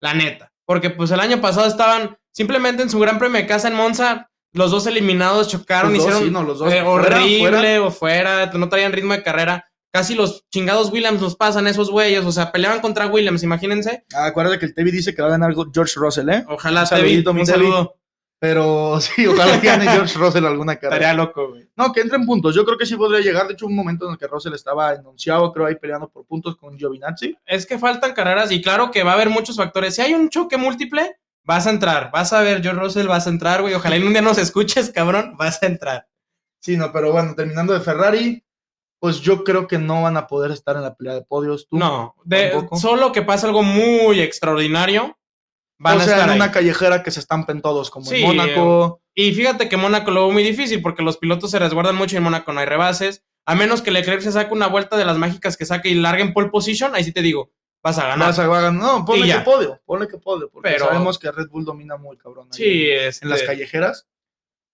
La 0.00 0.14
neta. 0.14 0.52
Porque 0.64 0.90
pues 0.90 1.10
el 1.10 1.20
año 1.20 1.40
pasado 1.40 1.66
estaban 1.66 2.16
simplemente 2.32 2.82
en 2.82 2.90
su 2.90 2.98
gran 2.98 3.18
premio 3.18 3.40
de 3.40 3.46
casa 3.46 3.68
en 3.68 3.74
Monza, 3.74 4.30
los 4.52 4.70
dos 4.70 4.86
eliminados 4.86 5.48
chocaron, 5.48 5.92
Los 5.92 5.98
dos, 6.04 6.06
hicieron 6.08 6.28
sí, 6.28 6.32
no, 6.32 6.42
los 6.42 6.58
dos. 6.58 6.72
eh, 6.72 6.82
Fuera, 6.82 6.88
horrible 7.18 7.38
fuera. 7.50 7.82
o 7.82 7.90
fuera, 7.90 8.46
no 8.52 8.68
traían 8.68 8.92
ritmo 8.92 9.12
de 9.12 9.22
carrera. 9.22 9.67
Casi 9.90 10.14
los 10.14 10.46
chingados 10.50 10.92
Williams 10.92 11.20
los 11.22 11.34
pasan 11.36 11.66
esos 11.66 11.90
güeyes, 11.90 12.24
o 12.24 12.32
sea, 12.32 12.52
peleaban 12.52 12.80
contra 12.80 13.06
Williams, 13.06 13.42
imagínense. 13.42 14.04
Ah, 14.14 14.26
acuérdate 14.26 14.58
que 14.58 14.66
el 14.66 14.74
TV 14.74 14.90
dice 14.92 15.14
que 15.14 15.22
va 15.22 15.28
a 15.28 15.32
ganar 15.32 15.54
George 15.72 15.94
Russell, 15.96 16.28
¿eh? 16.28 16.44
Ojalá 16.48 16.82
Un 16.82 16.88
te 16.88 16.94
vi, 16.96 17.00
saludito, 17.00 17.32
mi 17.34 17.40
un 17.40 17.46
Tevi. 17.46 17.58
saludo. 17.58 17.94
Pero 18.40 19.00
sí, 19.00 19.26
ojalá 19.26 19.56
gane 19.58 19.88
George 19.90 20.16
Russell 20.18 20.44
alguna 20.46 20.76
carrera. 20.76 20.96
Estaría 21.08 21.14
loco, 21.24 21.48
güey. 21.50 21.68
No, 21.76 21.92
que 21.92 22.02
entre 22.02 22.18
en 22.18 22.26
puntos. 22.26 22.54
Yo 22.54 22.64
creo 22.64 22.78
que 22.78 22.86
sí 22.86 22.94
podría 22.96 23.20
llegar. 23.20 23.48
De 23.48 23.54
hecho, 23.54 23.66
un 23.66 23.74
momento 23.74 24.06
en 24.06 24.12
el 24.12 24.18
que 24.18 24.28
Russell 24.28 24.54
estaba 24.54 24.92
enunciado, 24.94 25.52
creo, 25.52 25.66
ahí 25.66 25.74
peleando 25.74 26.08
por 26.08 26.24
puntos 26.26 26.56
con 26.56 26.78
Giovinazzi. 26.78 27.36
es 27.46 27.66
que 27.66 27.78
faltan 27.78 28.12
carreras 28.12 28.52
y 28.52 28.62
claro 28.62 28.90
que 28.92 29.02
va 29.02 29.12
a 29.12 29.14
haber 29.14 29.30
muchos 29.30 29.56
factores. 29.56 29.96
Si 29.96 30.02
hay 30.02 30.14
un 30.14 30.28
choque 30.28 30.56
múltiple, 30.56 31.16
vas 31.44 31.66
a 31.66 31.70
entrar. 31.70 32.10
Vas 32.12 32.32
a 32.32 32.42
ver, 32.42 32.62
George 32.62 32.80
Russell, 32.80 33.06
vas 33.08 33.26
a 33.26 33.30
entrar, 33.30 33.62
güey. 33.62 33.74
Ojalá 33.74 33.96
en 33.96 34.06
un 34.06 34.12
día 34.12 34.22
nos 34.22 34.38
escuches, 34.38 34.90
cabrón. 34.90 35.34
Vas 35.36 35.60
a 35.62 35.66
entrar. 35.66 36.06
Sí, 36.60 36.76
no, 36.76 36.92
pero 36.92 37.10
bueno, 37.10 37.34
terminando 37.34 37.72
de 37.72 37.80
Ferrari, 37.80 38.44
pues 39.00 39.20
yo 39.20 39.44
creo 39.44 39.66
que 39.68 39.78
no 39.78 40.02
van 40.02 40.16
a 40.16 40.26
poder 40.26 40.50
estar 40.50 40.76
en 40.76 40.82
la 40.82 40.94
pelea 40.94 41.14
de 41.14 41.22
podios. 41.22 41.68
¿Tú? 41.68 41.76
No, 41.78 42.14
de, 42.24 42.52
solo 42.80 43.12
que 43.12 43.22
pasa 43.22 43.46
algo 43.46 43.62
muy 43.62 44.20
extraordinario. 44.20 45.16
Van 45.80 45.98
o 45.98 46.00
a 46.00 46.04
sea, 46.04 46.14
estar 46.14 46.28
en 46.28 46.32
ahí. 46.32 46.36
una 46.40 46.50
callejera 46.50 47.02
que 47.04 47.12
se 47.12 47.20
estampen 47.20 47.62
todos, 47.62 47.88
como 47.90 48.06
Sí, 48.06 48.16
en 48.16 48.26
Mónaco. 48.36 49.00
Y 49.14 49.32
fíjate 49.32 49.68
que 49.68 49.76
Mónaco 49.76 50.10
lo 50.10 50.22
veo 50.24 50.32
muy 50.32 50.42
difícil 50.42 50.82
porque 50.82 51.02
los 51.04 51.16
pilotos 51.18 51.52
se 51.52 51.58
resguardan 51.60 51.94
mucho 51.94 52.16
y 52.16 52.18
en 52.18 52.24
Mónaco 52.24 52.52
no 52.52 52.58
hay 52.60 52.66
rebases. 52.66 53.22
A 53.46 53.54
menos 53.54 53.80
que 53.80 53.90
Leclerc 53.92 54.20
se 54.20 54.32
saque 54.32 54.52
una 54.52 54.66
vuelta 54.66 54.96
de 54.96 55.04
las 55.04 55.16
mágicas 55.18 55.56
que 55.56 55.64
saque 55.64 55.88
y 55.88 55.94
larguen 55.94 56.32
pole 56.34 56.48
position, 56.50 56.94
ahí 56.94 57.04
sí 57.04 57.12
te 57.12 57.22
digo, 57.22 57.52
vas 57.82 57.96
a 57.98 58.08
ganar. 58.08 58.26
Vas 58.28 58.38
a- 58.40 58.46
ganar. 58.48 58.72
No, 58.72 59.04
ponle 59.04 59.32
que 59.32 59.40
podio, 59.40 59.80
ponle 59.86 60.08
que 60.08 60.18
podio, 60.18 60.50
porque 60.50 60.70
Pero- 60.70 60.86
sabemos 60.86 61.16
que 61.18 61.30
Red 61.30 61.48
Bull 61.48 61.64
domina 61.64 61.96
muy 61.96 62.16
cabrón. 62.16 62.48
ahí 62.52 62.56
Sí, 62.58 62.90
en 62.90 63.06
este, 63.08 63.26
las 63.26 63.42
callejeras. 63.42 64.06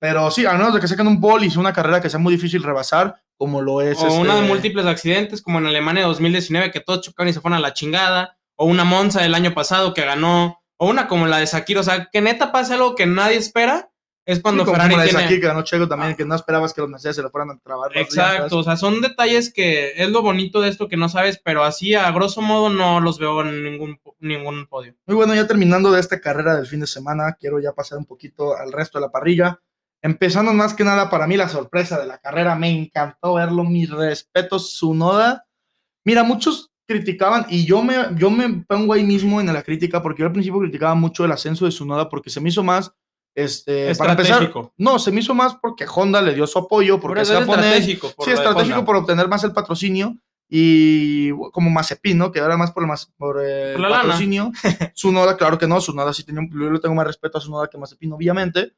Pero 0.05 0.31
sí, 0.31 0.45
a 0.45 0.53
menos 0.53 0.75
de 0.75 0.81
que 0.81 0.87
saquen 0.87 1.07
un 1.07 1.19
sea 1.19 1.61
una 1.61 1.73
carrera 1.73 1.99
que 1.99 2.11
sea 2.11 2.21
muy 2.21 2.35
difícil 2.35 2.63
rebasar, 2.63 3.23
como 3.39 3.63
lo 3.63 3.81
es. 3.81 3.99
O 4.03 4.07
este, 4.07 4.21
una 4.21 4.35
de 4.35 4.43
múltiples 4.43 4.85
accidentes, 4.85 5.41
como 5.41 5.61
en 5.61 5.67
Alemania 5.67 6.05
2019, 6.05 6.71
que 6.71 6.81
todos 6.81 7.01
chocaron 7.01 7.31
y 7.31 7.33
se 7.33 7.41
fueron 7.41 7.57
a 7.57 7.61
la 7.63 7.73
chingada. 7.73 8.37
O 8.55 8.67
una 8.67 8.85
Monza 8.85 9.23
del 9.23 9.35
año 9.35 9.55
pasado 9.55 9.95
que 9.95 10.05
ganó. 10.05 10.61
O 10.77 10.91
una 10.91 11.09
como 11.09 11.27
la 11.27 11.39
de 11.39 11.47
Sakiro. 11.47 11.81
O 11.81 11.85
sea, 11.85 12.11
que 12.13 12.21
neta 12.21 12.53
pase 12.53 12.75
algo 12.75 12.95
que 12.97 13.07
nadie 13.07 13.39
espera. 13.39 13.93
Es 14.27 14.41
cuando 14.41 14.65
sí, 14.65 14.67
como 14.67 14.77
Ferrari 14.77 14.95
la 14.95 15.03
de 15.05 15.09
tiene. 15.09 15.23
Shakir, 15.23 15.41
que 15.41 15.47
ganó 15.47 15.63
Checo 15.63 15.89
también, 15.89 16.15
que 16.17 16.27
no 16.27 16.35
esperabas 16.35 16.75
que 16.75 16.83
los 16.83 16.91
Mercedes 16.91 17.17
se 17.17 17.23
le 17.23 17.31
fueran 17.31 17.53
a 17.53 17.59
trabar. 17.59 17.91
Exacto. 17.97 18.59
O 18.59 18.63
sea, 18.63 18.77
son 18.77 19.01
detalles 19.01 19.51
que 19.55 19.93
es 19.97 20.11
lo 20.11 20.21
bonito 20.21 20.61
de 20.61 20.69
esto 20.69 20.87
que 20.87 20.99
no 20.99 21.09
sabes, 21.09 21.41
pero 21.43 21.65
así 21.65 21.95
a 21.95 22.11
grosso 22.11 22.43
modo 22.43 22.69
no 22.69 23.01
los 23.01 23.19
veo 23.19 23.41
en 23.41 23.65
ningún, 23.65 23.99
ningún 24.21 24.67
podio. 24.67 24.97
Muy 25.07 25.17
bueno, 25.17 25.35
ya 25.35 25.47
terminando 25.47 25.91
de 25.91 26.01
esta 26.01 26.21
carrera 26.21 26.57
del 26.57 26.67
fin 26.67 26.81
de 26.81 26.87
semana, 26.87 27.39
quiero 27.41 27.59
ya 27.59 27.73
pasar 27.73 27.97
un 27.97 28.05
poquito 28.05 28.55
al 28.55 28.71
resto 28.71 28.99
de 28.99 29.07
la 29.07 29.11
parrilla. 29.11 29.61
Empezando 30.05 30.53
más 30.53 30.75
que 30.75 30.85
nada 30.85 31.09
para 31.09 31.27
mí 31.27 31.37
la 31.37 31.49
sorpresa 31.49 31.99
de 31.99 32.05
la 32.07 32.19
carrera, 32.19 32.55
me 32.55 32.69
encantó 32.71 33.35
verlo, 33.35 33.65
mis 33.65 33.89
respetos, 33.89 34.73
su 34.75 34.93
noda. 34.95 35.47
Mira, 36.05 36.23
muchos 36.23 36.71
criticaban 36.87 37.47
y 37.49 37.65
yo 37.65 37.83
me, 37.83 37.97
yo 38.17 38.31
me 38.31 38.63
pongo 38.69 38.93
ahí 38.93 39.03
mismo 39.03 39.41
en 39.41 39.51
la 39.51 39.63
crítica 39.63 40.03
porque 40.03 40.21
yo 40.21 40.27
al 40.27 40.33
principio 40.33 40.61
criticaba 40.61 40.95
mucho 40.95 41.25
el 41.25 41.33
ascenso 41.33 41.65
de 41.65 41.71
su 41.71 41.87
noda 41.87 42.11
porque 42.11 42.29
se 42.29 42.43
me 42.43 42.51
hizo 42.51 42.63
más, 42.63 42.93
este, 43.35 43.95
para 43.97 44.13
empezar, 44.13 44.53
no, 44.77 44.99
se 44.99 45.11
me 45.11 45.21
hizo 45.21 45.35
más 45.35 45.57
porque 45.57 45.87
Honda 45.93 46.21
le 46.21 46.35
dio 46.35 46.47
su 46.47 46.59
apoyo, 46.59 47.01
porque 47.01 47.23
es 47.23 47.31
estratégico. 47.31 48.13
por 48.15 48.27
sí, 48.27 48.33
estratégico 48.33 48.85
por 48.85 48.97
obtener 48.97 49.27
más 49.27 49.43
el 49.45 49.53
patrocinio 49.53 50.15
y 50.51 51.31
como 51.53 51.71
Mazepin, 51.71 52.19
¿no? 52.19 52.31
Que 52.31 52.41
era 52.41 52.57
más 52.59 52.71
por 52.73 52.85
el, 52.85 52.91
por 53.17 53.43
el 53.43 53.73
Por 53.73 53.81
la 53.81 53.89
lana. 53.89 54.03
patrocinio. 54.03 54.53
Sunoda, 54.95 55.39
claro 55.39 55.57
que 55.57 55.67
no, 55.67 55.81
Sunoda 55.81 56.13
sí 56.13 56.23
tenía, 56.25 56.43
un- 56.43 56.51
yo 56.51 56.71
le 56.71 56.79
tengo 56.79 56.95
más 56.95 57.07
respeto 57.07 57.39
a 57.39 57.41
Sunoda 57.41 57.69
que 57.69 57.79
Mazepin, 57.79 58.13
obviamente, 58.13 58.75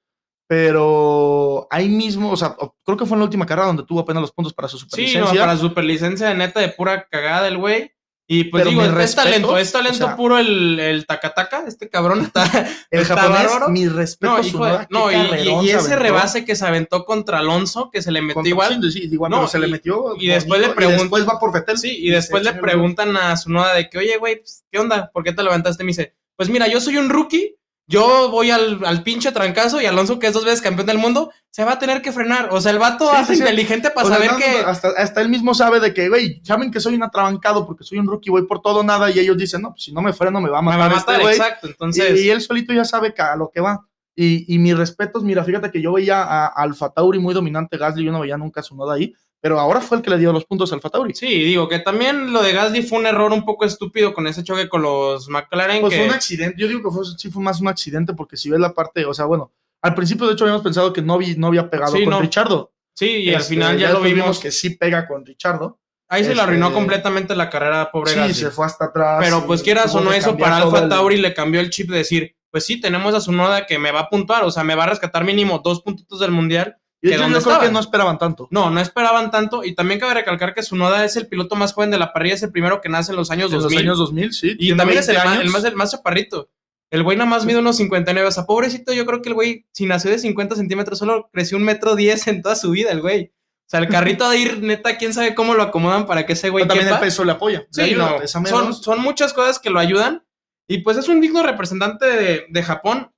pero 0.47 1.67
ahí 1.71 1.89
mismo, 1.89 2.31
o 2.31 2.37
sea, 2.37 2.57
creo 2.85 2.97
que 2.97 3.07
fue 3.07 3.15
en 3.17 3.21
la 3.21 3.25
última 3.25 3.47
carrera 3.47 3.67
donde 3.69 3.85
tuvo 3.85 4.01
apenas 4.01 4.21
los 4.23 4.33
puntos 4.33 4.53
para 4.55 4.69
su 4.69 4.79
Sí, 4.79 4.85
no, 4.85 4.89
superlicencia. 4.91 5.41
para 5.41 5.57
superlicencia 5.57 6.29
de 6.29 6.35
neta 6.35 6.61
de 6.61 6.69
pura 6.71 7.07
cagada 7.09 7.49
el 7.49 7.59
güey. 7.59 7.93
Y 8.29 8.43
pues 8.45 8.63
Pero 8.63 8.71
digo, 8.71 8.83
es, 8.83 8.91
respetos, 8.93 9.25
talento, 9.25 9.57
es 9.59 9.71
talento 9.71 10.05
o 10.05 10.09
sea- 10.09 10.17
puro 10.17 10.37
el, 10.39 10.81
el 10.81 11.07
tacataca, 11.07 11.63
este 11.69 11.89
cabrón 11.89 12.23
está, 12.23 12.43
el 12.91 13.03
está 13.03 13.17
japonés, 13.17 13.45
bárbaro. 13.45 13.69
mi 13.69 13.87
respeto 13.87 14.33
No, 14.39 14.43
hijo 14.45 14.67
no, 14.91 15.13
y- 15.13 15.15
y, 15.15 15.67
y 15.67 15.71
ese 15.71 15.95
rebase 15.95 16.45
que 16.45 16.57
se 16.57 16.67
aventó 16.67 17.05
contra 17.05 17.39
Alonso, 17.39 17.89
que 17.89 18.03
se 18.03 18.11
le 18.11 18.23
metió 18.23 18.35
Contra- 18.35 18.49
igual. 18.51 18.81
sí, 18.83 18.91
sí, 18.91 19.09
igual, 19.13 19.31
No, 19.31 19.37
pero 19.37 19.49
se 19.49 19.59
le 19.61 19.69
y- 19.69 19.71
metió 19.71 20.17
y 20.19 20.27
después 20.27 20.61
le 20.61 20.67
bonito, 20.69 20.83
y 20.83 20.85
pregun- 20.87 21.01
después 21.03 21.29
va 21.29 21.39
por 21.39 21.53
Vettel. 21.53 21.79
Sí, 21.79 21.99
y 22.05 22.11
después 22.11 22.43
le 22.43 22.55
preguntan 22.55 23.17
a 23.17 23.37
su 23.37 23.49
noda 23.53 23.75
de 23.75 23.89
que, 23.89 23.99
oye, 23.99 24.17
güey, 24.19 24.41
pues, 24.41 24.65
¿qué 24.73 24.81
onda? 24.81 25.09
¿Por 25.13 25.23
qué 25.23 25.33
te 25.33 25.45
levantaste? 25.45 25.85
Me 25.85 25.91
dice, 25.91 26.17
pues 26.35 26.49
mira, 26.49 26.67
yo 26.67 26.81
soy 26.81 26.97
un 26.97 27.09
rookie, 27.11 27.55
yo 27.89 28.31
voy 28.31 28.51
al, 28.51 28.85
al 28.85 29.03
pinche 29.03 29.31
trancazo 29.33 29.81
y 29.81 29.87
Alonso, 29.87 30.19
que 30.19 30.27
es 30.27 30.33
dos 30.33 30.45
veces 30.45 30.61
campeón 30.61 30.87
del 30.89 30.99
mundo, 30.99 31.31
se 31.51 31.65
va 31.65 31.73
a 31.73 31.79
tener 31.79 32.03
que 32.03 32.13
frenar. 32.13 32.49
O 32.51 32.61
sea, 32.61 32.73
el 32.73 32.79
vato 32.79 33.09
Sí, 33.11 33.17
hace 33.17 33.27
sí, 33.33 33.37
sí. 33.37 33.41
inteligente 33.43 33.91
para 33.91 34.07
O 34.07 34.11
saber 34.11 34.31
que... 34.37 34.59
hasta, 34.65 34.89
hasta 34.97 35.21
él 35.21 35.29
mismo 35.29 35.55
sabe 35.55 35.79
de 35.81 35.95
que, 35.95 36.09
güey, 36.09 36.41
saben 36.45 36.71
que 36.71 36.81
soy 36.81 36.95
un 36.97 37.03
atrabancado 37.05 37.65
porque 37.67 37.85
soy 37.85 37.99
un 37.99 38.07
rookie, 38.07 38.31
voy 38.31 38.47
por 38.47 38.61
todo 38.61 38.83
nada, 38.83 39.11
y 39.11 39.19
ellos 39.21 39.37
dicen, 39.39 39.63
no, 39.63 39.71
pues 39.71 39.85
si 39.85 39.93
no 39.93 40.03
me 40.03 40.13
freno 40.13 40.41
me 40.41 40.51
va 40.51 40.59
a 40.59 40.63
me 40.63 40.77
matar, 40.77 40.81
va 40.91 40.95
a 40.95 40.99
este 40.99 41.11
matar, 41.13 41.23
güey. 41.23 41.37
exacto. 41.37 41.67
Entonces, 41.69 42.21
Y, 42.21 42.27
y 42.27 42.31
él 42.31 42.41
solito 42.41 42.73
ya 42.73 42.85
sabe 42.85 43.15
que 43.15 43.23
a 43.23 43.37
lo 43.37 43.51
que 43.51 43.61
va. 43.61 43.87
Y, 44.19 44.53
y 44.53 44.59
mis 44.59 44.77
respetos, 44.77 45.23
mira, 45.23 45.45
fíjate 45.45 45.71
que 45.71 45.81
yo 45.83 45.93
veía 45.93 46.23
a, 46.23 46.47
a 46.47 46.63
Alfa 46.63 46.89
Tauri 46.91 47.19
muy 47.19 47.35
dominante, 47.35 47.77
Gasly, 47.77 48.03
yo 48.05 48.13
no 48.13 48.21
veía 48.21 48.37
nunca 48.39 48.61
a 48.61 48.63
su 48.65 48.75
noda 48.75 48.95
ahí, 48.95 49.15
pero 49.41 49.61
ahora 49.61 49.81
fue 49.81 49.99
el 49.99 50.03
que 50.03 50.11
le 50.11 50.19
dio 50.19 50.33
los 50.33 50.45
puntos 50.45 50.73
al 50.73 50.81
Fatauri. 50.81 51.15
Sí, 51.15 51.27
digo 51.27 51.69
que 51.69 51.79
también 51.79 52.33
lo 52.33 52.43
de 52.43 52.53
Gasly 52.53 52.83
fue 52.83 52.99
un 52.99 53.07
error 53.07 53.33
un 53.33 53.45
poco 53.45 53.65
estúpido 53.65 54.13
con 54.15 54.27
ese 54.27 54.43
choque 54.43 54.69
con 54.69 54.83
los 54.83 55.29
McLaren. 55.29 55.81
Pues 55.81 55.93
que... 55.93 55.99
fue 56.01 56.09
un 56.09 56.15
accidente, 56.15 56.57
yo 56.61 56.67
digo 56.69 56.83
que 56.83 56.95
fue, 56.95 57.05
sí 57.17 57.31
fue 57.31 57.43
más 57.43 57.61
un 57.61 57.69
accidente 57.69 58.15
porque 58.15 58.37
si 58.37 58.51
ves 58.51 58.61
la 58.61 58.73
parte, 58.75 59.05
o 59.05 59.15
sea, 59.15 59.25
bueno, 59.27 59.53
al 59.83 59.95
principio 59.95 60.27
de 60.27 60.33
hecho 60.33 60.45
habíamos 60.45 60.63
pensado 60.63 60.93
que 60.93 61.03
no, 61.03 61.19
vi, 61.19 61.37
no 61.37 61.49
había 61.49 61.71
pegado 61.71 61.93
Sí, 61.97 62.03
con 62.05 62.11
no. 62.11 62.21
Richardo. 62.21 62.73
Sí, 62.95 63.09
y 63.09 63.29
al 63.31 63.43
Este, 63.43 63.55
final 63.55 63.79
ya, 63.79 63.91
lo 63.93 64.01
vimos. 64.01 64.39
que 64.41 64.51
sí 64.51 64.71
pega 64.71 65.07
con 65.07 65.25
Richardo. 65.25 65.79
Ahí 66.09 66.25
se 66.25 66.35
le 66.35 66.41
arruinó 66.41 66.67
este- 66.69 66.79
completamente 66.79 67.35
la 67.37 67.51
carrera, 67.51 67.91
pobre 67.93 68.13
Sí, 68.13 68.17
Gasly. 68.19 68.35
se 68.35 68.51
fue 68.51 68.65
hasta 68.65 68.87
atrás. 68.87 69.19
Pero 69.21 69.45
pues 69.47 69.63
quieras 69.63 69.95
o 69.95 70.01
no, 70.01 70.13
eso 70.13 70.37
para 70.37 70.59
Alfa 70.59 70.79
el- 70.85 70.89
Tauri 70.89 71.17
le 71.19 71.35
cambió 71.35 71.61
el 71.61 71.69
chip 71.71 71.91
de 71.91 71.99
decir, 71.99 72.37
pues 72.51 72.65
sí, 72.65 72.81
tenemos 72.81 73.15
a 73.15 73.19
Tsunoda 73.19 73.67
que 73.67 73.79
me 73.79 73.91
va 73.93 74.01
a 74.01 74.09
puntuar, 74.09 74.45
o 74.45 74.51
sea, 74.51 74.65
me 74.65 74.75
va 74.77 74.85
a 74.85 74.89
rescatar 74.89 75.25
mínimo 75.25 75.61
dos 75.63 75.83
puntitos 75.83 76.21
del 76.21 76.31
Mundial. 76.31 76.79
Y 77.07 77.11
de 77.11 77.17
hecho, 77.17 77.43
creo 77.43 77.61
que 77.61 77.71
no 77.71 77.81
esperaban 77.81 78.19
tanto. 78.19 78.49
No, 78.51 78.71
no 78.71 78.81
esperaban 78.81 79.31
tanto. 79.31 79.65
Y 79.65 79.75
también 79.75 80.01
cabe 80.01 80.15
recalcar 80.15 80.55
que 80.55 80.63
Tsunoda 80.63 81.05
es 81.05 81.17
el 81.17 81.29
piloto 81.29 81.55
más 81.57 81.73
joven 81.73 81.91
de 81.91 81.99
la 81.99 82.13
parrilla, 82.13 82.35
es 82.35 82.43
el 82.43 82.51
primero 82.53 82.81
que 82.81 82.89
nace 82.89 83.13
en 83.13 83.17
los 83.17 83.31
años 83.31 83.51
En 83.51 83.55
los 83.57 83.63
2000. 83.65 83.79
años 83.81 83.99
2000, 83.99 84.33
sí. 84.33 84.57
y 84.59 84.77
también 84.77 84.99
es 85.01 85.09
el 85.09 85.17
20 85.17 85.31
más, 85.31 85.41
el, 85.41 85.51
más, 85.51 85.65
el 85.65 85.77
más 85.77 85.91
chaparrito. 85.93 86.51
El 86.91 87.03
güey 87.03 87.17
nada 87.17 87.29
más 87.29 87.45
mide 87.45 87.59
unos 87.59 87.77
59. 87.77 88.29
O 88.29 88.31
sea, 88.33 88.45
pobrecito, 88.45 88.93
yo 88.93 89.07
creo 89.07 89.23
que 89.23 89.29
el 89.31 89.35
güey, 89.35 89.67
si 89.73 89.87
nació 89.87 90.11
de 90.11 90.19
50 90.19 90.57
centímetros, 90.57 90.99
solo 90.99 91.29
creció 91.33 91.59
un 91.59 91.65
metro 91.65 91.97
10 91.97 92.27
en 92.29 92.43
toda 92.43 92.57
su 92.57 92.71
vida, 92.71 92.91
el 92.93 93.01
güey. 93.01 93.33
O 93.35 93.69
sea, 93.69 93.81
el 93.81 93.89
carrito 93.89 94.29
de 94.31 94.39
ir, 94.39 94.63
neta, 94.63 94.97
quién 94.97 95.13
sabe 95.13 95.35
cómo 95.35 95.55
lo 95.55 95.63
acomodan 95.65 96.07
para 96.07 96.25
que 96.25 96.35
ese 96.35 96.51
güey 96.51 96.63
Pero 96.63 96.69
también 96.75 96.87
el 96.89 96.95
quepa. 96.95 97.05
peso 97.05 97.25
le 97.25 97.33
apoya. 97.33 97.67
Sí, 97.71 97.81
ayuda, 97.83 98.11
no, 98.13 98.19
pesa 98.19 98.45
son, 98.47 98.73
son 98.75 99.01
muchas 99.01 99.33
cosas 99.33 99.59
que 99.59 99.71
lo 99.71 99.81
ayudan. 99.81 100.25
Y 100.69 100.79
pues 100.79 100.97
es 100.97 101.09
un 101.09 101.21
digno 101.21 101.43
representante 101.43 102.07
de, 102.07 102.47
de 102.49 102.63
Japón. 102.63 103.11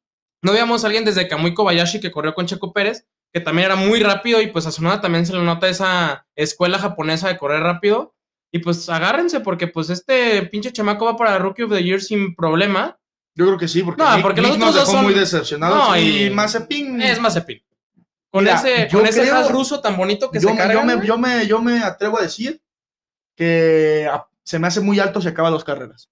No 0.43 0.53
veíamos 0.53 0.84
a 0.84 0.86
alguien 0.86 1.05
desde 1.05 1.28
Kamui 1.28 1.53
Kobayashi 1.53 2.01
que 2.01 2.11
corrió 2.11 2.32
con 2.34 2.47
Checo 2.47 2.72
Pérez, 2.72 3.07
que 3.33 3.41
también 3.41 3.66
era 3.66 3.76
muy 3.76 4.01
rápido 4.03 4.41
y 4.41 4.49
pues 4.49 4.66
a 4.66 4.70
Tsunoda 4.70 5.01
también 5.01 5.26
se 5.26 5.33
le 5.35 5.43
nota 5.43 5.68
esa 5.68 6.26
escuela 6.35 6.79
japonesa 6.79 7.29
de 7.29 7.37
correr 7.39 7.62
rápido. 7.62 8.14
Y 8.51 8.61
pues 8.61 8.89
agárrense 8.89 9.41
porque 9.41 9.66
pues 9.68 9.91
este 9.91 10.43
pinche 10.45 10.72
chamaco 10.72 11.05
va 11.05 11.16
para 11.16 11.39
Rookie 11.39 11.64
of 11.64 11.70
the 11.72 11.83
Year 11.85 12.01
sin 12.01 12.35
problema. 12.35 12.99
Yo 13.35 13.45
creo 13.47 13.59
que 13.59 13.68
sí, 13.68 13.83
porque, 13.83 14.03
No, 14.03 14.11
Nick- 14.16 14.22
porque 14.22 14.41
Nick 14.41 14.51
los 14.53 14.59
nos 14.59 14.74
dejó 14.74 14.93
son- 14.93 15.05
muy 15.05 15.14
decepcionados. 15.14 15.76
No, 15.76 15.97
y, 15.99 16.24
y- 16.24 16.31
Mazepin. 16.31 17.01
Es 17.03 17.20
Mazepin. 17.20 17.62
Con 18.31 18.45
Mira, 18.45 18.57
ese, 18.57 18.89
con 18.91 19.07
ese 19.07 19.20
creo- 19.22 19.49
ruso 19.51 19.81
tan 19.81 19.97
bonito 19.97 20.31
que 20.31 20.41
yo, 20.41 20.49
se 20.49 20.55
me, 20.55 20.59
carga. 20.61 20.74
yo, 20.74 20.85
me, 20.85 21.07
yo, 21.07 21.18
me, 21.18 21.47
yo 21.47 21.62
me 21.62 21.79
atrevo 21.83 22.18
a 22.18 22.22
decir 22.22 22.61
que 23.37 24.09
se 24.45 24.59
me 24.59 24.66
hace 24.66 24.81
muy 24.81 24.99
alto 24.99 25.20
si 25.20 25.29
acaba 25.29 25.51
dos 25.51 25.64
carreras. 25.64 26.11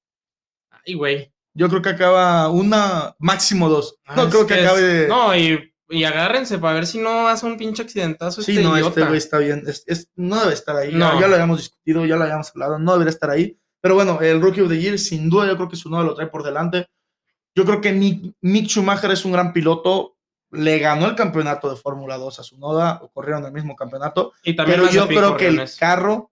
Ay, 0.87 0.95
güey. 0.95 1.33
Yo 1.55 1.69
creo 1.69 1.81
que 1.83 1.89
acaba 1.89 2.49
una, 2.51 3.17
máximo 3.19 3.69
dos. 3.69 3.99
Ah, 4.05 4.15
No 4.17 4.29
creo 4.29 4.47
que, 4.47 4.55
acabe. 4.55 5.09
No, 5.09 5.35
y, 5.35 5.73
y 5.89 6.05
agárrense 6.05 6.59
para 6.59 6.75
ver 6.75 6.87
si 6.87 6.99
no 6.99 7.29
hace 7.29 7.47
un 7.47 7.57
pinche 7.57 7.83
accidentazo 7.83 8.43
sí, 8.43 8.53
este 8.53 8.63
no, 8.65 8.75
idiota. 8.75 8.89
este 8.89 9.05
güey 9.05 9.19
está 9.19 9.39
bien. 9.39 9.63
Es, 9.67 9.85
es- 9.87 10.11
no 10.17 10.41
debe 10.41 10.55
estar 10.55 10.77
ahí. 10.77 10.93
No. 10.93 11.15
Ya, 11.15 11.21
ya 11.21 11.29
lo 11.29 11.35
habíamos 11.35 11.59
discutido, 11.59 12.05
ya 12.07 12.17
lo 12.17 12.25
habíamos 12.25 12.51
hablado. 12.51 12.79
No 12.79 12.93
debería 12.93 13.11
estar 13.11 13.31
ahí. 13.31 13.59
Pero 13.81 13.95
bueno, 13.95 14.19
el 14.21 14.41
Rookie 14.41 14.63
of 14.63 14.69
the 14.69 14.79
Year, 14.81 14.99
sin 14.99 15.31
duda, 15.31 15.47
yo 15.47 15.57
creo 15.57 15.69
que 15.69 15.77
su 15.77 15.89
lo 15.89 16.15
trae 16.15 16.27
por 16.27 16.43
delante. 16.43 16.89
Yo 17.55 17.65
creo 17.65 17.81
que 17.81 17.93
Mick, 17.93 18.35
Mick 18.41 18.67
Schumacher 18.69 19.11
es 19.13 19.25
un 19.25 19.33
gran 19.33 19.53
piloto. 19.53 20.17
Le 20.51 20.79
ganó 20.79 21.07
el 21.07 21.15
campeonato 21.15 21.71
de 21.71 21.77
Fórmula 21.77 22.19
2 22.19 22.41
a 22.41 22.43
su 22.43 22.59
noda, 22.59 23.01
o 23.03 23.11
corrieron 23.11 23.45
el 23.45 23.53
mismo 23.53 23.75
campeonato. 23.77 24.33
Y 24.45 24.55
también 24.55 24.81
Pero 24.81 24.93
yo 24.93 25.07
creo 25.09 25.37
que 25.37 25.49
el 25.49 25.61
eso. 25.61 25.77
carro 25.79 26.31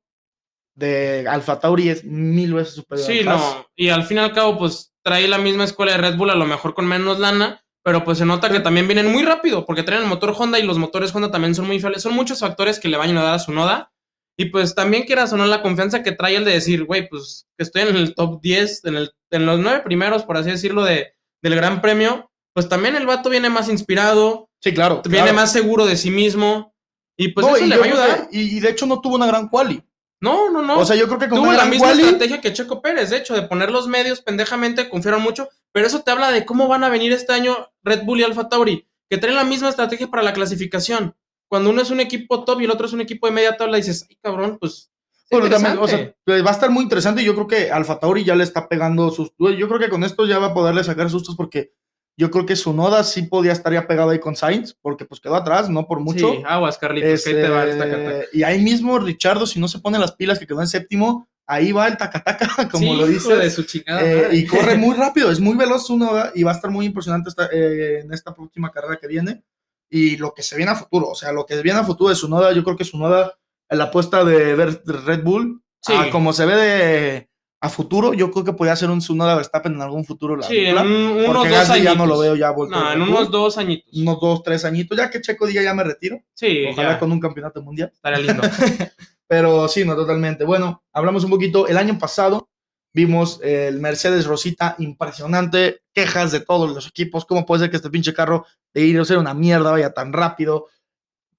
de 0.75 1.27
Alfa 1.29 1.59
Tauri 1.61 1.89
es 1.89 2.05
mil 2.05 2.55
veces 2.55 2.75
superior 2.75 3.07
Sí, 3.07 3.21
al 3.21 3.25
no. 3.27 3.67
Y 3.77 3.89
al 3.91 4.05
fin 4.05 4.17
y 4.19 4.21
al 4.21 4.33
cabo, 4.33 4.59
pues 4.59 4.93
trae 5.03 5.29
la 5.29 5.39
misma 5.39 5.65
escuela 5.65 5.93
de 5.93 5.99
Red 5.99 6.17
Bull, 6.17 6.31
a 6.31 6.35
lo 6.35 6.47
mejor 6.47 6.75
con 6.75 6.87
menos 6.87 7.19
lana, 7.21 7.64
pero 7.85 8.03
pues 8.03 8.19
se 8.19 8.25
nota 8.25 8.51
que 8.51 8.61
también 8.61 8.89
vienen 8.89 9.13
muy 9.13 9.23
rápido, 9.23 9.65
porque 9.67 9.83
traen 9.83 10.03
el 10.03 10.09
motor 10.09 10.35
Honda 10.37 10.59
y 10.59 10.63
los 10.65 10.79
motores 10.79 11.15
Honda 11.15 11.31
también 11.31 11.55
son 11.55 11.67
muy 11.67 11.79
fiables. 11.79 12.03
Son 12.03 12.15
muchos 12.15 12.41
factores 12.41 12.81
que 12.81 12.89
le 12.89 12.97
van 12.97 13.09
a 13.09 13.11
ayudar 13.13 13.35
a 13.35 13.39
su 13.39 13.53
noda. 13.53 13.93
Y 14.37 14.47
pues 14.47 14.75
también 14.75 15.05
quieras 15.05 15.33
o 15.33 15.37
no 15.37 15.47
la 15.47 15.63
confianza 15.63 16.03
que 16.03 16.11
trae 16.13 16.35
el 16.35 16.45
de 16.45 16.53
decir, 16.53 16.85
güey, 16.85 17.09
pues 17.09 17.47
que 17.57 17.63
estoy 17.63 17.83
en 17.83 17.95
el 17.95 18.15
top 18.17 18.41
10, 18.41 18.85
en, 18.87 18.97
el, 18.97 19.13
en 19.31 19.47
los 19.47 19.61
nueve 19.61 19.83
primeros, 19.85 20.25
por 20.25 20.37
así 20.37 20.51
decirlo, 20.51 20.83
de, 20.83 21.15
del 21.43 21.55
Gran 21.55 21.81
Premio. 21.81 22.31
Pues 22.53 22.69
también 22.69 22.97
el 22.97 23.07
vato 23.07 23.29
viene 23.31 23.49
más 23.51 23.69
inspirado, 23.69 24.49
Sí, 24.63 24.73
claro. 24.73 25.03
viene 25.05 25.19
claro. 25.27 25.37
más 25.37 25.53
seguro 25.53 25.85
de 25.87 25.97
sí 25.97 26.11
mismo. 26.11 26.75
Y 27.17 27.29
pues 27.29 27.47
No, 27.47 27.55
eso 27.55 27.65
y 27.65 27.69
le 27.69 27.77
va 27.77 27.85
a 27.85 27.89
ayudar. 27.89 28.29
que- 28.31 28.37
y, 28.39 28.57
y 28.57 28.61
de 28.61 28.71
hecho 28.71 28.87
no 28.87 29.01
tuvo 29.01 29.15
una 29.17 29.27
gran 29.27 29.49
quali. 29.49 29.83
No, 30.21 30.51
no, 30.51 30.63
no. 30.63 30.79
O 30.79 30.85
sea, 30.87 30.97
yo 30.97 31.07
creo 31.07 31.19
que 31.19 31.29
con 31.29 31.39
Tuvo 31.41 31.53
la 31.53 31.67
misma 31.67 31.89
quali, 31.89 32.03
estrategia 32.03 32.41
que 32.41 32.53
Checo 32.55 32.81
Pérez, 32.81 33.11
de 33.11 33.19
hecho, 33.19 33.35
de 33.35 33.43
poner 33.43 33.71
los 33.71 33.87
medios 33.87 34.23
pendejamente, 34.23 34.89
confiaron 34.89 35.21
mucho, 35.23 35.49
pero 35.75 35.89
eso 35.89 36.03
te 36.03 36.13
habla 36.13 36.31
de 36.31 36.45
cómo 36.45 36.69
van 36.69 36.85
a 36.85 36.89
venir 36.89 37.13
este 37.13 37.33
año 37.33 37.57
Red 37.83 38.05
Bull 38.05 38.21
y 38.21 38.23
Alfa 38.23 38.49
Tauri, 38.49 38.87
que 39.11 39.19
traen 39.19 39.35
la 39.35 39.43
misma 39.43 39.69
estrategia 39.69 40.07
para 40.07 40.23
la 40.23 40.33
clasificación. 40.33 41.17
Cuando 41.49 41.71
uno 41.71 41.83
es 41.83 41.91
un 41.91 41.99
equipo 41.99 42.45
top 42.45 42.61
y 42.61 42.65
el 42.67 42.71
otro 42.71 42.87
es 42.87 42.93
un 42.93 43.01
equipo 43.01 43.27
de 43.27 43.33
media 43.33 43.57
tabla, 43.57 43.77
dices, 43.77 44.07
ay 44.09 44.17
cabrón, 44.23 44.57
pues. 44.61 44.93
es 45.13 45.27
Bueno, 45.33 45.51
también, 45.51 45.77
o 45.79 45.89
sea, 45.89 45.99
interesante". 45.99 46.17
pues, 46.25 46.47
va 46.47 46.51
a 46.51 46.53
estar 46.53 46.71
muy 46.71 46.85
interesante 46.85 47.25
yo 47.25 47.35
creo 47.35 47.49
que 47.49 47.73
Alfa 47.73 47.99
Tauri 47.99 48.23
ya 48.23 48.37
le 48.37 48.45
está 48.45 48.69
pegando 48.69 49.11
sus... 49.11 49.33
Yo 49.37 49.67
creo 49.67 49.81
que 49.81 49.89
con 49.89 50.05
esto 50.05 50.25
ya 50.27 50.39
va 50.39 50.49
a 50.49 50.55
poderle 50.55 50.85
sacar 50.85 51.11
sustos 51.11 51.35
porque 51.35 51.73
yo 52.17 52.31
creo 52.31 52.47
que 52.47 52.55
su 52.55 52.73
noda 52.73 53.03
sí 53.03 53.23
podía 53.23 53.51
estar 53.51 53.73
ya 53.73 53.89
pegado 53.89 54.11
ahí 54.11 54.21
con 54.21 54.37
Sainz 54.37 54.77
porque 54.81 55.07
pues 55.07 55.21
quedó 55.21 55.35
atrás, 55.35 55.69
no 55.69 55.89
por 55.89 55.99
mucho. 55.99 56.35
Sí, 56.35 56.43
aguas, 56.47 56.79
Carlitos, 56.79 57.25
que 57.25 57.31
ahí 57.31 57.35
te 57.35 57.49
va 57.49 57.65
el 57.65 57.71
Este, 57.71 58.29
y 58.33 58.45
ahí 58.45 58.63
mismo 58.63 58.97
Richardo, 59.01 59.45
si 59.45 59.59
no 59.59 59.67
se 59.67 59.81
pone 59.81 59.99
las 59.99 60.13
pilas 60.13 60.39
que 60.39 60.47
quedó 60.47 60.61
en 60.61 60.69
séptimo, 60.69 61.27
ahí 61.47 61.73
va 61.73 61.89
el 61.89 61.97
tacataca, 61.97 62.47
como 62.71 62.93
Sí, 62.95 62.97
lo 63.01 63.07
dice. 63.07 63.37
de 63.37 63.51
su 63.51 63.65
chingada 63.65 64.03
Eh, 64.03 64.29
y 64.33 64.47
corre 64.47 64.77
muy 64.77 64.95
rápido, 64.97 65.31
es 65.31 65.41
muy 65.41 65.57
veloz 65.57 65.87
su 65.87 65.97
noda 65.97 66.33
y 66.35 66.43
va 66.43 66.53
a 66.53 66.55
estar 66.55 66.71
muy 66.71 66.87
impresionante 66.87 67.29
esta- 67.29 67.49
eh, 67.53 68.01
en 68.01 68.13
esta 68.13 68.35
próxima 68.35 68.71
carrera 68.71 68.99
que 69.01 69.07
viene. 69.09 69.43
Y 69.91 70.17
lo 70.17 70.33
que 70.35 70.43
se 70.43 70.57
viene 70.57 70.73
a 70.73 70.77
futuro, 70.77 71.09
o 71.11 71.15
sea, 71.15 71.31
lo 71.33 71.45
que 71.47 71.61
viene 71.63 71.79
a 71.81 71.85
futuro 71.85 72.11
de 72.11 72.17
su 72.17 72.29
noda, 72.29 72.53
yo 72.53 72.65
creo 72.65 72.77
que 72.77 72.85
su 72.85 72.99
noda, 72.99 73.35
la 73.71 73.85
apuesta 73.85 74.25
de, 74.25 74.57
Red 74.57 75.23
Bull, 75.23 75.63
Sí. 75.81 75.93
a 75.95 76.11
como 76.11 76.33
se 76.33 76.47
ve 76.47 76.55
de 76.57 77.29
a 77.61 77.69
futuro, 77.71 78.13
yo 78.13 78.31
creo 78.31 78.45
que 78.45 78.53
podría 78.53 78.77
ser 78.77 78.91
un 78.91 78.99
Tsunoda 78.99 79.37
Verstappen 79.37 79.73
en 79.75 79.81
algún 79.83 80.05
futuro. 80.05 80.37
La 80.37 80.47
Sí, 80.47 80.59
en 80.59 80.77
un- 80.79 81.25
unos 81.29 81.49
dos 81.49 81.71
añitos. 81.71 81.83
ya 81.83 81.95
no 81.95 82.05
lo 82.07 82.19
veo 82.19 82.37
ya 82.37 82.51
vuelto 82.51 82.79
No, 82.79 82.93
en 82.93 83.01
unos 83.03 83.21
Bull. 83.25 83.31
dos 83.31 83.57
añitos. 83.59 83.91
unos 83.95 84.21
dos, 84.21 84.43
tres 84.43 84.65
añitos, 84.67 84.99
ya 84.99 85.09
que 85.11 85.21
Checo 85.23 85.47
diga 85.47 85.63
ya 85.63 85.73
me 85.75 85.83
retiro, 85.85 86.21
Sí, 86.35 86.65
ojalá 86.71 86.93
ya, 86.93 86.99
con 86.99 87.11
un 87.13 87.21
campeonato 87.21 87.63
mundial. 87.63 87.91
estaría 87.95 88.19
lindo. 88.19 88.43
Pero 89.29 89.69
sí, 89.69 89.85
no, 89.85 89.95
totalmente. 89.97 90.45
Bueno, 90.45 90.83
hablamos 90.93 91.25
un 91.25 91.31
poquito. 91.31 91.67
El 91.67 91.79
año 91.79 91.99
pasado 91.99 92.49
vimos 92.93 93.41
el 93.43 93.81
Mercedes 93.81 94.27
Rosita 94.27 94.77
impresionante, 94.79 95.83
quejas 95.93 96.31
de 96.33 96.41
todos 96.41 96.73
los 96.73 96.87
equipos. 96.87 97.25
¿Cómo 97.25 97.45
puede 97.45 97.63
ser 97.63 97.71
que 97.71 97.77
este 97.77 97.91
pinche 97.91 98.15
carro 98.15 98.47
de 98.73 98.83
ir 98.83 99.01
a 99.01 99.05
ser 99.05 99.19
una 99.19 99.35
mierda 99.35 99.73
vaya 99.73 99.93
tan 99.93 100.13
rápido? 100.13 100.69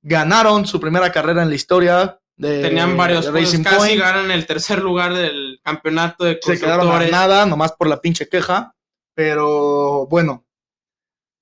Ganaron 0.02 0.68
su 0.68 0.80
primera 0.80 1.12
carrera 1.12 1.44
en 1.44 1.50
la 1.50 1.56
historia 1.56 2.20
de 2.38 2.62
Tenían 2.62 2.98
varios 2.98 3.26
de 3.26 3.32
Racing 3.32 3.64
casi 3.64 3.78
Point. 3.78 4.02
ganan 4.02 4.30
el 4.30 4.46
tercer 4.46 4.82
lugar 4.82 5.14
del 5.14 5.60
campeonato 5.64 6.26
de 6.26 6.38
Se 6.42 6.60
quedaron 6.60 6.92
a 6.92 7.08
nada, 7.08 7.46
nomás 7.46 7.72
por 7.72 7.88
la 7.88 8.02
pinche 8.02 8.28
queja. 8.28 8.76
Pero 9.16 10.08
bueno, 10.08 10.46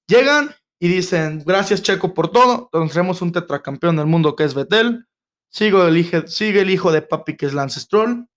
llegan 0.08 0.56
y 0.80 0.88
dicen, 0.88 1.44
gracias 1.46 1.82
Checo 1.82 2.14
por 2.14 2.32
todo. 2.32 2.70
Tenemos 2.72 3.22
un 3.22 3.32
tetracampeón 3.32 3.96
del 3.96 4.06
mundo 4.06 4.36
que 4.36 4.44
es 4.44 4.54
Betel. 4.54 5.08
Sigo 5.54 5.86
el 5.86 5.98
hijo, 5.98 6.28
sigue 6.28 6.62
el 6.62 6.72
hijo 6.72 6.92
de 6.92 7.04
papi 7.04 7.38
que 7.38 7.46
es 7.46 7.54
Lance 7.54 7.80
Stroll. 7.80 8.28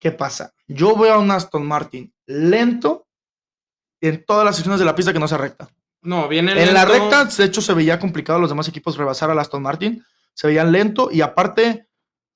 ¿Qué 0.00 0.12
pasa? 0.12 0.54
Yo 0.66 0.96
veo 0.96 1.12
a 1.12 1.18
un 1.18 1.30
Aston 1.30 1.66
Martin 1.66 2.10
lento 2.26 3.06
en 4.00 4.24
todas 4.24 4.46
las 4.46 4.56
secciones 4.56 4.80
de 4.80 4.86
la 4.86 4.94
pista 4.94 5.12
que 5.12 5.18
no 5.18 5.28
sea 5.28 5.36
recta. 5.36 5.68
No, 6.00 6.26
viene 6.26 6.52
En 6.62 6.72
la 6.72 6.86
recta, 6.86 7.26
de 7.26 7.44
hecho, 7.44 7.60
se 7.60 7.74
veía 7.74 7.98
complicado 7.98 8.38
a 8.38 8.40
los 8.40 8.48
demás 8.48 8.66
equipos 8.66 8.96
rebasar 8.96 9.30
al 9.30 9.38
Aston 9.38 9.62
Martin. 9.62 10.02
Se 10.32 10.46
veían 10.46 10.72
lento 10.72 11.10
y 11.12 11.20
aparte, 11.20 11.86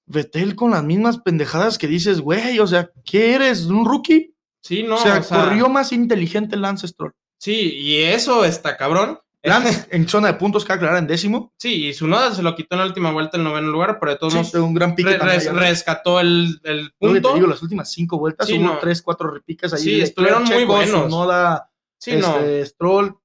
Vettel 0.05 0.55
con 0.55 0.73
las 0.73 0.85
mismas 0.85 1.19
pendejadas 1.19 1.79
que 1.79 1.87
dices, 1.87 2.21
güey, 2.21 2.59
o 2.59 2.67
sea, 2.67 2.91
¿qué 3.05 3.35
eres? 3.35 3.65
¿Un 3.65 3.87
rookie? 3.87 4.35
Sí, 4.61 4.83
no, 4.83 4.97
o, 4.97 4.99
sea, 4.99 5.21
o 5.21 5.23
sea, 5.23 5.45
corrió 5.45 5.71
más 5.71 5.91
inteligente 5.93 6.57
Lance 6.57 6.87
Stroll. 6.87 7.15
Sí, 7.39 7.75
y 7.77 8.03
eso 8.03 8.45
está 8.45 8.77
cabrón. 8.77 9.21
Lance 9.43 9.87
en 9.91 10.09
zona 10.09 10.29
de 10.29 10.35
puntos, 10.35 10.65
que 10.65 10.73
aclarar 10.73 10.99
en 10.99 11.07
décimo. 11.07 11.53
Sí, 11.59 11.87
y 11.87 11.95
su 11.95 12.07
noda 12.09 12.35
se 12.35 12.43
lo 12.43 12.55
quitó 12.57 12.75
en 12.75 12.81
la 12.81 12.87
última 12.87 13.13
vuelta 13.13 13.37
el 13.37 13.45
noveno 13.45 13.69
lugar, 13.69 13.99
pero 14.01 14.13
de 14.13 14.19
todos 14.19 14.33
Sí, 14.33 14.39
modos 14.39 14.55
un 14.55 14.75
gran 14.75 14.95
pique 14.95 15.17
re- 15.17 15.19
res- 15.19 15.53
rescató 15.55 16.19
el, 16.21 16.61
el 16.65 16.93
punto. 16.99 17.29
te 17.31 17.35
digo, 17.37 17.47
las 17.47 17.63
últimas 17.63 17.91
cinco 17.93 18.19
vueltas 18.19 18.47
Sí, 18.49 18.55
hubo 18.59 18.65
no. 18.65 18.79
tres, 18.79 19.01
cuatro 19.01 19.31
repiques 19.31 19.73
ahí. 19.73 19.81
Sí, 19.81 20.01
estuvieron 20.01 20.45
muy 20.45 20.65
buenos. 20.65 21.03
Tsunoda, 21.07 21.71
sí, 21.99 22.17
no, 22.17 22.37
este, 22.39 22.67
Stroll. 22.67 23.17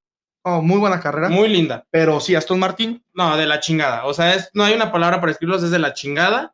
Oh, 0.45 0.61
muy 0.61 0.77
buena 0.77 0.99
carrera. 0.99 1.29
muy 1.29 1.47
linda. 1.49 1.87
Pero 1.89 2.19
sí, 2.19 2.35
Aston 2.35 2.59
Martin. 2.59 3.03
No, 3.13 3.35
de 3.37 3.45
la 3.47 3.59
chingada. 3.61 4.05
O 4.05 4.13
sea, 4.13 4.35
es, 4.35 4.49
no 4.53 4.63
hay 4.65 4.73
una 4.75 4.91
palabra 4.91 5.19
para 5.19 5.31
escribirlos, 5.31 5.63
es 5.63 5.71
de 5.71 5.79
la 5.79 5.93
chingada. 5.93 6.53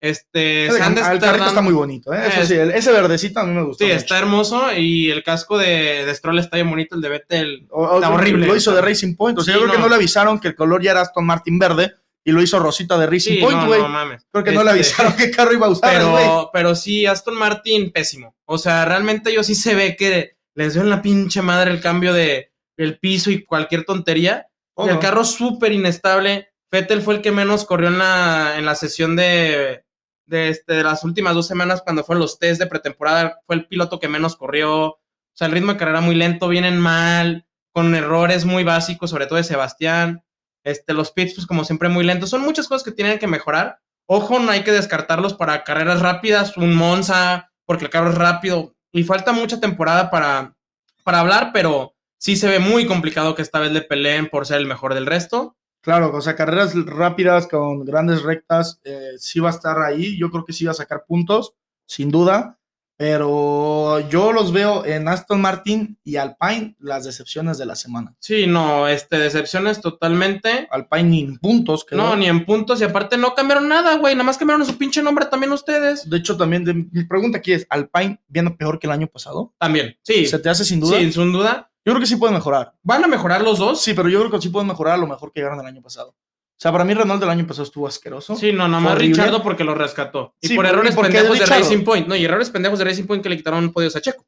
Este, 0.00 0.66
el 0.68 0.76
estar 0.76 1.18
carrito 1.18 1.46
está 1.48 1.60
muy 1.60 1.72
bonito, 1.74 2.12
¿eh? 2.14 2.20
Eso 2.28 2.40
Es- 2.42 2.48
sí, 2.48 2.54
el- 2.54 2.70
ese 2.70 2.92
verdecito 2.92 3.40
a 3.40 3.44
mí 3.44 3.52
me 3.52 3.62
gustó. 3.64 3.84
Sí, 3.84 3.90
mucho. 3.90 3.96
está 3.96 4.18
hermoso 4.18 4.72
y 4.76 5.10
el 5.10 5.24
casco 5.24 5.58
de, 5.58 6.04
de 6.06 6.14
Stroll 6.14 6.38
está 6.38 6.56
bien 6.56 6.70
bonito, 6.70 6.94
el 6.94 7.00
de 7.00 7.08
Vettel. 7.08 7.66
O- 7.70 7.96
Está 7.96 8.10
horrible. 8.10 8.46
Lo 8.46 8.54
hizo 8.56 8.72
de 8.72 8.80
Racing 8.80 9.16
Point. 9.16 9.38
O 9.38 9.42
sea, 9.42 9.54
Sí, 9.54 9.58
yo 9.60 9.64
creo 9.64 9.72
que 9.74 9.78
no. 9.78 9.84
no 9.86 9.90
le 9.90 9.96
avisaron 9.96 10.38
que 10.38 10.48
el 10.48 10.54
color 10.54 10.82
ya 10.82 10.92
era 10.92 11.00
Aston 11.00 11.26
Martin 11.26 11.58
verde 11.58 11.94
y 12.24 12.30
lo 12.30 12.40
hizo 12.42 12.58
Rosita 12.60 12.96
de 12.96 13.06
Racing 13.06 13.34
Sí, 13.34 13.40
Point, 13.40 13.58
no, 13.60 13.66
güey. 13.66 13.80
no 13.80 13.88
mames. 13.88 14.24
creo 14.30 14.44
que 14.44 14.52
no 14.52 14.62
le 14.62 14.70
Este, 14.80 14.80
avisaron 15.02 15.16
qué 15.16 15.30
carro 15.32 15.52
iba 15.52 15.66
a 15.66 15.70
usar. 15.70 15.92
Pero, 15.92 16.50
pero 16.52 16.74
sí, 16.76 17.04
Aston 17.06 17.34
Martin, 17.36 17.90
pésimo. 17.90 18.36
O 18.44 18.56
sea, 18.58 18.84
realmente 18.84 19.30
ellos 19.30 19.46
sí 19.46 19.54
se 19.56 19.74
ve 19.74 19.96
que 19.96 20.36
les 20.54 20.74
dio 20.74 20.82
en 20.82 20.90
la 20.90 21.02
pinche 21.02 21.42
madre 21.42 21.70
el 21.72 21.80
cambio 21.80 22.12
de 22.12 22.52
el 22.76 22.98
piso 23.00 23.30
y 23.32 23.44
cualquier 23.44 23.84
tontería. 23.84 24.46
Oh, 24.74 24.86
el 24.86 24.94
no. 24.94 25.00
carro 25.00 25.24
súper 25.24 25.72
inestable, 25.72 26.50
Fettel 26.70 27.02
fue 27.02 27.14
el 27.16 27.22
que 27.22 27.32
menos 27.32 27.64
corrió 27.64 27.88
en 27.88 27.98
la, 27.98 28.54
en 28.58 28.64
la 28.64 28.76
sesión 28.76 29.16
de, 29.16 29.82
de, 30.28 30.50
este, 30.50 30.74
de 30.74 30.84
las 30.84 31.04
últimas 31.04 31.34
dos 31.34 31.46
semanas 31.46 31.82
cuando 31.82 32.04
fueron 32.04 32.20
los 32.20 32.38
test 32.38 32.60
de 32.60 32.66
pretemporada. 32.66 33.40
Fue 33.46 33.56
el 33.56 33.66
piloto 33.66 33.98
que 33.98 34.08
menos 34.08 34.36
corrió. 34.36 34.86
O 34.86 35.00
sea, 35.34 35.46
el 35.46 35.52
ritmo 35.52 35.72
de 35.72 35.78
carrera 35.78 36.00
muy 36.00 36.14
lento, 36.14 36.48
vienen 36.48 36.78
mal, 36.78 37.46
con 37.72 37.94
errores 37.94 38.44
muy 38.44 38.64
básicos, 38.64 39.10
sobre 39.10 39.26
todo 39.26 39.36
de 39.36 39.44
Sebastián. 39.44 40.24
Este, 40.64 40.92
los 40.92 41.12
pits, 41.12 41.34
pues 41.34 41.46
como 41.46 41.64
siempre, 41.64 41.88
muy 41.88 42.04
lentos. 42.04 42.30
Son 42.30 42.42
muchas 42.42 42.68
cosas 42.68 42.84
que 42.84 42.92
tienen 42.92 43.18
que 43.18 43.26
mejorar. 43.26 43.80
Ojo, 44.06 44.38
no 44.38 44.50
hay 44.50 44.64
que 44.64 44.72
descartarlos 44.72 45.34
para 45.34 45.64
carreras 45.64 46.00
rápidas, 46.00 46.56
un 46.56 46.74
Monza, 46.74 47.52
porque 47.64 47.84
el 47.84 47.90
carro 47.90 48.10
es 48.10 48.16
rápido. 48.16 48.74
Y 48.92 49.04
falta 49.04 49.32
mucha 49.32 49.60
temporada 49.60 50.10
para, 50.10 50.56
para 51.04 51.20
hablar, 51.20 51.50
pero 51.52 51.94
sí 52.18 52.36
se 52.36 52.48
ve 52.48 52.58
muy 52.58 52.86
complicado 52.86 53.34
que 53.34 53.42
esta 53.42 53.60
vez 53.60 53.72
le 53.72 53.82
peleen 53.82 54.28
por 54.28 54.46
ser 54.46 54.58
el 54.58 54.66
mejor 54.66 54.94
del 54.94 55.06
resto. 55.06 55.56
Claro, 55.82 56.14
o 56.14 56.20
sea, 56.20 56.36
carreras 56.36 56.74
rápidas 56.86 57.46
con 57.46 57.84
grandes 57.84 58.22
rectas, 58.22 58.80
eh, 58.84 59.12
sí 59.18 59.40
va 59.40 59.48
a 59.50 59.52
estar 59.52 59.78
ahí. 59.80 60.18
Yo 60.18 60.30
creo 60.30 60.44
que 60.44 60.52
sí 60.52 60.64
va 60.64 60.72
a 60.72 60.74
sacar 60.74 61.04
puntos, 61.06 61.54
sin 61.86 62.10
duda. 62.10 62.56
Pero 63.00 64.00
yo 64.10 64.32
los 64.32 64.52
veo 64.52 64.84
en 64.84 65.06
Aston 65.06 65.40
Martin 65.40 65.96
y 66.02 66.16
Alpine 66.16 66.74
las 66.80 67.04
decepciones 67.04 67.56
de 67.56 67.64
la 67.64 67.76
semana. 67.76 68.16
Sí, 68.18 68.48
no, 68.48 68.88
este, 68.88 69.18
decepciones 69.18 69.80
totalmente. 69.80 70.66
Alpine 70.70 71.04
ni 71.04 71.20
en 71.20 71.38
puntos. 71.38 71.84
quedó. 71.84 71.98
No, 71.98 72.16
ni 72.16 72.26
en 72.26 72.44
puntos. 72.44 72.80
Y 72.80 72.84
aparte 72.84 73.16
no 73.16 73.34
cambiaron 73.36 73.68
nada, 73.68 73.96
güey. 73.98 74.14
Nada 74.14 74.24
más 74.24 74.36
cambiaron 74.36 74.66
su 74.66 74.76
pinche 74.76 75.00
nombre 75.00 75.26
también 75.26 75.52
ustedes. 75.52 76.10
De 76.10 76.16
hecho, 76.16 76.36
también 76.36 76.64
de- 76.64 76.74
mi 76.74 77.04
pregunta 77.04 77.38
aquí 77.38 77.52
es, 77.52 77.66
¿Alpine 77.70 78.20
viene 78.26 78.50
peor 78.50 78.80
que 78.80 78.88
el 78.88 78.92
año 78.92 79.06
pasado? 79.06 79.54
También, 79.58 79.96
sí. 80.02 80.26
¿Se 80.26 80.38
te 80.40 80.48
hace 80.48 80.64
sin 80.64 80.80
duda? 80.80 80.98
Sí, 80.98 81.12
sin 81.12 81.32
duda. 81.32 81.70
Yo 81.88 81.94
creo 81.94 82.00
que 82.00 82.06
sí 82.06 82.16
pueden 82.16 82.34
mejorar. 82.34 82.74
¿Van 82.82 83.02
a 83.02 83.06
mejorar 83.06 83.40
los 83.40 83.58
dos? 83.58 83.80
Sí, 83.80 83.94
pero 83.94 84.10
yo 84.10 84.18
creo 84.20 84.30
que 84.30 84.42
sí 84.42 84.50
pueden 84.50 84.68
mejorar 84.68 84.94
a 84.94 84.98
lo 84.98 85.06
mejor 85.06 85.32
que 85.32 85.40
llegaron 85.40 85.58
el 85.60 85.64
año 85.64 85.80
pasado. 85.80 86.10
O 86.10 86.60
sea, 86.60 86.70
para 86.70 86.84
mí 86.84 86.92
Renault 86.92 87.18
del 87.18 87.30
año 87.30 87.46
pasado 87.46 87.62
estuvo 87.62 87.86
asqueroso. 87.88 88.36
Sí, 88.36 88.52
no, 88.52 88.68
nada 88.68 88.80
más 88.82 88.92
Horrible. 88.92 89.14
Richardo 89.16 89.42
porque 89.42 89.64
lo 89.64 89.74
rescató. 89.74 90.34
Y 90.42 90.48
Sí, 90.48 90.54
por 90.54 90.66
errores 90.66 90.94
pendejos 90.94 91.38
de. 91.38 91.46
Racing 91.46 91.84
Point. 91.84 92.06
No, 92.06 92.14
y 92.14 92.24
errores 92.26 92.50
pendejos 92.50 92.78
de 92.78 92.84
Racing 92.84 93.04
Point 93.06 93.22
que 93.22 93.30
le 93.30 93.38
quitaron 93.38 93.72
podios 93.72 93.96
a 93.96 94.02
Checo. 94.02 94.26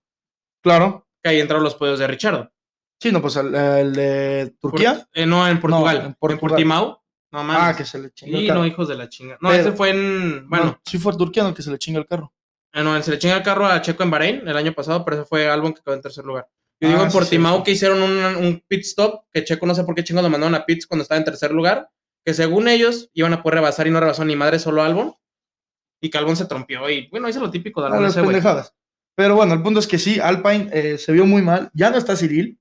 Claro. 0.63 1.07
Que 1.23 1.29
ahí 1.29 1.41
entraron 1.41 1.63
los 1.63 1.75
podios 1.75 1.99
de 1.99 2.07
Richardo. 2.07 2.51
Sí, 2.99 3.13
no, 3.13 3.21
pues 3.21 3.37
el, 3.37 3.55
el 3.55 3.93
de 3.93 4.55
Turquía. 4.59 4.95
Por- 4.95 5.09
eh, 5.13 5.27
no, 5.27 5.47
en 5.47 5.61
Portugal. 5.61 5.97
en 5.99 6.07
en, 6.07 6.15
Portugal. 6.15 6.49
Portimao. 6.51 7.05
No 7.33 7.45
mames. 7.45 7.63
ah, 7.63 7.77
que 7.77 7.85
se 7.85 7.99
le 7.99 8.11
chingó 8.11 8.39
carro. 8.47 8.61
no, 8.61 8.67
hijos 8.67 8.89
de 8.89 8.95
la 8.97 9.09
chinga. 9.09 9.37
No, 9.41 9.51
Pero- 9.51 9.61
ese 9.63 9.73
fue 9.73 9.91
en. 9.91 10.49
Bueno, 10.49 10.65
No, 10.65 10.81
sí 10.85 10.99
fue 10.99 11.15
Turquía 11.17 11.47
el 11.47 11.53
que 11.55 11.63
se 11.63 11.71
le 11.71 11.79
chinga 11.79 11.99
el 11.99 12.07
carro. 12.07 12.33
eh, 12.73 12.83
no, 12.83 13.01
se 13.03 13.11
le 13.11 13.19
chinga 13.19 13.37
el 13.37 13.43
carro 13.43 13.67
a 13.67 13.83
Checo 13.83 14.03
en 14.03 14.11
Bahrein 14.11 14.47
el 14.49 14.57
año 14.57 14.73
pasado, 14.73 15.05
pero 15.05 15.17
ese 15.19 15.27
fue 15.29 15.49
Albon 15.51 15.73
que 15.75 15.83
quedó 15.83 15.95
en 15.95 16.01
tercer 16.01 16.25
lugar. 16.25 16.49
Yo 16.81 16.89
Ah, 16.89 16.93
digo 16.93 17.03
en 17.05 17.11
sí, 17.11 17.19
Portimao 17.19 17.63
que 17.63 17.73
hicieron 17.73 18.03
un, 18.03 18.25
un 18.37 18.63
pit 18.67 18.81
stop, 18.85 19.25
que 19.33 19.45
Checo 19.45 19.67
no 19.67 19.75
sé 19.75 19.85
por 19.85 19.95
qué 19.95 20.03
chingos 20.05 20.23
lo 20.25 20.31
mandaron 20.31 20.55
a 20.55 20.65
pits 20.65 20.87
cuando 20.87 21.03
estaba 21.03 21.19
en 21.19 21.25
tercer 21.25 21.51
lugar, 21.53 21.91
que 22.25 22.33
según 22.35 22.69
ellos 22.69 23.11
iban 23.15 23.33
a 23.35 23.43
poder 23.43 23.57
rebasar 23.57 23.87
y 23.87 23.91
no 23.91 24.01
rebasó 24.01 24.25
ni 24.25 24.35
madre 24.37 24.59
solo 24.59 24.83
Albon, 24.83 25.15
y 26.01 26.09
que 26.11 26.17
Albon 26.19 26.37
se 26.37 26.47
trompió 26.47 26.89
y 26.89 27.09
bueno, 27.09 27.29
hizo 27.29 27.41
lo 27.41 27.51
típico 27.51 27.81
de 27.83 27.89
Ah, 27.89 27.91
Albon 27.91 28.03
las 28.05 28.17
ese 28.17 28.23
pendejadas. 28.27 28.75
Pero 29.15 29.35
bueno, 29.37 29.53
el 29.53 29.63
punto 29.63 29.81
es 29.81 29.87
que 29.87 29.99
sí, 29.99 30.19
Alpine 30.21 30.71
eh, 30.73 30.97
se 30.97 31.13
vio 31.13 31.27
muy 31.27 31.43
mal. 31.43 31.71
Ya 31.75 31.91
no 31.91 31.99
está 31.99 32.17
Cyril 32.17 32.59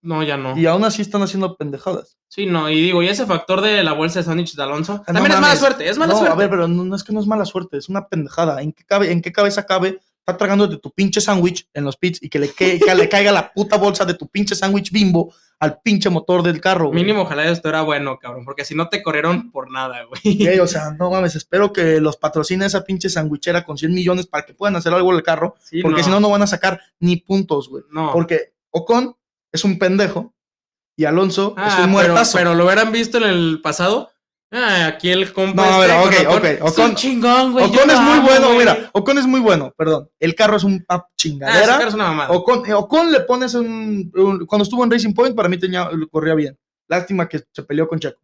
No, 0.00 0.22
ya 0.22 0.38
no. 0.38 0.56
y 0.56 0.64
aún 0.64 0.84
así 0.84 1.02
están 1.02 1.20
haciendo 1.22 1.56
pendejadas. 1.56 2.16
Sí, 2.28 2.46
no, 2.46 2.70
y 2.70 2.80
digo, 2.80 3.02
y 3.02 3.08
ese 3.08 3.26
factor 3.26 3.60
de 3.60 3.82
la 3.84 3.92
bolsa 3.92 4.20
de 4.20 4.24
sándwich 4.24 4.54
de 4.54 4.62
Alonso, 4.62 5.02
Ah, 5.06 5.12
no 5.12 5.14
también 5.14 5.32
es 5.34 5.40
mala 5.40 5.56
suerte, 5.56 5.88
es 5.90 5.98
mala 5.98 6.12
no, 6.14 6.18
suerte. 6.20 6.32
a 6.34 6.36
ver, 6.38 6.48
pero 6.48 6.68
no, 6.68 6.84
no 6.84 6.96
es 6.96 7.04
que 7.04 7.12
no 7.12 7.20
es 7.20 7.26
mala 7.26 7.44
suerte, 7.44 7.76
es 7.76 7.90
una 7.90 8.08
pendejada. 8.08 8.62
¿En 8.62 8.72
qué, 8.72 8.84
cabe, 8.84 9.12
en 9.12 9.20
qué 9.20 9.32
cabeza 9.32 9.66
cabe 9.66 9.98
estar 10.28 10.36
tragándote 10.36 10.76
tu 10.76 10.90
pinche 10.92 11.20
sándwich 11.22 11.66
en 11.72 11.84
los 11.84 11.96
pits 11.96 12.22
y 12.22 12.28
que 12.28 12.38
le, 12.38 12.50
que- 12.50 12.78
que 12.78 12.94
le 12.94 13.08
caiga 13.08 13.32
la 13.32 13.50
puta 13.52 13.76
bolsa 13.78 14.04
de 14.04 14.12
tu 14.14 14.28
pinche 14.28 14.54
sándwich 14.54 14.92
bimbo 14.92 15.32
al 15.58 15.80
pinche 15.80 16.10
motor 16.10 16.42
del 16.42 16.60
carro? 16.60 16.88
güey? 16.88 17.00
Mínimo, 17.02 17.22
ojalá 17.22 17.48
esto 17.48 17.68
era 17.68 17.80
bueno, 17.82 18.18
cabrón, 18.18 18.44
porque 18.44 18.64
si 18.64 18.74
no 18.74 18.88
te 18.90 19.02
corrieron 19.02 19.50
por 19.50 19.70
nada, 19.72 20.04
güey. 20.04 20.58
O 20.60 20.66
sea, 20.66 20.90
no 20.98 21.10
mames, 21.10 21.34
espero 21.34 21.72
que 21.72 21.98
los 22.00 22.16
patrocine 22.18 22.66
esa 22.66 22.84
pinche 22.84 23.08
sandwichera 23.08 23.64
con 23.64 23.78
100 23.78 23.92
millones 23.92 24.26
para 24.26 24.44
que 24.44 24.52
puedan 24.54 24.76
hacer 24.76 24.92
algo 24.92 25.10
en 25.10 25.16
el 25.16 25.22
carro, 25.22 25.54
Sí, 25.60 25.80
porque 25.82 26.02
si 26.02 26.10
no, 26.10 26.20
no 26.20 26.28
van 26.30 26.42
a 26.42 26.46
sacar 26.46 26.80
ni 27.00 27.16
puntos, 27.16 27.68
güey. 27.70 27.84
No. 27.90 28.12
Porque 28.12 28.52
Ocon 28.70 29.16
es 29.50 29.64
un 29.64 29.78
pendejo 29.78 30.34
y 30.94 31.06
Alonso 31.06 31.54
es 31.56 31.62
Ah, 31.64 31.68
un 31.70 31.76
pero, 31.76 31.88
muertazo. 31.88 32.36
pero 32.38 32.54
lo 32.54 32.66
hubieran 32.66 32.92
visto 32.92 33.16
en 33.18 33.24
el 33.24 33.60
pasado. 33.62 34.10
Ah, 34.50 34.86
aquí 34.86 35.10
el 35.10 35.30
compa. 35.32 35.66
No, 35.66 35.74
a 35.74 35.78
ver, 35.80 35.90
ok, 35.90 36.26
con 36.26 36.36
ok, 36.38 36.44
es 36.44 36.60
Ocon- 36.62 36.94
chingón, 36.94 37.52
güey. 37.52 37.66
Ocon 37.66 37.90
es 37.90 38.00
muy 38.00 38.12
amo, 38.14 38.22
bueno, 38.28 38.46
güey. 38.46 38.58
mira, 38.60 38.90
Ocon 38.94 39.18
es 39.18 39.26
muy 39.26 39.40
bueno, 39.40 39.74
perdón. 39.76 40.08
El 40.18 40.34
carro 40.34 40.56
es 40.56 40.64
un 40.64 40.82
pap 40.84 41.02
Ah, 41.02 41.06
ese 41.08 41.28
chingadera. 41.28 41.66
carro 41.76 41.88
es 41.88 41.94
una 41.94 42.04
mamada. 42.04 42.30
Ocon, 42.30 42.64
eh, 42.66 42.72
Ocon 42.72 43.12
le 43.12 43.20
pones 43.20 43.52
un, 43.54 44.10
un- 44.14 44.46
Cuando 44.46 44.62
estuvo 44.62 44.82
en 44.84 44.90
Racing 44.90 45.12
Point, 45.12 45.36
para 45.36 45.48
mí 45.50 45.58
tenía, 45.58 45.88
corría 46.10 46.34
bien. 46.34 46.56
Lástima 46.88 47.28
que 47.28 47.42
se 47.52 47.62
peleó 47.62 47.86
con 47.86 47.98
Checo. 47.98 48.20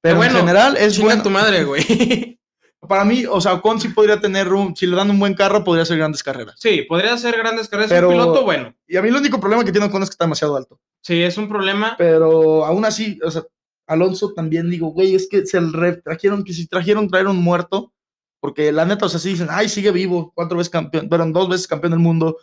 Pero 0.00 0.16
bueno, 0.16 0.32
en 0.38 0.40
general 0.46 0.76
es 0.78 0.98
bueno. 0.98 1.22
tu 1.22 1.30
madre, 1.30 1.64
güey. 1.64 1.82
Para 2.88 3.04
mí, 3.06 3.24
o 3.26 3.40
sea, 3.40 3.54
Ocon 3.54 3.80
sí 3.80 3.88
podría 3.88 4.20
tener 4.20 4.52
un. 4.52 4.76
Si 4.76 4.86
le 4.86 4.94
dan 4.96 5.08
un 5.10 5.18
buen 5.18 5.32
carro, 5.34 5.64
podría 5.64 5.84
hacer 5.84 5.96
grandes 5.96 6.22
carreras. 6.22 6.54
sí, 6.58 6.82
podría 6.88 7.14
hacer 7.14 7.34
grandes 7.36 7.66
carreras. 7.68 7.90
Pero- 7.90 8.08
Un 8.08 8.14
piloto 8.14 8.44
bueno. 8.44 8.74
Y 8.86 8.96
a 8.98 9.02
mí 9.02 9.08
el 9.08 9.16
único 9.16 9.40
problema 9.40 9.64
que 9.64 9.72
tiene 9.72 9.86
Ocon 9.86 10.02
es 10.02 10.08
que 10.10 10.14
está 10.14 10.24
demasiado 10.26 10.56
alto. 10.56 10.78
Sí, 11.02 11.22
es 11.22 11.36
un 11.38 11.48
problema. 11.48 11.94
Pero 11.98 12.64
aún 12.66 12.84
así, 12.84 13.18
o 13.24 13.30
sea, 13.30 13.42
Alonso 13.86 14.32
también 14.32 14.70
digo, 14.70 14.88
güey, 14.88 15.14
es 15.14 15.28
que 15.28 15.44
se 15.46 15.58
el 15.58 15.72
trajeron, 16.02 16.44
que 16.44 16.52
si 16.52 16.66
trajeron 16.66 17.08
traer 17.08 17.26
un 17.26 17.42
muerto, 17.42 17.92
porque 18.40 18.72
la 18.72 18.84
neta, 18.84 19.06
o 19.06 19.08
sea, 19.08 19.20
sí 19.20 19.30
dicen, 19.30 19.48
ay, 19.50 19.68
sigue 19.68 19.90
vivo, 19.90 20.32
cuatro 20.34 20.58
veces 20.58 20.70
campeón, 20.70 21.08
pero 21.08 21.24
dos 21.26 21.48
veces 21.48 21.66
campeón 21.66 21.92
del 21.92 22.00
mundo, 22.00 22.36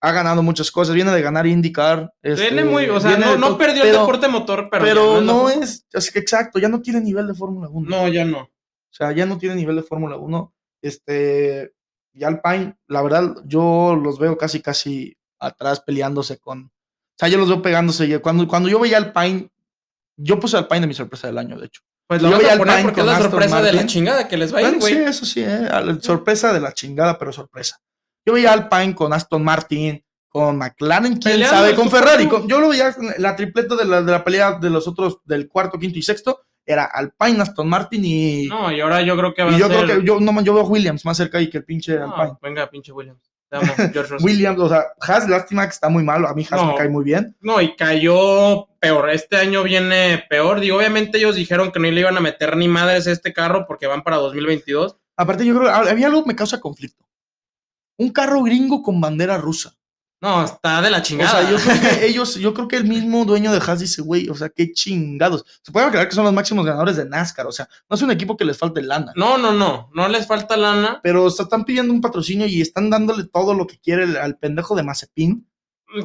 ha 0.00 0.10
ganado 0.10 0.42
muchas 0.42 0.70
cosas, 0.70 0.94
viene 0.94 1.12
de 1.12 1.22
ganar 1.22 1.46
IndyCar. 1.46 2.12
este, 2.22 2.50
Viene 2.50 2.64
muy, 2.64 2.86
o 2.88 2.98
sea, 3.00 3.16
no, 3.16 3.38
no 3.38 3.56
perdió 3.56 3.84
el 3.84 3.92
deporte 3.92 4.26
motor, 4.28 4.68
pero. 4.70 5.18
Es 5.18 5.22
no 5.24 5.48
es, 5.48 5.86
es 5.92 6.10
que 6.10 6.18
exacto, 6.18 6.58
ya 6.58 6.68
no 6.68 6.82
tiene 6.82 7.00
nivel 7.00 7.28
de 7.28 7.34
Fórmula 7.34 7.68
1. 7.68 7.88
No, 7.88 8.08
ya 8.08 8.24
no. 8.24 8.40
O 8.40 8.94
sea, 8.94 9.12
ya 9.12 9.26
no 9.26 9.38
tiene 9.38 9.54
nivel 9.54 9.76
de 9.76 9.84
Fórmula 9.84 10.16
1. 10.16 10.54
Este, 10.82 11.72
y 12.12 12.24
Alpine, 12.24 12.76
la 12.88 13.02
verdad, 13.02 13.36
yo 13.44 13.94
los 13.94 14.18
veo 14.18 14.36
casi, 14.36 14.60
casi 14.60 15.16
atrás 15.38 15.80
peleándose 15.80 16.38
con. 16.38 16.64
O 16.64 16.70
sea, 17.16 17.28
yo 17.28 17.38
los 17.38 17.48
veo 17.48 17.62
pegándose. 17.62 18.20
Cuando, 18.20 18.48
cuando 18.48 18.68
yo 18.68 18.80
veía 18.80 18.96
Alpine, 18.96 19.51
yo 20.16 20.38
puse 20.40 20.56
Alpine 20.56 20.82
de 20.82 20.86
mi 20.88 20.94
sorpresa 20.94 21.26
del 21.28 21.38
año, 21.38 21.58
de 21.58 21.66
hecho. 21.66 21.82
Pues 22.06 22.20
lo 22.20 22.30
Yo 22.30 22.36
voy 22.36 22.46
a 22.46 22.56
poner 22.58 22.82
porque 22.82 23.00
es 23.00 23.06
la 23.06 23.18
sorpresa 23.18 23.56
de 23.62 23.72
la 23.72 23.80
Martin. 23.82 23.86
chingada 23.86 24.28
que 24.28 24.36
les 24.36 24.52
va 24.52 24.58
a 24.58 24.62
ir, 24.62 24.68
Bueno, 24.68 24.86
sí, 24.86 24.94
güey. 24.94 25.04
eso 25.06 25.24
sí, 25.24 25.40
¿eh? 25.46 25.68
Sorpresa 26.00 26.52
de 26.52 26.60
la 26.60 26.72
chingada, 26.72 27.18
pero 27.18 27.32
sorpresa. 27.32 27.78
Yo 28.26 28.34
veía 28.34 28.52
Alpine 28.52 28.94
con 28.94 29.12
Aston 29.12 29.42
Martin, 29.42 30.04
con 30.28 30.56
McLaren, 30.58 31.12
quién 31.18 31.34
Peleando 31.34 31.56
sabe, 31.56 31.74
con 31.74 31.90
Ferrari. 31.90 32.26
Con- 32.28 32.46
yo 32.48 32.60
lo 32.60 32.68
veía, 32.68 32.94
la 33.18 33.34
tripleta 33.36 33.76
de 33.76 33.84
la, 33.84 34.02
de 34.02 34.12
la 34.12 34.22
pelea 34.24 34.58
de 34.58 34.70
los 34.70 34.86
otros, 34.88 35.18
del 35.24 35.48
cuarto, 35.48 35.78
quinto 35.78 35.98
y 35.98 36.02
sexto, 36.02 36.40
era 36.64 36.84
Alpine, 36.84 37.40
Aston 37.42 37.68
Martin 37.68 38.04
y. 38.04 38.46
No, 38.46 38.70
y 38.70 38.80
ahora 38.80 39.02
yo 39.02 39.16
creo 39.16 39.34
que 39.34 39.42
va 39.42 39.50
y 39.52 39.54
a 39.54 39.58
yo 39.58 39.68
ser. 39.68 39.84
creo 39.84 40.00
que 40.00 40.06
yo, 40.06 40.20
no, 40.20 40.40
yo 40.42 40.54
veo 40.54 40.64
Williams 40.64 41.04
más 41.04 41.16
cerca 41.16 41.38
ahí 41.38 41.48
que 41.50 41.58
el 41.58 41.64
pinche 41.64 41.96
No, 41.98 42.14
Alpine. 42.14 42.38
venga, 42.42 42.70
pinche 42.70 42.92
Williams. 42.92 43.31
Amo, 43.56 43.72
George. 43.92 44.14
Williams, 44.22 44.58
o 44.60 44.68
sea, 44.68 44.84
Haas, 45.00 45.28
lástima 45.28 45.64
que 45.66 45.72
está 45.74 45.88
muy 45.88 46.02
malo. 46.02 46.28
A 46.28 46.34
mí 46.34 46.46
Haas 46.50 46.62
me 46.62 46.68
No. 46.68 46.74
cae 46.74 46.88
muy 46.88 47.04
bien. 47.04 47.36
No, 47.40 47.60
y 47.60 47.76
cayó 47.76 48.66
peor. 48.80 49.10
Este 49.10 49.36
año 49.36 49.62
viene 49.62 50.24
peor. 50.28 50.60
Digo, 50.60 50.78
obviamente 50.78 51.18
ellos 51.18 51.36
dijeron 51.36 51.70
que 51.72 51.78
no 51.78 51.90
le 51.90 52.00
iban 52.00 52.16
a 52.16 52.20
meter 52.20 52.56
ni 52.56 52.68
madres 52.68 53.06
a 53.06 53.12
este 53.12 53.32
carro 53.32 53.66
porque 53.66 53.86
van 53.86 54.02
para 54.02 54.16
2022. 54.16 54.96
Aparte, 55.16 55.44
yo 55.44 55.54
creo 55.58 55.70
que 55.84 55.90
había 55.90 56.06
algo 56.06 56.22
que 56.24 56.28
me 56.28 56.36
causa 56.36 56.60
conflicto. 56.60 57.04
Un 57.98 58.10
carro 58.10 58.42
gringo 58.42 58.82
con 58.82 59.00
bandera 59.00 59.36
rusa. 59.38 59.74
No, 60.22 60.44
está 60.44 60.80
de 60.80 60.88
la 60.90 60.98
O 60.98 61.02
chingada. 61.02 61.40
sea, 61.42 61.50
yo 61.50 61.56
creo 61.56 61.80
que 61.98 62.06
ellos, 62.06 62.36
yo 62.36 62.54
creo 62.54 62.68
que 62.68 62.76
el 62.76 62.84
mismo 62.84 63.24
dueño 63.24 63.50
de 63.52 63.58
Haas 63.58 63.80
dice, 63.80 64.02
güey, 64.02 64.28
o 64.28 64.34
sea, 64.36 64.48
qué 64.50 64.72
chingados. 64.72 65.44
Se 65.62 65.72
puede 65.72 65.90
creer 65.90 66.08
que 66.08 66.14
son 66.14 66.24
los 66.24 66.32
máximos 66.32 66.64
ganadores 66.64 66.96
de 66.96 67.04
NASCAR. 67.06 67.46
O 67.48 67.52
sea, 67.52 67.68
no 67.90 67.96
es 67.96 68.02
un 68.02 68.10
equipo 68.12 68.36
que 68.36 68.44
les 68.44 68.56
falte 68.56 68.82
lana. 68.82 69.12
No, 69.16 69.36
no, 69.36 69.52
no. 69.52 69.90
No 69.92 70.08
les 70.08 70.26
falta 70.28 70.56
lana. 70.56 71.00
Pero 71.02 71.26
están 71.26 71.64
pidiendo 71.64 71.92
un 71.92 72.00
patrocinio 72.00 72.46
y 72.46 72.60
están 72.60 72.88
dándole 72.88 73.24
todo 73.24 73.52
lo 73.52 73.66
que 73.66 73.78
quiere 73.80 74.04
el- 74.04 74.16
al 74.16 74.38
pendejo 74.38 74.76
de 74.76 74.84
Mazepin. 74.84 75.46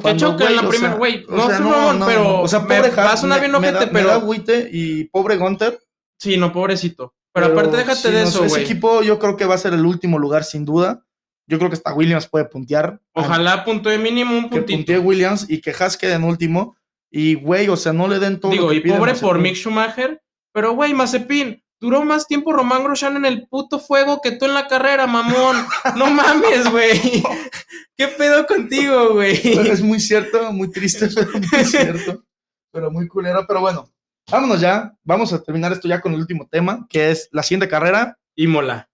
Que 0.02 0.16
choque 0.16 0.44
en 0.44 0.56
la 0.56 0.62
o 0.62 0.68
primera, 0.68 0.94
güey. 0.96 1.24
o 1.28 1.36
No, 1.36 1.46
sea, 1.46 1.58
un 1.60 1.70
mamón, 1.70 2.02
pero. 2.06 2.40
O 2.42 2.48
sea, 2.48 2.58
me- 2.60 2.76
pobre 2.76 2.92
Haas. 3.00 3.22
me- 3.24 3.38
bien 3.40 3.52
me 3.52 3.58
da- 3.72 3.78
ojete, 3.78 3.92
me 3.92 4.00
da 4.02 4.06
pero. 4.08 4.10
agüite 4.12 4.68
y 4.72 5.04
pobre 5.04 5.36
Gunter. 5.36 5.78
Sí, 6.18 6.36
no, 6.36 6.52
pobrecito. 6.52 7.14
Pero, 7.32 7.46
aparte, 7.46 7.76
déjate 7.76 8.10
de 8.10 8.22
no, 8.22 8.28
eso, 8.28 8.44
Ese 8.44 8.48
güey. 8.48 8.64
equipo 8.64 9.02
yo 9.02 9.18
creo 9.20 9.36
que 9.36 9.46
va 9.46 9.54
a 9.54 9.58
ser 9.58 9.72
el 9.74 9.86
último 9.86 10.18
lugar 10.18 10.42
sin 10.42 10.64
duda. 10.64 11.04
Yo 11.48 11.58
creo 11.58 11.70
que 11.70 11.76
hasta 11.76 11.94
Williams 11.94 12.28
puede 12.28 12.44
puntear. 12.44 13.00
Ojalá 13.14 13.64
puntúe 13.64 13.98
mínimo 13.98 14.36
un 14.36 14.44
que 14.50 14.58
puntito. 14.58 14.76
puntee 14.76 14.98
Williams 14.98 15.46
y 15.48 15.60
que 15.60 15.70
Haas 15.72 15.96
quede 15.96 16.12
en 16.12 16.24
último. 16.24 16.76
Y, 17.10 17.34
güey, 17.34 17.68
o 17.68 17.76
sea, 17.76 17.92
no 17.94 18.06
le 18.06 18.18
den 18.18 18.38
todo 18.38 18.52
Digo, 18.52 18.66
lo 18.66 18.70
que 18.70 18.76
y 18.76 18.80
pobre 18.80 19.12
Mazepin. 19.12 19.28
por 19.28 19.38
Mick 19.38 19.54
Schumacher. 19.56 20.22
Pero, 20.52 20.74
güey, 20.74 20.92
Mazepin, 20.92 21.62
duró 21.80 22.04
más 22.04 22.26
tiempo 22.26 22.52
Román 22.52 22.84
Grosjean 22.84 23.16
en 23.16 23.24
el 23.24 23.48
puto 23.48 23.78
fuego 23.78 24.20
que 24.22 24.32
tú 24.32 24.44
en 24.44 24.52
la 24.54 24.66
carrera, 24.66 25.06
mamón. 25.06 25.56
No 25.96 26.06
mames, 26.10 26.70
güey. 26.70 27.22
¿Qué 27.96 28.08
pedo 28.08 28.46
contigo, 28.46 29.14
güey? 29.14 29.36
Es 29.70 29.80
muy 29.82 30.00
cierto, 30.00 30.52
muy 30.52 30.70
triste, 30.70 31.08
pero 31.14 31.30
muy 31.32 31.64
cierto. 31.64 32.24
Pero 32.70 32.90
muy 32.90 33.08
culero. 33.08 33.46
Pero 33.48 33.60
bueno, 33.60 33.88
vámonos 34.30 34.60
ya. 34.60 34.94
Vamos 35.02 35.32
a 35.32 35.42
terminar 35.42 35.72
esto 35.72 35.88
ya 35.88 36.00
con 36.00 36.12
el 36.12 36.20
último 36.20 36.46
tema, 36.50 36.86
que 36.90 37.10
es 37.10 37.28
la 37.32 37.42
siguiente 37.42 37.68
carrera. 37.68 38.18
Imola. 38.36 38.87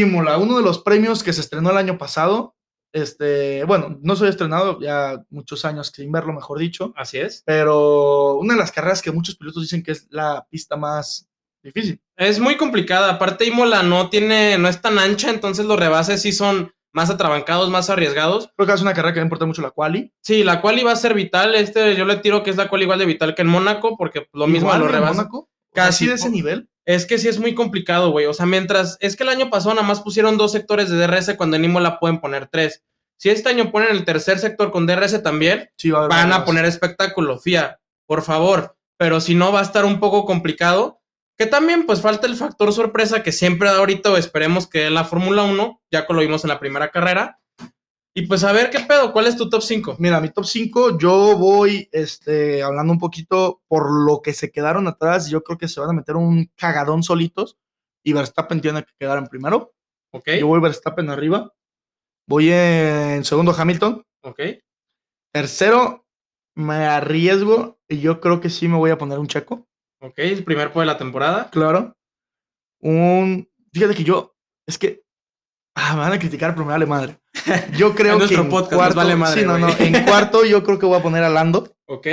Imola, 0.00 0.38
uno 0.38 0.56
de 0.56 0.62
los 0.62 0.80
premios 0.80 1.22
que 1.22 1.32
se 1.32 1.40
estrenó 1.40 1.70
el 1.70 1.76
año 1.76 1.98
pasado. 1.98 2.54
Este, 2.92 3.64
bueno, 3.64 3.98
no 4.00 4.16
soy 4.16 4.30
estrenado, 4.30 4.80
ya 4.80 5.22
muchos 5.28 5.64
años 5.64 5.92
sin 5.94 6.10
verlo, 6.10 6.32
mejor 6.32 6.58
dicho. 6.58 6.92
Así 6.96 7.18
es. 7.18 7.42
Pero 7.44 8.36
una 8.36 8.54
de 8.54 8.60
las 8.60 8.72
carreras 8.72 9.02
que 9.02 9.12
muchos 9.12 9.36
pilotos 9.36 9.62
dicen 9.62 9.82
que 9.82 9.92
es 9.92 10.06
la 10.10 10.46
pista 10.50 10.76
más 10.76 11.28
difícil. 11.62 12.00
Es 12.16 12.40
muy 12.40 12.56
complicada. 12.56 13.10
Aparte, 13.10 13.46
Imola 13.46 13.82
no 13.82 14.08
tiene, 14.08 14.56
no 14.56 14.68
es 14.68 14.80
tan 14.80 14.98
ancha, 14.98 15.30
entonces 15.30 15.66
los 15.66 15.78
rebases 15.78 16.22
sí 16.22 16.32
son 16.32 16.72
más 16.92 17.10
atrabancados, 17.10 17.68
más 17.68 17.90
arriesgados. 17.90 18.50
Creo 18.56 18.66
que 18.66 18.72
es 18.72 18.80
una 18.80 18.94
carrera 18.94 19.12
que 19.12 19.20
me 19.20 19.26
importa 19.26 19.44
mucho 19.44 19.60
la 19.60 19.70
quali. 19.70 20.14
Sí, 20.22 20.42
la 20.42 20.62
quali 20.62 20.82
va 20.82 20.92
a 20.92 20.96
ser 20.96 21.12
vital. 21.12 21.54
Este, 21.54 21.94
yo 21.94 22.06
le 22.06 22.16
tiro 22.16 22.42
que 22.42 22.48
es 22.48 22.56
la 22.56 22.68
quali 22.70 22.84
igual 22.84 22.98
de 22.98 23.04
vital 23.04 23.34
que 23.34 23.42
en 23.42 23.48
Mónaco, 23.48 23.98
porque 23.98 24.28
lo 24.32 24.46
mismo 24.46 24.72
a 24.72 24.78
los 24.78 24.90
rebases. 24.90 25.16
Mónaco, 25.16 25.50
Casi 25.74 26.06
de 26.06 26.14
ese 26.14 26.30
nivel. 26.30 26.70
Es 26.86 27.04
que 27.04 27.18
sí 27.18 27.28
es 27.28 27.38
muy 27.38 27.54
complicado, 27.54 28.10
güey. 28.10 28.26
O 28.26 28.32
sea, 28.32 28.46
mientras. 28.46 28.96
Es 29.00 29.16
que 29.16 29.24
el 29.24 29.28
año 29.28 29.50
pasado 29.50 29.74
nada 29.74 29.86
más 29.86 30.00
pusieron 30.00 30.38
dos 30.38 30.52
sectores 30.52 30.88
de 30.88 30.96
DRS 30.96 31.34
cuando 31.36 31.56
en 31.56 31.64
Imola 31.64 31.98
pueden 31.98 32.20
poner 32.20 32.46
tres. 32.46 32.84
Si 33.18 33.28
este 33.28 33.48
año 33.48 33.72
ponen 33.72 33.90
el 33.90 34.04
tercer 34.04 34.38
sector 34.38 34.70
con 34.70 34.86
DRS 34.86 35.22
también, 35.22 35.70
Sí, 35.76 35.90
va 35.90 36.00
a 36.00 36.04
haber 36.04 36.16
van 36.16 36.32
a 36.32 36.44
poner 36.44 36.64
espectáculo, 36.64 37.38
fía, 37.38 37.80
por 38.06 38.22
favor. 38.22 38.76
Pero 38.98 39.20
si 39.20 39.34
no, 39.34 39.52
va 39.52 39.60
a 39.60 39.64
estar 39.64 39.84
un 39.84 40.00
poco 40.00 40.24
complicado. 40.24 41.00
Que 41.38 41.46
también, 41.46 41.84
pues, 41.84 42.00
falta 42.00 42.26
el 42.26 42.36
factor 42.36 42.72
sorpresa 42.72 43.22
que 43.22 43.30
siempre 43.30 43.68
da 43.68 43.76
ahorita, 43.76 44.10
o 44.10 44.16
esperemos 44.16 44.66
que 44.66 44.88
la 44.88 45.04
Fórmula 45.04 45.42
1, 45.42 45.82
ya 45.90 46.06
que 46.06 46.14
lo 46.14 46.20
vimos 46.20 46.44
en 46.44 46.48
la 46.48 46.58
primera 46.58 46.90
carrera. 46.90 47.40
Y 48.18 48.22
pues, 48.22 48.44
a 48.44 48.52
ver 48.52 48.70
qué 48.70 48.80
pedo, 48.80 49.12
¿cuál 49.12 49.26
es 49.26 49.36
tu 49.36 49.50
top 49.50 49.60
5? 49.60 49.96
Mira, 49.98 50.22
mi 50.22 50.30
top 50.30 50.46
5, 50.46 50.98
yo 50.98 51.36
voy 51.36 51.86
este, 51.92 52.62
hablando 52.62 52.94
un 52.94 52.98
poquito 52.98 53.60
por 53.68 53.90
lo 53.92 54.22
que 54.22 54.32
se 54.32 54.50
quedaron 54.50 54.88
atrás. 54.88 55.28
Yo 55.28 55.42
creo 55.42 55.58
que 55.58 55.68
se 55.68 55.80
van 55.80 55.90
a 55.90 55.92
meter 55.92 56.16
un 56.16 56.50
cagadón 56.56 57.02
solitos 57.02 57.58
y 58.02 58.14
Verstappen 58.14 58.62
tiene 58.62 58.84
que 58.84 58.92
quedar 58.98 59.18
en 59.18 59.26
primero. 59.26 59.74
¿Ok? 60.12 60.30
Yo 60.40 60.46
voy 60.46 60.60
Verstappen 60.60 61.10
arriba. 61.10 61.52
Voy 62.26 62.50
en 62.50 63.22
segundo 63.22 63.54
Hamilton. 63.54 64.02
¿Ok? 64.22 64.40
Tercero, 65.30 66.06
me 66.54 66.86
arriesgo 66.86 67.78
y 67.86 68.00
yo 68.00 68.22
creo 68.22 68.40
que 68.40 68.48
sí 68.48 68.66
me 68.66 68.78
voy 68.78 68.92
a 68.92 68.98
poner 68.98 69.18
un 69.18 69.26
checo. 69.26 69.68
¿Ok? 70.00 70.20
El 70.20 70.42
primer 70.42 70.72
podio 70.72 70.88
de 70.88 70.94
la 70.94 70.98
temporada. 70.98 71.50
Claro. 71.50 71.94
Un. 72.80 73.46
Fíjate 73.74 73.94
que 73.94 74.04
yo. 74.04 74.34
Es 74.66 74.78
que. 74.78 75.04
Ah, 75.78 75.92
me 75.94 76.00
van 76.00 76.12
a 76.14 76.18
criticar, 76.18 76.54
pero 76.54 76.64
me 76.64 76.72
vale 76.72 76.86
madre. 76.86 77.18
Yo 77.76 77.94
creo 77.94 78.20
En 78.20 78.28
que. 78.28 78.34
en 78.34 78.48
podcast 78.48 78.74
cuarto, 78.74 78.96
vale 78.96 79.14
madre, 79.14 79.42
sí, 79.42 79.46
no, 79.46 79.58
no. 79.58 79.68
En 79.78 80.04
cuarto, 80.06 80.44
yo 80.44 80.64
creo 80.64 80.78
que 80.78 80.86
voy 80.86 80.98
a 80.98 81.02
poner 81.02 81.22
a 81.22 81.28
Lando. 81.28 81.76
¿Ok? 81.86 82.06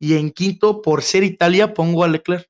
Y 0.00 0.14
en 0.16 0.30
quinto, 0.30 0.82
por 0.82 1.02
ser 1.02 1.24
Italia, 1.24 1.74
pongo 1.74 2.04
a 2.04 2.08
Leclerc. 2.08 2.48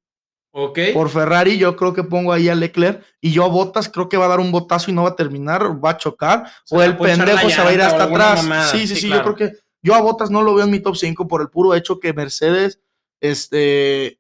¿Ok? 0.53 0.79
Por 0.95 1.11
Ferrari, 1.11 1.59
yo 1.59 1.77
creo 1.77 1.93
que 1.95 2.03
pongo 2.03 2.33
ahí 2.33 2.49
a 2.49 2.55
Leclerc. 2.55 3.03
Y 3.21 3.33
yo 3.33 3.45
a 3.45 3.49
Botas, 3.49 3.89
creo 3.89 4.09
que 4.09 4.17
va 4.17 4.27
a 4.27 4.29
dar 4.29 4.41
un 4.41 4.53
botazo 4.53 4.91
y 4.91 4.95
no 4.95 5.03
va 5.05 5.11
a 5.11 5.17
terminar, 5.17 5.83
va 5.85 5.91
a 5.91 5.97
chocar. 5.97 6.51
O 6.71 6.83
el 6.83 6.97
pendejo 6.97 7.49
se 7.51 7.63
va 7.63 7.69
a 7.71 7.73
ir 7.73 7.81
hasta 7.83 8.05
atrás. 8.05 8.43
mamada. 8.43 8.67
Sí, 8.71 8.87
sí, 8.87 8.95
Sí, 8.95 9.01
sí. 9.03 9.07
claro. 9.09 9.25
Yo 9.31 9.35
creo 9.35 9.51
que. 9.51 9.57
Yo 9.83 9.95
a 9.95 10.01
Botas 10.01 10.31
no 10.31 10.43
lo 10.43 10.55
veo 10.55 10.65
en 10.65 10.71
mi 10.71 10.81
top 10.81 10.97
5 10.97 11.29
por 11.29 11.41
el 11.41 11.49
puro 11.49 11.75
hecho 11.75 11.99
que 12.01 12.13
Mercedes. 12.13 12.81
Este. 13.21 14.19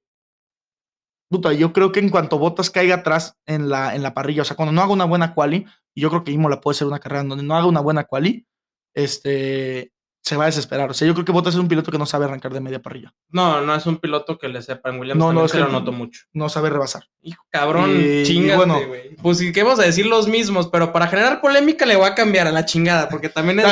Puta, 1.29 1.53
yo 1.53 1.73
creo 1.73 1.91
que 1.91 2.01
en 2.01 2.09
cuanto 2.11 2.39
Botas 2.39 2.71
caiga 2.71 2.97
atrás 2.97 3.37
en 3.47 3.69
la, 3.69 3.95
en 3.97 4.03
la 4.03 4.15
parrilla, 4.15 4.43
o 4.43 4.45
sea, 4.45 4.55
cuando 4.57 4.73
no 4.73 4.81
haga 4.83 4.93
una 4.93 5.05
buena 5.07 5.35
quali, 5.35 5.67
y 5.97 6.03
yo 6.03 6.11
creo 6.11 6.23
que 6.23 6.31
Imola 6.31 6.61
puede 6.61 6.77
ser 6.77 6.87
una 6.87 7.01
carrera 7.01 7.23
en 7.23 7.29
donde 7.31 7.43
no 7.45 7.57
haga 7.57 7.67
una 7.67 7.81
buena 7.81 8.05
quali, 8.05 8.47
este. 8.95 9.93
Se 10.23 10.37
va 10.37 10.43
a 10.43 10.47
desesperar. 10.47 10.91
O 10.91 10.95
sea, 10.95 11.07
yo 11.07 11.15
creo 11.15 11.25
que 11.25 11.31
Botas 11.31 11.55
es 11.55 11.61
un 11.61 11.69
piloto 11.69 11.93
que 11.93 11.99
no 11.99 12.05
sabe 12.07 12.25
arrancar 12.25 12.53
de 12.53 12.61
media 12.61 12.83
parrilla. 12.83 13.15
No, 13.31 13.61
no 13.61 13.73
es 13.77 13.87
un 13.87 13.99
piloto 13.99 14.39
que 14.39 14.49
le 14.49 14.61
sepa. 14.61 14.91
En 14.91 14.99
Williams 14.99 15.21
No, 15.21 15.27
también 15.27 15.43
no, 15.45 15.49
se 15.49 15.61
lo 15.61 15.69
noto 15.69 15.93
mucho. 15.93 16.23
No 16.33 16.49
sabe 16.49 16.69
rebasar. 16.69 17.05
Hijo, 17.23 17.45
cabrón, 17.49 17.93
Y- 17.97 18.25
chingate, 18.25 18.57
bueno. 18.57 18.81
Pues 19.23 19.39
sí, 19.39 19.53
que 19.53 19.63
vamos 19.63 19.79
a 19.79 19.85
decir 19.85 20.05
los 20.07 20.27
mismos, 20.27 20.67
pero 20.67 20.93
para 20.93 21.07
generar 21.07 21.41
polémica 21.41 21.87
le 21.87 21.95
voy 21.95 22.07
a 22.09 22.17
cambiar 22.17 22.49
a 22.49 22.51
la 22.51 22.65
chingada, 22.65 23.09
porque 23.09 23.29
también 23.29 23.61
es... 23.61 23.67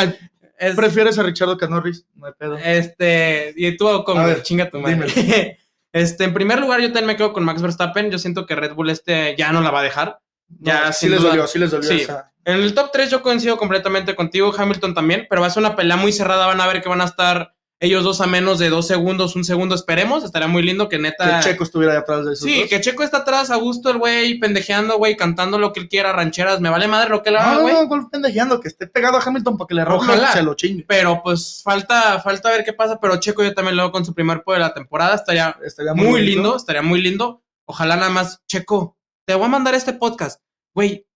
Es- 0.57 0.77
¿Prefieres 0.77 1.18
a 1.18 1.25
Richardo 1.25 1.59
que 1.59 1.64
a 1.64 1.68
Norris? 1.68 2.07
No 2.14 2.27
hay 2.27 2.33
pedo. 2.39 2.57
este, 2.57 3.53
y 3.57 3.77
tú 3.77 3.87
con 4.05 4.18
A 4.18 4.25
ver, 4.27 4.43
chinga 4.45 4.70
tu 4.70 4.79
madre. 4.79 5.09
Este, 5.93 6.25
en 6.25 6.35
primer 6.35 6.61
lugar, 6.61 6.81
yo 6.81 6.87
también 6.89 7.07
me 7.07 7.16
quedo 7.16 7.33
con 7.33 7.45
Max 7.45 7.62
Verstappen. 7.62 8.11
Yo 8.11 8.18
siento 8.18 8.47
que 8.47 8.57
Red 8.57 8.75
Bull 8.75 8.91
este 8.91 9.37
ya 9.39 9.53
no 9.53 9.61
la 9.61 9.70
va 9.70 9.79
a 9.79 9.85
dejar. 9.85 10.18
Ya, 10.49 10.86
No, 10.86 10.92
sí 10.92 11.09
les 11.09 11.20
duda. 11.20 11.30
dolió, 11.30 11.47
sí 11.47 11.59
les 11.59 11.70
dolió. 11.70 11.88
Sí. 11.88 12.01
esa- 12.03 12.30
En 12.47 12.57
el 12.57 12.74
top 12.74 12.90
3 12.92 13.11
yo 13.11 13.22
coincido 13.22 13.57
completamente 13.57 14.14
contigo, 14.14 14.53
Hamilton 14.57 14.92
también, 14.95 15.26
pero 15.30 15.40
va 15.40 15.47
a 15.47 15.51
ser 15.51 15.62
una 15.62 15.74
pelea 15.76 15.97
muy 15.97 16.12
cerrada. 16.12 16.47
Van 16.47 16.61
a 16.61 16.66
ver 16.66 16.82
que 16.82 16.90
van 16.90 17.01
a 17.01 17.05
estar 17.05 17.55
ellos 17.80 18.05
dos 18.05 18.20
a 18.20 18.26
menos 18.26 18.59
de 18.59 18.68
dos 18.70 18.86
segundos, 18.86 19.34
un 19.34 19.45
segundo, 19.45 19.74
esperemos. 19.74 20.24
Estaría 20.24 20.47
muy 20.47 20.62
lindo 20.62 20.88
que 20.90 20.99
neta. 20.99 21.40
Que 21.40 21.45
Checo 21.51 21.64
estuviera 21.64 21.99
atrás 21.99 22.24
de 22.26 22.34
esos 22.34 22.45
Sí, 22.49 22.61
dos. 22.61 22.68
que 22.68 22.80
Checo 22.82 23.03
está 23.03 23.18
atrás 23.18 23.51
a 23.51 23.57
gusto 23.57 23.90
el 23.90 23.97
güey, 23.99 24.38
pendejeando, 24.38 24.97
güey, 24.99 25.16
cantando 25.16 25.59
lo 25.59 25.72
que 25.72 25.80
él 25.80 25.88
quiera, 25.88 26.12
rancheras. 26.12 26.61
Me 26.61 26.68
vale 26.68 26.86
madre 26.86 27.09
lo 27.11 27.22
que 27.22 27.30
él 27.30 27.36
haga, 27.36 27.55
No, 27.55 27.61
güey. 27.62 27.74
no, 27.74 27.84
no, 27.97 28.09
pendejeando, 28.11 28.61
que 28.61 28.68
esté 28.68 28.86
pegado 28.86 29.16
a 29.18 29.22
Hamilton 29.22 29.57
para 29.57 29.68
que 29.68 29.74
le 29.74 29.84
roje 29.86 30.12
Ojalá. 30.12 30.32
se 30.32 30.42
lo 30.42 30.55
chingue. 30.55 30.84
Pero 30.86 31.22
pues 31.22 31.62
falta, 31.64 32.20
falta 32.20 32.51
ver 32.51 32.62
qué 32.64 32.74
pasa. 32.74 32.99
Pero 33.01 33.16
Checo 33.20 33.42
yo 33.42 33.55
también 33.55 33.76
lo 33.76 33.84
veo 33.84 33.92
con 33.92 34.05
su 34.05 34.14
primer 34.14 34.42
podio 34.42 34.59
de 34.61 34.64
la 34.66 34.74
temporada. 34.74 35.14
Estaría 35.14 35.57
Estaría 35.64 35.95
muy, 35.95 36.07
bonito. 36.07 36.24
lindo, 36.26 36.57
estaría 36.57 36.82
muy 36.82 37.01
lindo. 37.01 37.42
Ojalá 37.66 37.97
nada 37.97 38.11
más, 38.11 38.40
Checo, 38.47 38.97
te 39.27 39.35
voy 39.35 39.45
a 39.47 39.49
mandar 39.49 39.75
este 39.75 39.93
podcast. 39.93 40.41
Güey, 40.75 41.07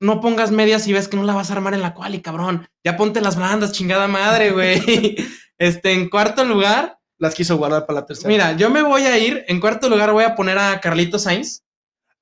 no 0.00 0.20
pongas 0.20 0.50
medias 0.50 0.84
si 0.84 0.92
ves 0.92 1.08
que 1.08 1.16
no 1.16 1.24
la 1.24 1.34
vas 1.34 1.50
a 1.50 1.54
armar 1.54 1.74
en 1.74 1.82
la 1.82 1.94
quali, 1.94 2.20
cabrón. 2.20 2.68
Ya 2.84 2.96
ponte 2.96 3.20
las 3.20 3.36
blandas, 3.36 3.72
chingada 3.72 4.08
madre, 4.08 4.50
güey. 4.52 5.16
Este, 5.60 5.90
en 5.92 6.08
cuarto 6.08 6.44
lugar, 6.44 7.00
Las 7.18 7.34
quiso 7.34 7.56
guardar 7.56 7.84
para 7.84 7.98
la 8.00 8.06
tercera. 8.06 8.28
mira, 8.28 8.52
yo 8.56 8.70
me 8.70 8.80
voy 8.82 9.02
a 9.02 9.18
ir. 9.18 9.44
En 9.48 9.58
cuarto 9.58 9.88
lugar 9.88 10.12
voy 10.12 10.22
a 10.22 10.36
poner 10.36 10.56
a 10.56 10.78
Carlito 10.80 11.18
Sainz. 11.18 11.64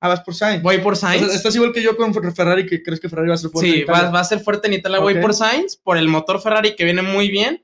Ah, 0.01 0.07
vas 0.07 0.21
por 0.21 0.33
Sainz. 0.33 0.63
Voy 0.63 0.79
por 0.79 0.93
O 0.93 0.95
sea, 0.95 1.09
Sainz. 1.09 1.31
estás 1.35 1.53
igual 1.55 1.71
que 1.71 1.83
yo 1.83 1.95
con 1.95 2.11
Ferrari, 2.33 2.65
que 2.65 2.81
crees 2.81 2.99
que 2.99 3.09
Ferrari 3.09 3.29
va 3.29 3.35
a 3.35 3.37
ser 3.37 3.51
fuerte. 3.51 3.69
Sí, 3.69 3.75
en 3.77 3.83
Italia. 3.83 4.01
va, 4.05 4.09
va 4.09 4.19
a 4.21 4.23
ser 4.23 4.39
fuerte 4.39 4.67
en 4.67 4.73
Italia. 4.73 4.97
Voy 4.97 5.21
por 5.21 5.35
Sainz, 5.35 5.75
por 5.75 5.97
el 5.97 6.07
motor 6.07 6.41
Ferrari 6.41 6.75
que 6.75 6.83
viene 6.83 7.03
muy 7.03 7.29
bien. 7.29 7.63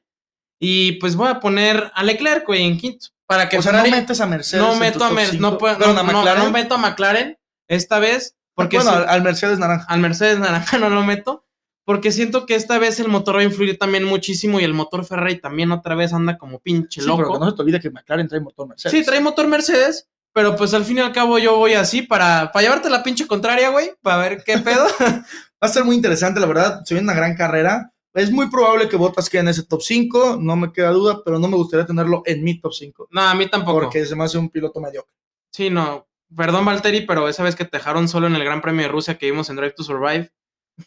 Y 0.59 0.91
pues 0.99 1.15
voy 1.15 1.27
a 1.29 1.39
poner 1.39 1.91
a 1.95 2.03
Leclerc, 2.03 2.45
güey, 2.45 2.63
en 2.65 2.77
quinto. 2.77 3.07
Para 3.25 3.49
que 3.49 3.57
O 3.57 3.63
sea, 3.63 3.71
Ferrari. 3.71 3.89
no 3.89 3.97
metes 3.97 4.21
a 4.21 4.27
Mercedes. 4.27 4.63
no 4.63 4.75
meto 4.75 5.03
a 5.03 5.07
top 5.07 5.15
Mer- 5.15 5.29
cinco. 5.31 5.41
no, 5.41 5.57
puedo- 5.57 5.79
no, 5.79 6.03
no- 6.03 6.35
no 6.35 6.51
meto 6.51 6.75
a 6.75 6.77
McLaren 6.77 7.35
esta 7.67 7.99
vez. 7.99 8.35
Porque 8.55 8.77
bueno, 8.77 8.91
si- 8.91 8.97
al, 9.07 9.23
Mercedes 9.23 9.59
naranja. 9.59 9.85
al 9.89 9.99
Mercedes 9.99 10.39
naranja 10.39 10.77
no 10.79 10.89
lo 10.89 11.03
meto. 11.03 11.45
Porque 11.85 12.13
siento 12.13 12.45
que 12.45 12.55
esta 12.55 12.77
vez 12.79 12.99
el 13.01 13.09
motor 13.09 13.35
va 13.35 13.41
a 13.41 13.43
influir 13.43 13.77
también 13.77 14.05
muchísimo. 14.05 14.59
Y 14.59 14.63
el 14.63 14.73
motor 14.73 15.03
Ferrari 15.03 15.41
también 15.41 15.71
otra 15.71 15.95
vez 15.95 16.13
anda 16.13 16.37
como 16.37 16.59
pinche 16.59 17.01
Sí, 17.01 17.09
pero 17.15 17.33
que 17.33 17.39
no 17.39 17.49
se 17.49 17.55
te 17.57 17.61
olvide 17.61 17.79
que 17.81 17.89
McLaren 17.91 18.27
trae 18.29 18.39
motor 18.39 18.67
Mercedes. 18.69 18.97
Sí, 18.97 19.05
trae 19.05 19.19
motor 19.19 19.47
Mercedes. 19.47 20.07
Pero 20.33 20.55
pues 20.55 20.73
al 20.73 20.85
fin 20.85 20.97
y 20.97 21.01
al 21.01 21.11
cabo 21.11 21.37
yo 21.37 21.57
voy 21.57 21.73
así 21.73 22.01
para, 22.01 22.51
para 22.51 22.63
llevarte 22.63 22.89
la 22.89 23.03
pinche 23.03 23.27
contraria, 23.27 23.69
güey. 23.69 23.91
Para 24.01 24.17
ver 24.17 24.43
qué 24.43 24.57
pedo. 24.59 24.85
Va 24.99 25.23
a 25.59 25.67
ser 25.67 25.83
muy 25.83 25.95
interesante, 25.95 26.39
la 26.39 26.45
verdad. 26.47 26.81
Se 26.85 26.93
viene 26.93 27.05
una 27.05 27.13
gran 27.15 27.35
carrera. 27.35 27.91
Es 28.13 28.31
muy 28.31 28.49
probable 28.49 28.87
que 28.87 28.95
Bottas 28.95 29.29
quede 29.29 29.41
en 29.41 29.47
ese 29.49 29.63
top 29.63 29.81
5, 29.81 30.37
no 30.39 30.55
me 30.55 30.71
queda 30.71 30.91
duda, 30.91 31.21
pero 31.25 31.39
no 31.39 31.47
me 31.47 31.57
gustaría 31.57 31.85
tenerlo 31.85 32.21
en 32.25 32.43
mi 32.43 32.59
top 32.59 32.71
5. 32.73 33.07
no, 33.11 33.21
a 33.21 33.33
mí 33.35 33.47
tampoco. 33.49 33.81
Porque 33.81 34.05
se 34.05 34.15
me 34.15 34.23
hace 34.23 34.37
un 34.37 34.49
piloto 34.49 34.79
mediocre. 34.79 35.11
Sí, 35.51 35.69
no. 35.69 36.07
Perdón, 36.35 36.65
Valtteri, 36.65 37.01
pero 37.05 37.27
esa 37.29 37.43
vez 37.43 37.55
que 37.55 37.65
te 37.65 37.77
dejaron 37.77 38.07
solo 38.07 38.27
en 38.27 38.35
el 38.35 38.43
Gran 38.43 38.61
Premio 38.61 38.83
de 38.83 38.87
Rusia 38.91 39.17
que 39.17 39.25
vimos 39.27 39.49
en 39.49 39.55
Drive 39.57 39.73
to 39.75 39.83
Survive. 39.83 40.31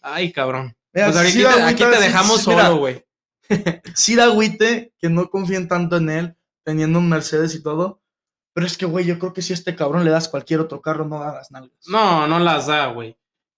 Ay, 0.03 0.33
cabrón. 0.33 0.77
Mira, 0.93 1.13
Pues 1.13 1.33
sí 1.33 1.45
ahorita 1.45 1.69
aquí 1.69 1.85
te 1.85 2.01
dejamos 2.01 2.39
sí, 2.39 2.45
solo, 2.45 2.77
güey. 2.77 3.05
sí 3.95 4.15
da 4.17 4.25
agüite 4.25 4.93
que 4.99 5.09
no 5.09 5.29
confíen 5.31 5.69
tanto 5.69 5.97
en 5.99 6.11
él, 6.11 6.37
teniendo 6.65 6.99
un 6.99 7.09
Mercedes 7.09 7.55
y 7.55 7.63
todo. 7.63 8.03
Pero 8.55 8.67
es 8.67 8.77
que, 8.79 8.87
güey, 8.87 9.05
yo 9.05 9.19
creo 9.19 9.33
que 9.35 9.43
si 9.43 9.53
a 9.53 9.55
este 9.55 9.77
cabrón 9.77 10.05
le 10.05 10.11
das 10.11 10.29
cualquier 10.29 10.61
otro 10.61 10.81
carro, 10.81 11.05
no 11.05 11.21
da 11.21 11.35
las 11.35 11.51
nalgas. 11.51 11.79
No, 11.89 12.27
no 12.27 12.39
las 12.39 12.67
da, 12.67 12.87
güey. 12.87 13.17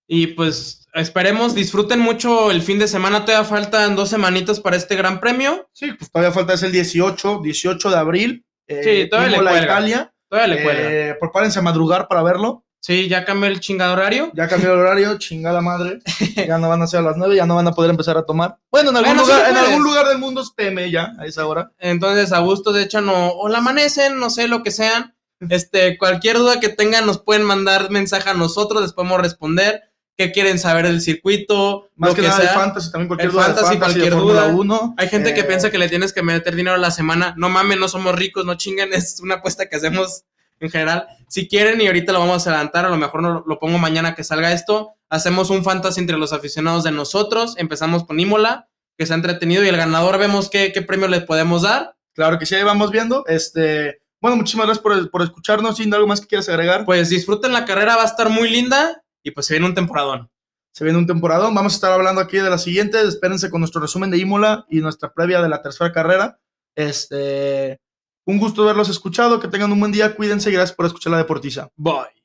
Y 0.08 0.28
pues 0.28 0.86
esperemos, 0.94 1.54
disfruten 1.54 2.00
mucho 2.00 2.50
el 2.50 2.62
fin 2.62 2.78
de 2.78 2.88
semana. 2.88 3.24
Todavía 3.24 3.48
faltan 3.48 3.94
dos 3.94 4.08
semanitas 4.08 4.58
para 4.58 4.76
este 4.76 4.96
Gran 4.96 5.20
Premio. 5.20 5.68
Sí, 5.72 5.92
pues 5.92 6.10
todavía 6.10 6.32
falta, 6.32 6.54
es 6.54 6.62
el 6.64 6.72
18, 6.72 7.40
18 7.42 7.90
de 7.90 7.96
abril. 7.96 8.44
eh, 8.66 8.80
Sí, 9.04 9.08
todavía 9.10 9.30
le 9.36 9.42
cuelga. 9.44 9.62
Italia. 9.62 10.14
Todavía 10.28 10.56
le 10.56 10.62
cuelga. 10.62 10.92
Eh, 10.92 11.16
prepárense 11.18 11.58
a 11.58 11.62
madrugar 11.62 12.08
para 12.08 12.22
verlo. 12.22 12.64
Sí, 12.80 13.08
ya 13.08 13.24
cambió 13.24 13.48
el 13.50 13.60
chingado 13.60 13.94
horario. 13.94 14.30
Ya 14.34 14.46
cambió 14.46 14.72
el 14.72 14.78
horario, 14.78 15.18
chingada 15.18 15.60
madre. 15.60 16.00
Ya 16.48 16.58
no 16.58 16.68
van 16.68 16.82
a 16.82 16.86
ser 16.86 17.00
a 17.00 17.02
las 17.02 17.16
9, 17.16 17.34
ya 17.34 17.46
no 17.46 17.56
van 17.56 17.66
a 17.66 17.72
poder 17.72 17.90
empezar 17.90 18.16
a 18.16 18.24
tomar. 18.24 18.58
Bueno, 18.70 18.90
en 18.90 18.96
algún, 18.96 19.16
Bueno, 19.16 19.26
sí 19.26 19.32
lugar, 19.32 19.50
en 19.50 19.56
algún 19.56 19.82
lugar 19.82 20.06
del 20.06 20.18
mundo 20.18 20.40
es 20.40 20.50
PM 20.50 20.90
ya, 20.90 21.12
a 21.18 21.26
esa 21.26 21.46
hora. 21.46 21.72
Entonces, 21.78 22.32
a 22.32 22.38
gusto, 22.38 22.72
de 22.72 22.84
hecho, 22.84 23.00
no, 23.00 23.30
o 23.30 23.48
la 23.48 23.58
amanecen, 23.58 24.18
no 24.18 24.30
sé, 24.30 24.48
lo 24.48 24.62
que 24.62 24.70
sean. 24.70 25.14
Este, 25.50 25.98
cualquier 25.98 26.36
duda 26.36 26.58
que 26.58 26.68
tengan, 26.68 27.06
nos 27.06 27.18
pueden 27.18 27.44
mandar 27.44 27.90
mensaje 27.90 28.28
a 28.28 28.34
nosotros, 28.34 28.82
les 28.82 28.92
podemos 28.92 29.20
responder. 29.20 29.87
¿Qué 30.18 30.32
quieren 30.32 30.58
saber 30.58 30.84
del 30.84 31.00
circuito? 31.00 31.90
Más 31.94 32.10
lo 32.10 32.16
que, 32.16 32.22
que, 32.22 32.26
nada 32.26 32.40
sea. 32.40 32.50
de 32.50 32.58
fantasy, 32.58 32.90
también 32.90 33.06
cualquier 33.06 33.28
El 33.28 33.32
duda 33.32 33.44
fantasy, 33.44 33.78
cualquier 33.78 34.10
duda. 34.16 34.46
1. 34.48 34.94
Hay 34.98 35.08
gente 35.08 35.32
que 35.32 35.40
Eh, 35.40 35.44
piensa 35.44 35.70
que 35.70 35.78
le 35.78 35.88
tienes 35.88 36.12
que 36.12 36.22
meter 36.24 36.56
dinero 36.56 36.74
a 36.74 36.78
la 36.78 36.90
semana. 36.90 37.34
No 37.36 37.48
mames, 37.48 37.78
no 37.78 37.86
somos 37.86 38.16
ricos, 38.16 38.44
no 38.44 38.56
chinguen. 38.56 38.92
Es 38.92 39.20
una 39.22 39.36
apuesta 39.36 39.68
que 39.68 39.76
hacemos 39.76 40.24
en 40.58 40.70
general. 40.70 41.06
Si 41.28 41.46
quieren, 41.46 41.80
y 41.80 41.86
ahorita 41.86 42.12
lo 42.12 42.18
vamos 42.18 42.44
a 42.44 42.50
adelantar, 42.50 42.84
a 42.84 42.88
lo 42.88 42.96
mejor 42.96 43.22
no 43.22 43.44
lo 43.46 43.58
pongo 43.60 43.78
mañana 43.78 44.16
que 44.16 44.24
salga 44.24 44.52
esto. 44.52 44.94
Hacemos 45.08 45.50
un 45.50 45.62
fantasy 45.62 46.00
entre 46.00 46.18
los 46.18 46.32
aficionados 46.32 46.82
de 46.82 46.90
nosotros. 46.90 47.54
Empezamos 47.56 48.04
con 48.04 48.18
Imola, 48.18 48.68
que 48.96 49.06
se 49.06 49.12
ha 49.12 49.16
entretenido, 49.16 49.62
y 49.62 49.68
el 49.68 49.76
ganador 49.76 50.18
vemos 50.18 50.50
qué, 50.50 50.72
qué 50.72 50.82
premio 50.82 51.06
le 51.06 51.20
podemos 51.20 51.62
dar. 51.62 51.94
Claro 52.12 52.40
que 52.40 52.46
sí, 52.46 52.56
ahí 52.56 52.64
vamos 52.64 52.90
viendo. 52.90 53.24
Este, 53.28 54.02
bueno, 54.20 54.36
muchísimas 54.36 54.66
gracias 54.66 54.82
por, 54.82 55.10
por 55.12 55.22
escucharnos. 55.22 55.76
Sin 55.76 55.94
algo 55.94 56.08
más 56.08 56.20
que 56.20 56.26
quieras 56.26 56.48
agregar. 56.48 56.84
Pues 56.84 57.08
disfruten 57.08 57.52
la 57.52 57.64
carrera, 57.64 57.94
va 57.94 58.02
a 58.02 58.06
estar 58.06 58.28
muy 58.30 58.50
linda. 58.50 59.04
Y 59.28 59.30
pues 59.30 59.46
se 59.46 59.54
viene 59.54 59.66
un 59.66 59.74
temporadón. 59.74 60.30
Se 60.72 60.84
viene 60.84 60.98
un 60.98 61.06
temporadón. 61.06 61.54
Vamos 61.54 61.74
a 61.74 61.76
estar 61.76 61.92
hablando 61.92 62.20
aquí 62.20 62.38
de 62.38 62.48
la 62.48 62.58
siguiente. 62.58 63.00
Espérense 63.02 63.50
con 63.50 63.60
nuestro 63.60 63.80
resumen 63.80 64.10
de 64.10 64.18
Imola 64.18 64.64
y 64.70 64.80
nuestra 64.80 65.12
previa 65.12 65.42
de 65.42 65.48
la 65.48 65.60
tercera 65.60 65.92
carrera. 65.92 66.40
Este, 66.74 67.78
un 68.24 68.38
gusto 68.38 68.64
verlos 68.64 68.88
escuchado. 68.88 69.38
Que 69.38 69.48
tengan 69.48 69.70
un 69.70 69.80
buen 69.80 69.92
día. 69.92 70.14
Cuídense 70.16 70.50
gracias 70.50 70.74
por 70.74 70.86
escuchar 70.86 71.12
la 71.12 71.18
Deportiza. 71.18 71.68
Bye. 71.76 72.17